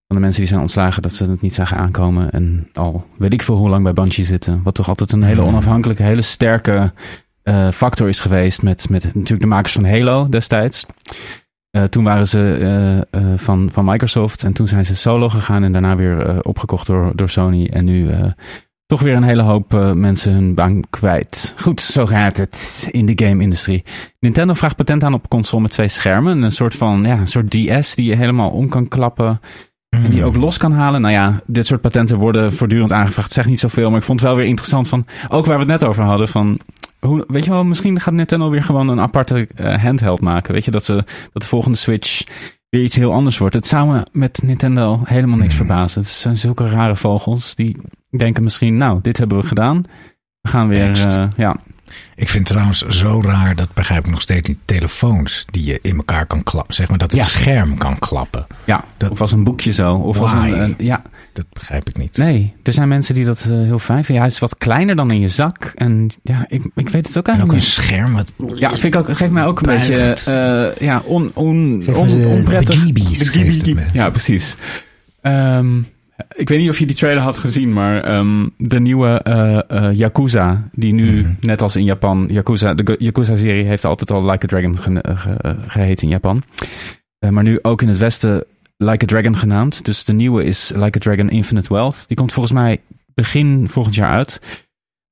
[0.08, 1.02] van de mensen die zijn ontslagen.
[1.02, 2.32] Dat ze het niet zagen aankomen.
[2.32, 4.64] En al weet ik veel hoe lang bij Bungie zitten.
[4.64, 5.50] Wat toch altijd een hele Hmm.
[5.50, 6.94] onafhankelijke, hele sterke
[7.74, 8.62] factor is geweest.
[8.64, 10.86] Met, met natuurlijk de makers van Halo destijds.
[11.90, 14.44] Toen waren ze van, van Microsoft.
[14.44, 15.64] En toen zijn ze solo gegaan.
[15.64, 17.68] En daarna weer opgekocht door, door Sony.
[17.74, 18.10] En nu...
[18.90, 21.54] toch weer een hele hoop eh, mensen hun baan kwijt.
[21.58, 23.84] Goed, zo gaat het in de game-industrie.
[24.20, 26.42] Nintendo vraagt patent aan op een console met twee schermen.
[26.42, 29.40] Een soort van, ja, een soort DS die je helemaal om kan klappen.
[29.90, 31.02] En die je ook los kan halen.
[31.02, 33.32] Nou ja, dit soort patenten worden voortdurend aangevraagd.
[33.32, 35.06] Zeg niet zoveel, maar ik vond het wel weer interessant van...
[35.28, 36.60] Ook waar we het net over hadden van...
[37.00, 40.54] Hoe, weet je wel, misschien gaat Nintendo weer gewoon een aparte eh, handheld maken.
[40.54, 40.94] Weet je, dat, ze,
[41.34, 42.24] dat de volgende Switch
[42.70, 43.56] weer iets heel anders wordt.
[43.56, 46.02] Het zou me met Nintendo helemaal niks verbazen.
[46.02, 47.78] Het zijn zulke rare vogels die
[48.10, 48.78] denken misschien...
[48.78, 49.84] Nou, dit hebben we gedaan.
[50.42, 51.56] We gaan weer, eh, ja...
[52.16, 55.96] Ik vind trouwens zo raar, dat begrijp ik nog steeds niet, telefoons die je in
[55.98, 56.74] elkaar kan klappen.
[56.74, 57.26] Zeg maar dat het Ja.
[57.26, 58.48] scherm kan klappen.
[58.66, 59.96] Ja, Dat- of als een boekje zo.
[59.96, 61.02] Of als een, een- ja,
[61.34, 62.18] Dat begrijp ik niet.
[62.18, 64.14] nee, er zijn mensen die dat eh, heel fijn vinden.
[64.16, 65.72] Ja, hij is wat kleiner dan in je zak.
[65.76, 68.32] En ja, ik, ik weet het ook En ook eigenlijk een scherm wat...
[68.60, 69.88] Ja, vind ik ook, geeft mij ook een Buigt.
[69.88, 70.14] beetje
[70.78, 72.86] eh, ja, on, on, on, de- onprettig.
[72.86, 73.86] de De me.
[73.94, 74.56] Ja, precies.
[75.22, 75.82] Ehm,
[76.36, 79.98] ik weet niet of je die trailer had gezien, maar ehm, de nieuwe eh, eh,
[79.98, 81.32] Yakuza, die nu, Mhm.
[81.42, 85.34] net als in Japan, Yakuza, de Yakuza-serie heeft altijd al Like a Dragon ge, ge-
[85.42, 86.44] eh, geheten in Japan.
[87.30, 88.44] Maar nu ook in het Westen
[88.78, 89.86] Like a Dragon genaamd.
[89.86, 92.04] Dus de nieuwe is Like a Dragon Infinite Wealth.
[92.08, 92.82] Die komt volgens mij
[93.14, 94.40] begin volgend jaar uit.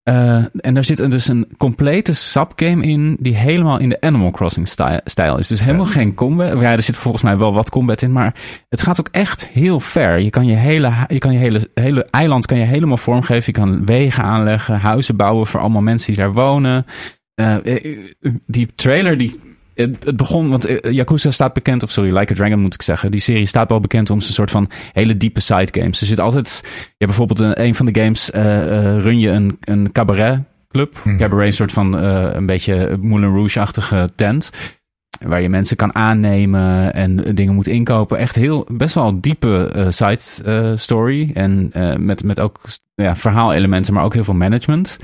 [0.08, 4.68] Eh, en daar zit dus een complete subgame in die helemaal in de Animal Crossing
[4.68, 5.48] stijl, stijl is.
[5.48, 6.60] Dus helemaal geen combat.
[6.60, 8.36] Ja, er zit volgens mij wel wat combat in, maar
[8.70, 10.20] het gaat ook echt heel ver.
[10.20, 13.54] Je kan je hele, je kan je hele, hele eiland kan je helemaal vormgeven.
[13.54, 16.86] Je kan wegen aanleggen, huizen bouwen voor allemaal mensen die daar wonen.
[17.34, 17.98] Eh, eh,
[18.46, 19.40] die trailer die
[19.78, 22.82] het het begon, want eh, Yakuza staat bekend, of sorry, Like a Dragon moet ik
[22.82, 23.12] zeggen.
[23.12, 26.02] Die serie staat wel bekend om zijn soort van hele diepe side games.
[26.02, 29.30] Er zit altijd, je hebt bijvoorbeeld een, een van de games, eh, eh, run je
[29.30, 31.02] een, een cabaret club.
[31.04, 31.18] Mhm.
[31.18, 34.50] Cabaret, een soort van eh, een beetje Moulin Rouge-achtige tent.
[35.20, 38.18] waar je mensen kan aannemen en dingen moet inkopen.
[38.18, 41.32] Echt heel, best wel diepe side story.
[41.34, 42.60] En met, met ook
[42.96, 44.98] ja, verhaalelementen, maar ook heel veel management.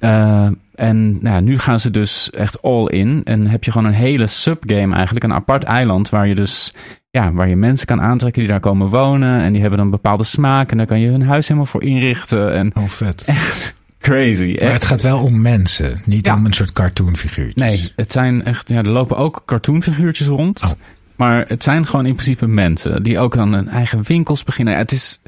[0.00, 0.58] Hmm.
[0.74, 3.20] en nou, nu gaan ze dus echt all in.
[3.24, 5.24] En heb je gewoon een hele subgame eigenlijk.
[5.24, 6.72] Een apart eiland waar je dus
[7.10, 9.40] ja, waar je mensen kan aantrekken die daar komen wonen.
[9.40, 10.70] En die hebben dan bepaalde smaak.
[10.70, 12.52] En daar kan je hun huis helemaal voor inrichten.
[12.54, 13.22] En oh, vet.
[13.26, 14.56] Echt crazy.
[14.60, 16.34] Maar het gaat wel om mensen, niet Ja.
[16.34, 17.64] om een soort cartoonfiguurtjes.
[17.64, 20.62] Nee, het zijn echt, ja, er lopen ook cartoonfiguurtjes rond.
[20.64, 20.70] Oh.
[21.16, 24.74] Maar het zijn gewoon in principe mensen die ook dan hun eigen winkels beginnen.
[24.74, 25.20] Ja, Het is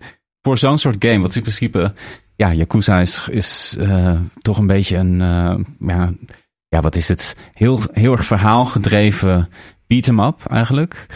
[0.42, 1.92] voor zo'n soort game, wat in principe,
[2.42, 6.12] ja, Yakuza is, is eh, toch een beetje een, eh, ja,
[6.68, 7.36] ja, wat is het?
[7.52, 9.48] Heel, heel erg verhaalgedreven
[9.86, 11.06] beat-em-up eigenlijk.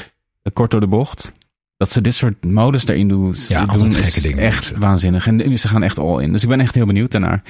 [0.42, 1.32] Eh, Kort door de bocht.
[1.76, 4.78] Dat ze dit soort modus erin doen, Ja, doen is dingen echt ze.
[4.78, 5.26] waanzinnig.
[5.26, 6.32] En ze gaan echt all in.
[6.32, 7.42] Dus ik ben echt heel benieuwd daarnaar.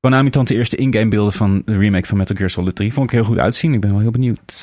[0.00, 2.92] Konami toont de eerste in-game beelden van de remake van Metal Gear Solid 3.
[2.92, 3.74] Vond ik heel goed uitzien.
[3.74, 4.54] Ik ben wel heel benieuwd.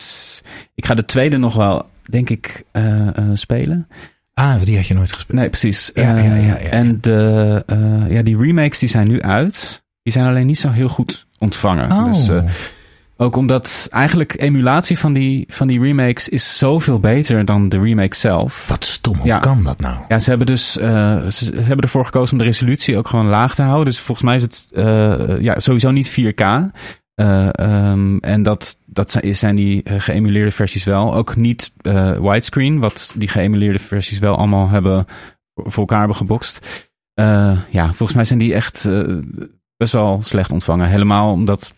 [0.75, 2.63] Ik ga de tweede nog wel, denk ik,
[3.33, 3.87] spelen.
[4.37, 5.39] Ah, die had je nooit gespeeld.
[5.39, 5.91] Nee, precies.
[5.93, 6.55] Ja, ja, ja.
[6.55, 9.83] En de, eh, ja, die remakes die zijn nu uit.
[10.03, 11.91] Die zijn alleen niet zo heel goed ontvangen.
[11.91, 12.05] Oh.
[12.05, 12.43] Dus, eh,
[13.17, 18.15] ook omdat eigenlijk emulatie van die, van die remakes is zoveel beter dan de remake
[18.15, 18.67] zelf.
[18.67, 19.97] Wat stom, hoe kan dat nou?
[20.07, 23.27] Ja, ze hebben dus eh, ze, ze hebben ervoor gekozen om de resolutie ook gewoon
[23.27, 23.85] laag te houden.
[23.85, 24.69] Dus volgens mij is het
[25.41, 26.43] ja, sowieso niet 4K.
[27.17, 31.15] Eh, ehm, en dat, dat zijn, die eh, geëmuleerde versies wel.
[31.15, 35.05] Ook niet eh, widescreen, wat die geëmuleerde versies wel allemaal hebben
[35.53, 36.87] voor elkaar hebben gebokst.
[37.13, 38.89] Eh, ja, volgens mij zijn die echt
[39.77, 40.89] best wel slecht ontvangen.
[40.89, 41.75] Helemaal omdat,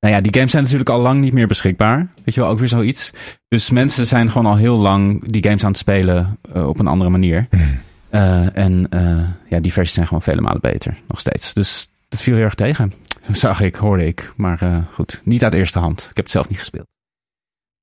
[0.00, 2.12] nou ja, die games zijn natuurlijk al lang niet meer beschikbaar.
[2.24, 3.12] Weet je wel, ook weer zoiets.
[3.48, 7.10] Dus mensen zijn gewoon al heel lang die games aan het spelen op een andere
[7.10, 7.48] manier.
[8.10, 8.88] Eh, en
[9.48, 11.52] ja, die versies zijn gewoon vele malen beter, nog steeds.
[11.52, 12.92] Dus dat viel heel erg tegen.
[13.30, 14.32] Zag ik, hoorde ik.
[14.36, 16.00] Maar eh, goed, niet uit eerste hand.
[16.00, 16.86] Ik heb het zelf niet gespeeld.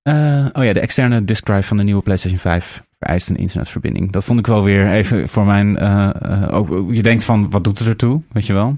[0.01, 4.11] Eh, oh ja, de externe disk drive van de nieuwe PlayStation 5 vereist een internetverbinding.
[4.11, 5.77] Dat vond ik wel weer even voor mijn...
[5.77, 8.21] eh, ook, je denkt van, wat doet het ertoe?
[8.31, 8.77] Weet je wel?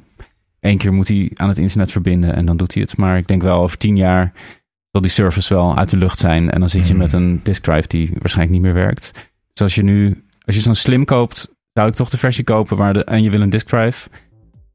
[0.59, 2.97] Eén keer moet hij aan het internet verbinden en dan doet hij het.
[2.97, 4.31] Maar ik denk wel over tien jaar
[4.91, 6.51] zal die service wel uit de lucht zijn.
[6.51, 6.97] En dan zit je Hmm.
[6.97, 9.11] met een disk drive die waarschijnlijk niet meer werkt.
[9.53, 12.77] Dus als je nu, als je zo'n slim koopt, zou ik toch de versie kopen
[12.77, 14.09] waar de, en je wil een disk drive.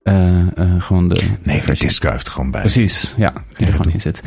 [0.03, 0.47] Eh, eh,
[0.79, 2.61] gewoon de, Nee, de de disc drive er gewoon bij.
[2.61, 4.23] Precies, ja, die er gewoon in zit.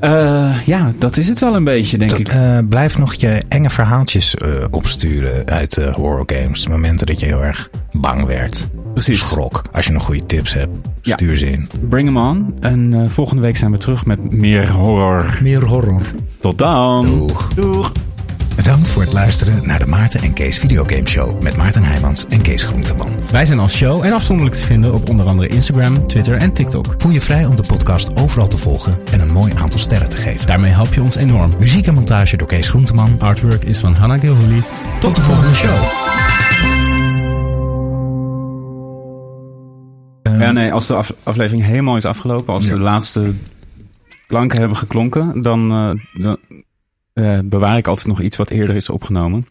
[0.00, 2.34] Eh, ja, dat is het wel een beetje, denk ik.
[2.68, 4.34] Blijf nog je enge verhaaltjes
[4.70, 6.66] opsturen uit de horror games.
[6.68, 8.68] Momenten dat je heel erg bang werd.
[8.92, 9.18] Precies.
[9.18, 9.62] Schrok.
[9.72, 11.14] Als je nog goede tips hebt, Ja.
[11.14, 11.68] stuur ze in.
[11.88, 12.54] Bring them on.
[12.60, 15.38] En volgende week zijn we terug met meer horror.
[15.42, 16.02] Meer horror.
[16.40, 17.06] Tot dan.
[17.06, 17.54] Doeg.
[17.54, 17.92] Doeg.
[18.86, 22.42] Bedankt voor het luisteren naar de Maarten en Kees Videogame Show met Maarten Heijmans en
[22.42, 23.10] Kees Groenteman.
[23.32, 26.94] Wij zijn als show en afzonderlijk te vinden op onder andere Instagram, Twitter en TikTok.
[26.98, 30.16] Voel je vrij om de podcast overal te volgen en een mooi aantal sterren te
[30.16, 30.46] geven.
[30.46, 31.52] Daarmee help je ons enorm.
[31.58, 33.20] Muziek en montage door Kees Groenteman.
[33.20, 34.62] Artwork is van Hannah Gilhooly.
[35.00, 35.82] Tot de volgende show.
[40.22, 43.32] Ja, nee, als de af- aflevering helemaal is afgelopen, als de laatste
[44.26, 46.36] klanken hebben geklonken, dan, eh, dan
[47.16, 49.46] eh, bewaar ik altijd nog iets wat eerder is opgenomen.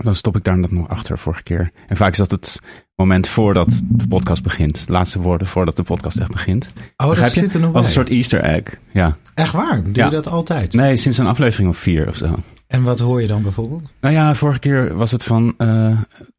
[0.00, 1.70] Dan stop ik daar dat nog achter vorige keer.
[1.88, 2.58] En vaak is dat het
[2.94, 4.86] moment voordat de podcast begint.
[4.86, 6.72] De laatste woorden voordat de podcast echt begint.
[6.96, 7.66] Oh, Begrijp je?
[7.72, 8.62] Als een soort easter egg.
[8.92, 9.16] Ja.
[9.34, 9.82] Echt waar?
[9.82, 10.04] Doe Ja.
[10.04, 10.72] je dat altijd?
[10.72, 12.36] Nee, sinds een aflevering of vier of zo.
[12.66, 13.82] En wat hoor je dan bijvoorbeeld?
[14.00, 15.54] Nou ja, vorige keer was het van.
[15.58, 15.98] eh,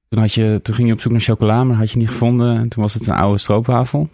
[0.09, 2.55] toen, had je, toen ging je op zoek naar chocola, maar had je niet gevonden.
[2.57, 4.09] En toen was het een oude stroopwafel.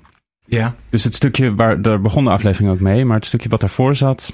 [0.45, 0.75] Ja.
[0.89, 1.81] Dus het stukje waar.
[1.81, 3.05] Daar begon de aflevering ook mee.
[3.05, 4.33] Maar het stukje wat daarvoor zat.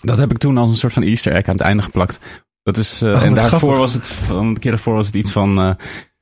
[0.00, 2.18] Dat heb ik toen als een soort van Easter egg aan het einde geplakt.
[2.62, 3.02] Dat is.
[3.02, 3.78] eh, Oh, en daarvoor grappig.
[3.78, 4.06] was het.
[4.08, 5.58] Van de keer daarvoor was het iets van.
[5.58, 5.70] eh,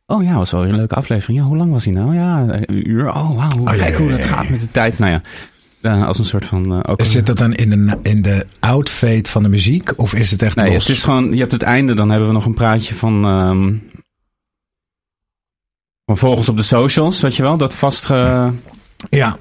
[0.06, 1.38] oh ja, was wel weer een leuke aflevering.
[1.38, 2.14] Ja, hoe lang was hij nou?
[2.14, 3.08] Ja, een uur.
[3.08, 4.98] Oh wauw, ja, kijk ja, hoe ja, dat ja, gaat met de tijd.
[4.98, 5.20] Nou ja,
[5.80, 6.84] eh, als een soort van.
[6.86, 9.92] ook Zit dat dan in de, in de outfade van de muziek?
[9.96, 10.82] Of is het echt Nee, los?
[10.86, 13.74] het is gewoon, je hebt het einde, dan hebben we nog een praatje van, ehm,
[16.04, 18.52] van vogels op de socials, weet je wel, dat vastge...
[19.10, 19.36] Ja.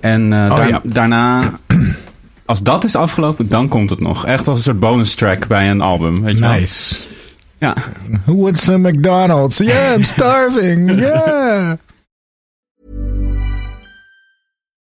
[0.00, 1.58] En Oh, daar- daarna,
[2.48, 4.26] als dat is afgelopen, dan komt het nog.
[4.26, 6.50] Echt als een soort bonus track bij een album, weet je wel.
[6.50, 7.04] Nice.
[7.58, 7.74] Ja.
[8.24, 9.58] Who wants some McDonald's?
[9.58, 11.00] Yeah, I'm starving.
[11.00, 11.72] Yeah.